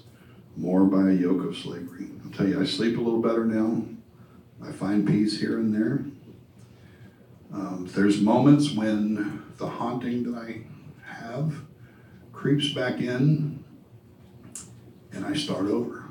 more 0.56 0.86
by 0.86 1.10
a 1.10 1.14
yoke 1.14 1.44
of 1.44 1.58
slavery. 1.58 2.08
I'll 2.24 2.32
tell 2.32 2.48
you, 2.48 2.62
I 2.62 2.66
sleep 2.66 2.98
a 2.98 3.02
little 3.02 3.22
better 3.22 3.44
now. 3.44 3.84
I 4.66 4.72
find 4.72 5.06
peace 5.06 5.42
here 5.42 5.60
and 5.60 5.74
there. 5.74 6.06
Um, 7.54 7.90
there's 7.94 8.22
moments 8.22 8.72
when 8.72 9.44
the 9.58 9.68
haunting 9.68 10.32
that 10.32 10.40
I 10.40 10.62
have 11.04 11.54
creeps 12.32 12.72
back 12.72 13.02
in 13.02 13.62
and 15.12 15.26
I 15.26 15.34
start 15.34 15.68
over. 15.68 16.06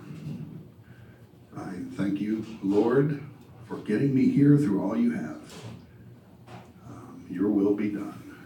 I 1.57 1.70
thank 1.94 2.20
you, 2.20 2.44
Lord, 2.62 3.22
for 3.66 3.78
getting 3.78 4.14
me 4.14 4.28
here 4.28 4.59
through 4.59 4.82
all 4.82 4.94
you 4.94 5.12
have. 5.12 5.40
Your 7.31 7.49
will 7.49 7.74
be 7.74 7.91
done. 7.91 8.37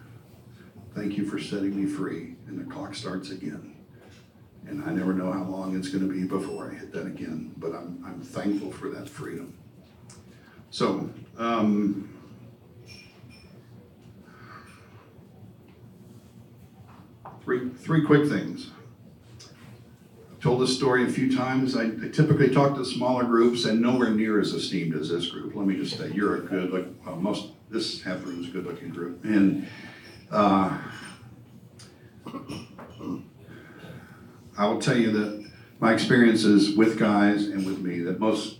Thank 0.94 1.16
you 1.16 1.24
for 1.24 1.38
setting 1.38 1.74
me 1.76 1.90
free, 1.90 2.34
and 2.46 2.58
the 2.58 2.70
clock 2.70 2.94
starts 2.94 3.30
again. 3.30 3.76
And 4.66 4.84
I 4.84 4.92
never 4.92 5.12
know 5.12 5.32
how 5.32 5.44
long 5.44 5.76
it's 5.76 5.88
going 5.88 6.06
to 6.06 6.12
be 6.12 6.24
before 6.24 6.70
I 6.70 6.74
hit 6.74 6.92
that 6.92 7.06
again, 7.06 7.54
but 7.56 7.74
I'm, 7.74 8.02
I'm 8.06 8.20
thankful 8.20 8.70
for 8.70 8.88
that 8.90 9.08
freedom. 9.08 9.56
So, 10.70 11.10
um, 11.36 12.08
three, 17.42 17.70
three 17.70 18.04
quick 18.04 18.28
things. 18.28 18.70
I've 20.30 20.40
told 20.40 20.60
this 20.60 20.76
story 20.76 21.04
a 21.04 21.08
few 21.08 21.34
times. 21.34 21.76
I, 21.76 21.84
I 21.86 22.08
typically 22.12 22.50
talk 22.50 22.76
to 22.76 22.84
smaller 22.84 23.24
groups 23.24 23.64
and 23.64 23.80
nowhere 23.80 24.10
near 24.10 24.40
as 24.40 24.52
esteemed 24.52 24.94
as 24.94 25.10
this 25.10 25.28
group. 25.28 25.54
Let 25.54 25.66
me 25.66 25.76
just 25.76 25.96
say, 25.98 26.10
you're 26.12 26.36
a 26.36 26.40
good, 26.40 26.70
like, 26.70 26.86
well, 27.04 27.16
most, 27.16 27.48
this 27.72 28.02
half 28.02 28.24
room 28.24 28.40
is 28.42 28.48
a 28.48 28.52
good 28.52 28.66
looking 28.66 28.90
group. 28.90 29.24
And, 29.24 29.66
uh, 30.30 30.78
I 34.56 34.66
will 34.66 34.80
tell 34.80 34.96
you 34.96 35.10
that 35.12 35.50
my 35.80 35.92
experience 35.92 36.44
is 36.44 36.76
with 36.76 36.98
guys 36.98 37.46
and 37.46 37.66
with 37.66 37.80
me 37.80 38.00
that 38.00 38.20
most, 38.20 38.58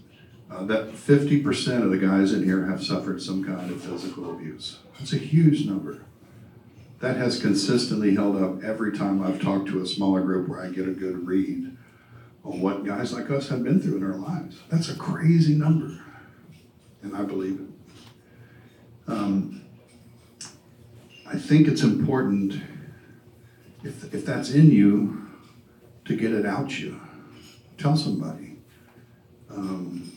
uh, 0.51 0.65
that 0.65 0.93
fifty 0.93 1.41
percent 1.41 1.85
of 1.85 1.91
the 1.91 1.99
guys 1.99 2.33
in 2.33 2.43
here 2.43 2.67
have 2.67 2.83
suffered 2.83 3.23
some 3.23 3.45
kind 3.45 3.71
of 3.71 3.81
physical 3.81 4.33
abuse. 4.33 4.79
That's 4.99 5.13
a 5.13 5.19
huge 5.19 5.67
number. 5.67 6.03
That 7.01 7.17
has 7.17 7.41
consistently 7.41 8.15
held 8.15 8.43
up 8.43 8.63
every 8.65 8.97
time 8.97 9.23
I've 9.23 9.41
talked 9.41 9.69
to 9.69 9.81
a 9.81 9.87
smaller 9.87 10.23
group 10.23 10.49
where 10.49 10.61
I 10.61 10.69
get 10.71 10.89
a 10.89 10.93
good 10.93 11.27
read 11.27 11.77
on 12.45 12.61
what 12.61 12.85
guys 12.85 13.13
like 13.13 13.31
us 13.31 13.49
have 13.49 13.63
been 13.63 13.81
through 13.81 13.99
in 13.99 14.05
our 14.05 14.17
lives. 14.17 14.61
That's 14.69 14.89
a 14.89 14.97
crazy 14.97 15.55
number, 15.55 16.01
and 17.03 17.17
I 17.17 17.23
believe 17.23 17.61
it. 17.61 17.72
Um, 19.07 19.63
I 21.27 21.37
think 21.37 21.67
it's 21.67 21.83
important 21.83 22.61
if, 23.83 24.13
if 24.15 24.25
that's 24.25 24.51
in 24.51 24.71
you 24.71 25.29
to 26.05 26.17
get 26.17 26.33
it 26.33 26.47
out 26.47 26.79
you. 26.79 27.01
Tell 27.79 27.97
somebody. 27.97 28.59
Um, 29.51 30.13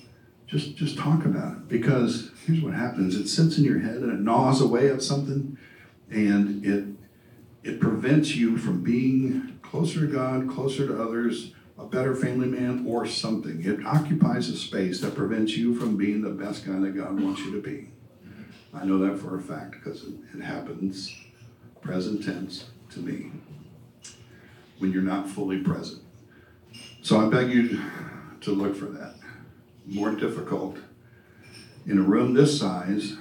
just 0.47 0.75
just 0.75 0.97
talk 0.97 1.25
about 1.25 1.53
it 1.53 1.67
because 1.67 2.31
here's 2.45 2.61
what 2.61 2.73
happens: 2.73 3.15
it 3.15 3.27
sits 3.27 3.57
in 3.57 3.63
your 3.63 3.79
head 3.79 3.97
and 3.97 4.11
it 4.11 4.19
gnaws 4.19 4.61
away 4.61 4.89
at 4.89 5.01
something, 5.01 5.57
and 6.09 6.65
it 6.65 6.86
it 7.63 7.79
prevents 7.79 8.36
you 8.36 8.57
from 8.57 8.83
being 8.83 9.59
closer 9.61 10.01
to 10.01 10.07
God, 10.07 10.49
closer 10.49 10.88
to 10.88 11.01
others, 11.01 11.53
a 11.77 11.86
better 11.86 12.15
family 12.15 12.47
man, 12.47 12.86
or 12.88 13.05
something. 13.05 13.63
It 13.65 13.86
occupies 13.86 14.49
a 14.49 14.55
space 14.55 15.01
that 15.01 15.15
prevents 15.15 15.57
you 15.57 15.75
from 15.75 15.97
being 15.97 16.21
the 16.21 16.29
best 16.29 16.65
guy 16.65 16.79
that 16.79 16.95
God 16.95 17.19
wants 17.19 17.41
you 17.41 17.51
to 17.51 17.61
be. 17.61 17.89
I 18.76 18.86
know 18.86 18.97
that 18.99 19.17
for 19.19 19.38
a 19.38 19.41
fact 19.41 19.71
because 19.71 20.03
it, 20.03 20.13
it 20.34 20.41
happens 20.41 21.15
present 21.82 22.26
tense 22.26 22.65
to 22.89 22.99
me 22.99 23.32
when 24.80 24.91
you're 24.91 25.03
not 25.03 25.30
fully 25.30 25.59
present. 25.59 26.01
So 27.01 27.19
I 27.19 27.30
beg 27.30 27.51
you 27.51 27.80
to 28.41 28.51
look 28.51 28.76
for 28.76 28.86
that. 28.86 29.15
More 29.86 30.11
difficult. 30.11 30.78
In 31.86 31.99
a 31.99 32.01
room 32.01 32.34
this 32.34 32.59
size, 32.59 33.17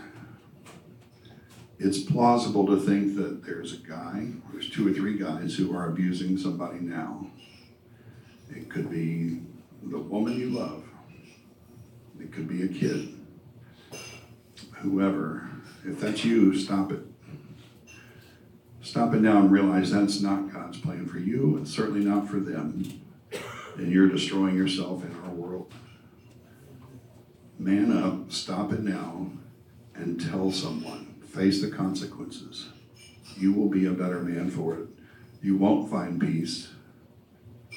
it's 1.79 1.99
plausible 1.99 2.67
to 2.67 2.81
think 2.81 3.17
that 3.17 3.45
there's 3.45 3.75
a 3.75 3.77
guy, 3.77 4.29
there's 4.53 4.71
two 4.71 4.89
or 4.89 4.93
three 4.93 5.19
guys 5.19 5.55
who 5.55 5.77
are 5.77 5.91
abusing 5.91 6.39
somebody 6.39 6.79
now. 6.79 7.27
It 8.51 8.71
could 8.71 8.91
be 8.91 9.41
the 9.83 9.99
woman 9.99 10.39
you 10.39 10.49
love, 10.49 10.85
it 12.19 12.33
could 12.33 12.49
be 12.49 12.63
a 12.63 12.69
kid, 12.69 13.14
whoever. 14.85 15.49
If 15.85 16.01
that's 16.01 16.25
you, 16.25 16.57
stop 16.57 16.93
it. 16.93 17.01
Stop 18.83 19.15
it 19.15 19.21
now 19.23 19.39
and 19.39 19.51
realize 19.51 19.91
that's 19.91 20.21
not 20.21 20.53
God's 20.53 20.79
plan 20.79 21.07
for 21.07 21.19
you, 21.19 21.57
and 21.57 21.67
certainly 21.67 22.05
not 22.05 22.29
for 22.29 22.39
them. 22.39 23.01
And 23.77 23.91
you're 23.91 24.09
destroying 24.09 24.57
yourself 24.57 25.03
in 25.03 25.17
our 25.25 25.31
world. 25.31 25.73
Man 27.59 27.97
up, 27.97 28.31
stop 28.31 28.73
it 28.73 28.81
now, 28.81 29.31
and 29.95 30.21
tell 30.21 30.53
someone. 30.53 31.15
Face 31.27 31.61
the 31.61 31.71
consequences. 31.71 32.69
You 33.37 33.53
will 33.53 33.69
be 33.69 33.87
a 33.87 33.91
better 33.91 34.21
man 34.21 34.51
for 34.51 34.75
it. 34.79 34.87
You 35.43 35.57
won't 35.57 35.91
find 35.91 36.21
peace 36.21 36.69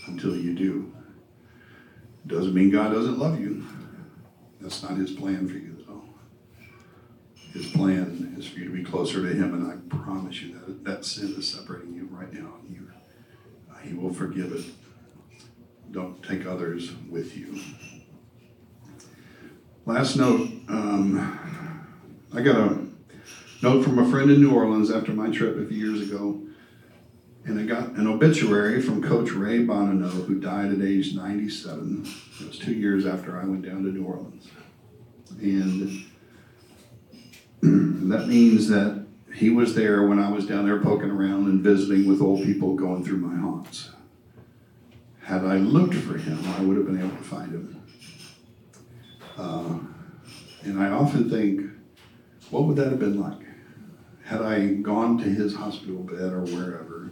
until 0.07 0.35
you 0.35 0.53
do. 0.53 0.93
Doesn't 2.27 2.53
mean 2.53 2.69
God 2.69 2.93
doesn't 2.93 3.17
love 3.17 3.39
you. 3.39 3.65
That's 4.61 4.83
not 4.83 4.97
his 4.97 5.11
plan 5.11 5.47
for 5.47 5.55
you. 5.55 5.66
His 7.53 7.67
plan 7.67 8.35
is 8.37 8.47
for 8.47 8.59
you 8.59 8.65
to 8.65 8.71
be 8.71 8.83
closer 8.83 9.21
to 9.21 9.33
him, 9.33 9.53
and 9.53 9.71
I 9.71 9.95
promise 9.95 10.41
you 10.41 10.59
that 10.65 10.83
that 10.83 11.05
sin 11.05 11.33
is 11.37 11.47
separating 11.47 11.93
you 11.93 12.07
right 12.11 12.31
now. 12.31 12.53
You, 12.69 12.91
uh, 13.71 13.77
he 13.79 13.93
will 13.93 14.13
forgive 14.13 14.51
it. 14.53 14.65
Don't 15.91 16.21
take 16.23 16.45
others 16.45 16.91
with 17.09 17.35
you. 17.37 17.59
Last 19.85 20.17
note 20.17 20.49
um, 20.67 21.39
I 22.33 22.41
got 22.41 22.57
a 22.57 22.85
note 23.63 23.83
from 23.83 23.99
a 23.99 24.09
friend 24.09 24.29
in 24.29 24.41
New 24.41 24.53
Orleans 24.53 24.91
after 24.91 25.13
my 25.13 25.29
trip 25.29 25.57
a 25.57 25.65
few 25.65 25.77
years 25.77 26.01
ago. 26.07 26.41
And 27.45 27.57
I 27.57 27.63
got 27.63 27.91
an 27.91 28.07
obituary 28.07 28.81
from 28.81 29.01
Coach 29.01 29.31
Ray 29.31 29.59
Bonaneau, 29.59 30.25
who 30.25 30.37
died 30.37 30.73
at 30.73 30.81
age 30.81 31.15
97. 31.15 32.05
It 32.41 32.47
was 32.47 32.59
two 32.59 32.73
years 32.73 33.05
after 33.05 33.39
I 33.39 33.45
went 33.45 33.63
down 33.63 33.83
to 33.83 33.89
New 33.89 34.03
Orleans. 34.03 34.49
And 35.41 36.05
that 38.09 38.27
means 38.27 38.67
that 38.69 39.05
he 39.33 39.49
was 39.49 39.75
there 39.75 40.07
when 40.07 40.19
I 40.19 40.29
was 40.29 40.47
down 40.47 40.65
there 40.65 40.79
poking 40.79 41.11
around 41.11 41.45
and 41.47 41.61
visiting 41.61 42.07
with 42.07 42.21
old 42.21 42.43
people 42.43 42.75
going 42.75 43.03
through 43.03 43.17
my 43.17 43.35
haunts. 43.35 43.91
Had 45.21 45.43
I 45.43 45.57
looked 45.57 45.95
for 45.95 46.17
him, 46.17 46.39
I 46.57 46.61
would 46.61 46.77
have 46.77 46.85
been 46.85 46.99
able 46.99 47.15
to 47.17 47.23
find 47.23 47.51
him. 47.51 47.81
Uh, 49.37 49.79
and 50.63 50.81
I 50.81 50.89
often 50.89 51.29
think, 51.29 51.61
what 52.49 52.63
would 52.63 52.77
that 52.77 52.87
have 52.87 52.99
been 52.99 53.19
like? 53.19 53.45
Had 54.23 54.41
I 54.41 54.73
gone 54.73 55.17
to 55.19 55.25
his 55.25 55.55
hospital 55.55 56.03
bed 56.03 56.33
or 56.33 56.41
wherever, 56.41 57.11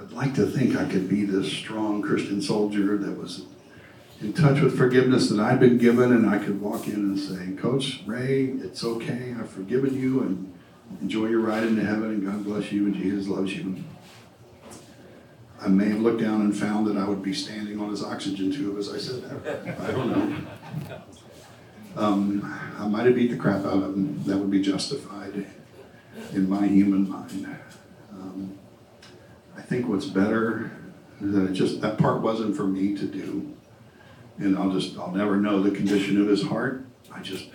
I'd 0.00 0.12
like 0.12 0.34
to 0.34 0.46
think 0.46 0.76
I 0.76 0.84
could 0.86 1.08
be 1.08 1.24
this 1.24 1.52
strong 1.52 2.02
Christian 2.02 2.40
soldier 2.40 2.96
that 2.96 3.18
was 3.18 3.46
in 4.20 4.32
touch 4.32 4.60
with 4.60 4.76
forgiveness 4.76 5.28
that 5.28 5.40
I'd 5.40 5.60
been 5.60 5.78
given, 5.78 6.12
and 6.12 6.28
I 6.28 6.38
could 6.38 6.60
walk 6.60 6.86
in 6.86 6.94
and 6.94 7.18
say, 7.18 7.52
Coach 7.60 8.02
Ray, 8.06 8.44
it's 8.44 8.82
okay. 8.82 9.34
I've 9.38 9.50
forgiven 9.50 9.94
you, 9.94 10.20
and 10.20 10.52
enjoy 11.00 11.26
your 11.26 11.40
ride 11.40 11.64
into 11.64 11.84
heaven, 11.84 12.10
and 12.10 12.26
God 12.26 12.44
bless 12.44 12.72
you, 12.72 12.86
and 12.86 12.94
Jesus 12.94 13.28
loves 13.28 13.54
you. 13.54 13.76
I 15.60 15.68
may 15.68 15.88
have 15.88 16.00
looked 16.00 16.20
down 16.20 16.40
and 16.40 16.56
found 16.56 16.86
that 16.86 16.96
I 16.96 17.08
would 17.08 17.22
be 17.22 17.32
standing 17.32 17.80
on 17.80 17.90
his 17.90 18.02
oxygen 18.02 18.52
tube 18.52 18.78
as 18.78 18.92
I 18.92 18.98
said 18.98 19.22
that. 19.24 19.80
I 19.80 19.90
don't 19.90 20.10
know. 20.10 21.00
Um, 21.96 22.58
I 22.78 22.86
might 22.86 23.06
have 23.06 23.16
beat 23.16 23.32
the 23.32 23.36
crap 23.36 23.64
out 23.64 23.82
of 23.82 23.94
him. 23.94 24.22
That 24.24 24.38
would 24.38 24.50
be 24.50 24.62
justified 24.62 25.46
in 26.32 26.48
my 26.48 26.66
human 26.66 27.08
mind. 27.08 27.56
Um, 28.12 28.56
I 29.56 29.62
think 29.62 29.88
what's 29.88 30.06
better 30.06 30.70
is 31.20 31.32
that 31.32 31.50
it 31.50 31.52
just 31.54 31.80
that 31.80 31.98
part 31.98 32.20
wasn't 32.20 32.56
for 32.56 32.64
me 32.64 32.96
to 32.96 33.04
do, 33.04 33.52
and 34.38 34.56
I'll 34.56 34.70
just 34.70 34.96
I'll 34.96 35.12
never 35.12 35.36
know 35.36 35.62
the 35.62 35.70
condition 35.70 36.20
of 36.20 36.28
his 36.28 36.44
heart. 36.44 36.84
I 37.12 37.20
just 37.20 37.48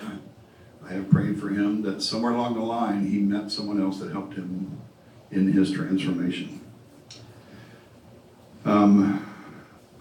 I 0.86 0.94
have 0.94 1.10
prayed 1.10 1.40
for 1.40 1.50
him 1.50 1.82
that 1.84 2.02
somewhere 2.02 2.34
along 2.34 2.56
the 2.56 2.62
line 2.62 3.08
he 3.08 3.20
met 3.20 3.52
someone 3.52 3.82
else 3.82 4.00
that 4.00 4.12
helped 4.12 4.36
him 4.36 4.82
in 5.32 5.52
his 5.52 5.72
transformation. 5.72 6.62
Um, 8.66 9.26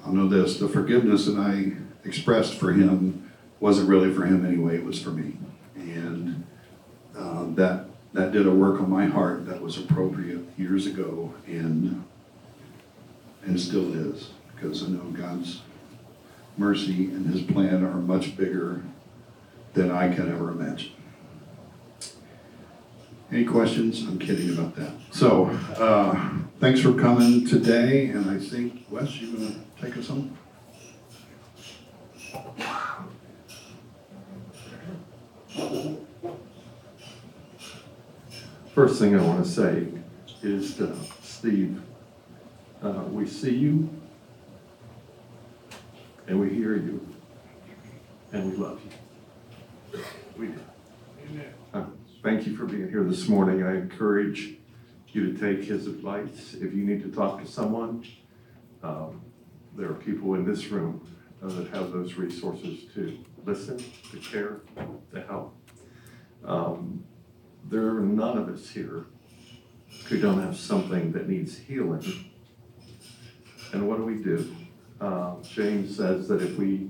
I'll 0.04 0.12
know 0.12 0.28
this: 0.28 0.58
the 0.58 0.68
forgiveness 0.68 1.26
that 1.26 1.36
I 1.38 1.72
expressed 2.06 2.54
for 2.54 2.72
him 2.72 3.30
wasn't 3.60 3.88
really 3.88 4.12
for 4.12 4.26
him 4.26 4.44
anyway; 4.44 4.76
it 4.76 4.84
was 4.84 5.00
for 5.00 5.10
me, 5.10 5.36
and 5.76 6.44
uh, 7.16 7.46
that 7.54 7.86
that 8.12 8.32
did 8.32 8.46
a 8.46 8.50
work 8.50 8.80
on 8.80 8.90
my 8.90 9.06
heart 9.06 9.46
that 9.46 9.62
was 9.62 9.78
appropriate 9.78 10.44
years 10.58 10.86
ago, 10.86 11.32
and 11.46 12.04
and 13.44 13.60
still 13.60 13.92
is, 13.94 14.30
because 14.54 14.84
I 14.84 14.88
know 14.88 15.04
God's 15.10 15.60
mercy 16.56 17.06
and 17.06 17.32
His 17.32 17.42
plan 17.42 17.84
are 17.84 17.94
much 17.94 18.36
bigger 18.36 18.82
than 19.74 19.90
I 19.90 20.14
can 20.14 20.30
ever 20.30 20.50
imagine. 20.50 20.92
Any 23.30 23.44
questions? 23.44 24.02
I'm 24.02 24.18
kidding 24.18 24.50
about 24.50 24.76
that. 24.76 24.92
So, 25.10 25.46
uh, 25.78 26.30
thanks 26.60 26.80
for 26.80 26.92
coming 26.92 27.46
today, 27.46 28.08
and 28.08 28.28
I 28.28 28.38
think, 28.38 28.84
Wes, 28.90 29.18
you're 29.20 29.34
gonna 29.34 29.54
take 29.80 29.96
us 29.96 30.08
home? 30.08 30.36
First 38.74 38.98
thing 38.98 39.18
I 39.18 39.22
want 39.22 39.44
to 39.44 39.50
say 39.50 39.86
is, 40.42 40.80
uh, 40.80 40.94
Steve, 41.22 41.80
uh, 42.82 43.04
we 43.10 43.26
see 43.26 43.54
you, 43.54 43.88
and 46.26 46.40
we 46.40 46.50
hear 46.50 46.76
you, 46.76 47.06
and 48.32 48.50
we 48.50 48.56
love 48.56 48.80
you. 48.84 50.00
We 50.36 50.46
do. 50.48 50.60
Uh, 51.74 51.84
Thank 52.22 52.46
you 52.46 52.56
for 52.56 52.66
being 52.66 52.88
here 52.88 53.02
this 53.02 53.28
morning. 53.28 53.64
I 53.64 53.74
encourage 53.76 54.54
you 55.08 55.32
to 55.32 55.38
take 55.38 55.66
his 55.66 55.88
advice. 55.88 56.54
If 56.54 56.72
you 56.72 56.84
need 56.84 57.02
to 57.02 57.10
talk 57.10 57.40
to 57.42 57.46
someone, 57.46 58.06
um, 58.82 59.20
there 59.76 59.88
are 59.88 59.94
people 59.94 60.34
in 60.34 60.44
this 60.44 60.68
room 60.68 61.06
uh, 61.42 61.48
that 61.48 61.68
have 61.70 61.92
those 61.92 62.14
resources 62.14 62.84
to 62.94 63.18
listen, 63.44 63.78
to 64.12 64.18
care, 64.18 64.60
to 65.12 65.22
help. 65.22 65.56
Um, 66.44 67.04
there 67.68 67.88
are 67.88 68.00
none 68.00 68.38
of 68.38 68.48
us 68.48 68.70
here 68.70 69.06
who 70.06 70.20
don't 70.20 70.40
have 70.40 70.56
something 70.56 71.12
that 71.12 71.28
needs 71.28 71.58
healing. 71.58 72.30
And 73.72 73.88
what 73.88 73.96
do 73.96 74.04
we 74.04 74.16
do? 74.16 74.54
Uh, 75.02 75.34
James 75.42 75.96
says 75.96 76.28
that 76.28 76.40
if 76.40 76.56
we 76.56 76.88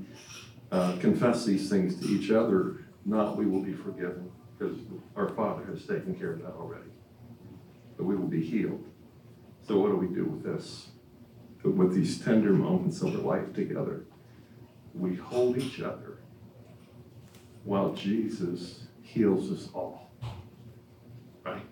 uh, 0.71 0.95
confess 1.01 1.47
these 1.47 1.71
things 1.71 1.99
to 1.99 2.07
each 2.09 2.31
other, 2.31 2.85
not 3.07 3.39
we 3.39 3.47
will 3.47 3.63
be 3.63 3.73
forgiven, 3.73 4.31
because 4.59 4.77
our 5.17 5.31
Father 5.31 5.65
has 5.65 5.87
taken 5.87 6.15
care 6.15 6.33
of 6.33 6.43
that 6.43 6.53
already. 6.53 6.91
But 7.97 8.05
we 8.05 8.15
will 8.15 8.27
be 8.27 8.45
healed. 8.45 8.85
So 9.67 9.79
what 9.79 9.89
do 9.93 9.97
we 9.97 10.15
do 10.15 10.27
with 10.27 10.43
this? 10.43 10.89
With 11.65 11.95
these 11.95 12.23
tender 12.23 12.53
moments 12.53 13.01
of 13.01 13.15
our 13.15 13.23
life 13.23 13.55
together, 13.55 14.05
we 14.93 15.15
hold 15.15 15.57
each 15.57 15.81
other 15.81 16.19
while 17.65 17.95
Jesus 17.95 18.89
heals 19.01 19.51
us 19.51 19.71
all. 19.73 20.11
Right? 21.47 21.63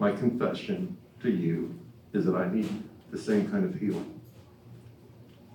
My 0.00 0.10
confession 0.10 0.96
to 1.22 1.30
you 1.30 1.78
is 2.12 2.24
that 2.24 2.34
I 2.34 2.52
need 2.52 2.82
the 3.12 3.18
same 3.18 3.48
kind 3.48 3.64
of 3.64 3.78
healing 3.78 4.13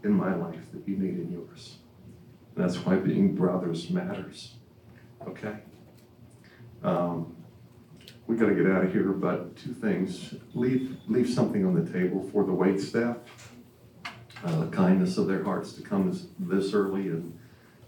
in 0.03 0.13
my 0.13 0.33
life 0.35 0.71
that 0.73 0.87
you 0.87 0.97
need 0.97 1.19
in 1.19 1.31
yours. 1.31 1.77
That's 2.55 2.77
why 2.77 2.95
being 2.95 3.35
brothers 3.35 3.89
matters. 3.89 4.55
Okay? 5.27 5.55
Um, 6.83 7.35
we 8.27 8.35
got 8.35 8.47
to 8.47 8.55
get 8.55 8.67
out 8.67 8.85
of 8.85 8.91
here, 8.91 9.11
but 9.11 9.55
two 9.55 9.73
things. 9.73 10.35
Leave, 10.53 10.97
leave 11.07 11.29
something 11.29 11.65
on 11.65 11.73
the 11.73 11.91
table 11.91 12.29
for 12.31 12.43
the 12.43 12.53
wait 12.53 12.79
staff. 12.79 13.17
Uh, 14.43 14.59
the 14.61 14.67
kindness 14.67 15.17
of 15.17 15.27
their 15.27 15.43
hearts 15.43 15.73
to 15.73 15.81
come 15.81 16.17
this, 16.39 16.73
early 16.73 17.07
and 17.09 17.37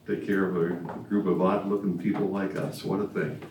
take 0.05 0.26
care 0.26 0.45
of 0.45 0.57
a 0.57 0.70
group 1.07 1.26
of 1.26 1.41
odd-looking 1.41 1.97
people 1.97 2.28
like 2.28 2.57
us. 2.57 2.84
What 2.84 2.99
a 2.99 3.07
thing. 3.07 3.41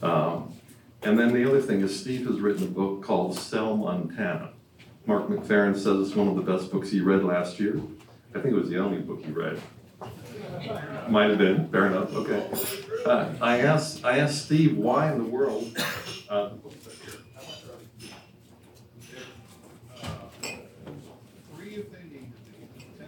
Um, 0.00 0.54
and 1.02 1.18
then 1.18 1.32
the 1.32 1.46
other 1.46 1.60
thing 1.60 1.80
is 1.82 1.98
Steve 1.98 2.26
has 2.26 2.40
written 2.40 2.64
a 2.64 2.70
book 2.70 3.02
called 3.02 3.36
Sell 3.36 3.76
Montana. 3.76 4.52
Mark 5.06 5.28
McFerrin 5.28 5.74
says 5.74 6.08
it's 6.08 6.16
one 6.16 6.28
of 6.28 6.36
the 6.36 6.42
best 6.42 6.70
books 6.70 6.90
he 6.90 7.00
read 7.00 7.24
last 7.24 7.60
year. 7.60 7.80
I 8.34 8.40
think 8.40 8.54
it 8.54 8.58
was 8.60 8.68
the 8.70 8.78
only 8.78 8.98
book 8.98 9.24
he 9.24 9.30
read. 9.32 9.60
Might 11.08 11.30
have 11.30 11.38
been, 11.38 11.68
fair 11.70 11.86
enough, 11.86 12.14
okay. 12.14 12.46
Uh, 13.04 13.32
I 13.40 13.60
asked, 13.60 14.04
I 14.04 14.18
asked 14.18 14.44
Steve, 14.44 14.76
why 14.76 15.10
in 15.12 15.18
the 15.18 15.24
world, 15.24 15.76
uh, 16.28 16.50
Free 21.54 21.74
if 21.76 21.90
they 21.90 22.04
need 22.04 22.32
to 22.34 22.50
be, 22.50 23.06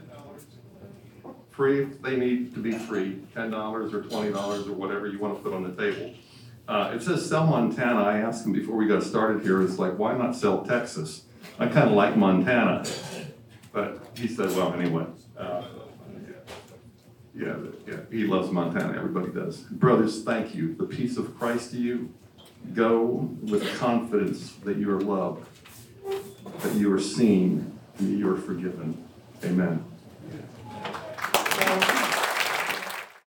free 1.50 1.82
if 1.82 2.02
they 2.02 2.16
need 2.16 2.54
to 2.54 2.60
be 2.60 2.72
free, 2.72 3.20
ten 3.34 3.50
dollars 3.50 3.92
or 3.92 4.02
twenty 4.02 4.32
dollars 4.32 4.66
or 4.66 4.72
whatever 4.72 5.06
you 5.06 5.18
wanna 5.18 5.34
put 5.34 5.52
on 5.52 5.62
the 5.62 5.70
table. 5.90 6.14
Uh, 6.66 6.92
it 6.94 7.02
says 7.02 7.28
sell 7.28 7.46
Montana, 7.46 8.02
I 8.02 8.18
asked 8.18 8.46
him 8.46 8.52
before 8.52 8.76
we 8.76 8.86
got 8.86 9.02
started 9.02 9.42
here, 9.42 9.60
it's 9.62 9.78
like, 9.78 9.98
why 9.98 10.16
not 10.16 10.34
sell 10.34 10.64
Texas? 10.64 11.24
I 11.58 11.66
kinda 11.66 11.90
like 11.90 12.16
Montana, 12.16 12.84
but 13.72 14.02
he 14.16 14.26
said, 14.28 14.48
well, 14.56 14.72
anyway. 14.74 15.06
uh, 15.38 15.62
Yeah, 17.34 17.56
yeah, 17.86 17.96
he 18.10 18.24
loves 18.26 18.50
Montana, 18.50 18.96
everybody 18.96 19.30
does. 19.32 19.58
Brothers, 19.70 20.24
thank 20.24 20.54
you, 20.54 20.74
the 20.74 20.84
peace 20.84 21.16
of 21.16 21.38
Christ 21.38 21.70
to 21.72 21.78
you. 21.78 22.12
Go 22.74 23.30
with 23.42 23.64
confidence 23.78 24.52
that 24.64 24.76
you 24.76 24.90
are 24.90 25.00
loved, 25.00 25.46
that 26.60 26.74
you 26.74 26.92
are 26.92 27.00
seen, 27.00 27.78
and 27.98 28.12
that 28.12 28.18
you 28.18 28.30
are 28.32 28.36
forgiven. 28.36 29.02
Amen. 29.44 29.84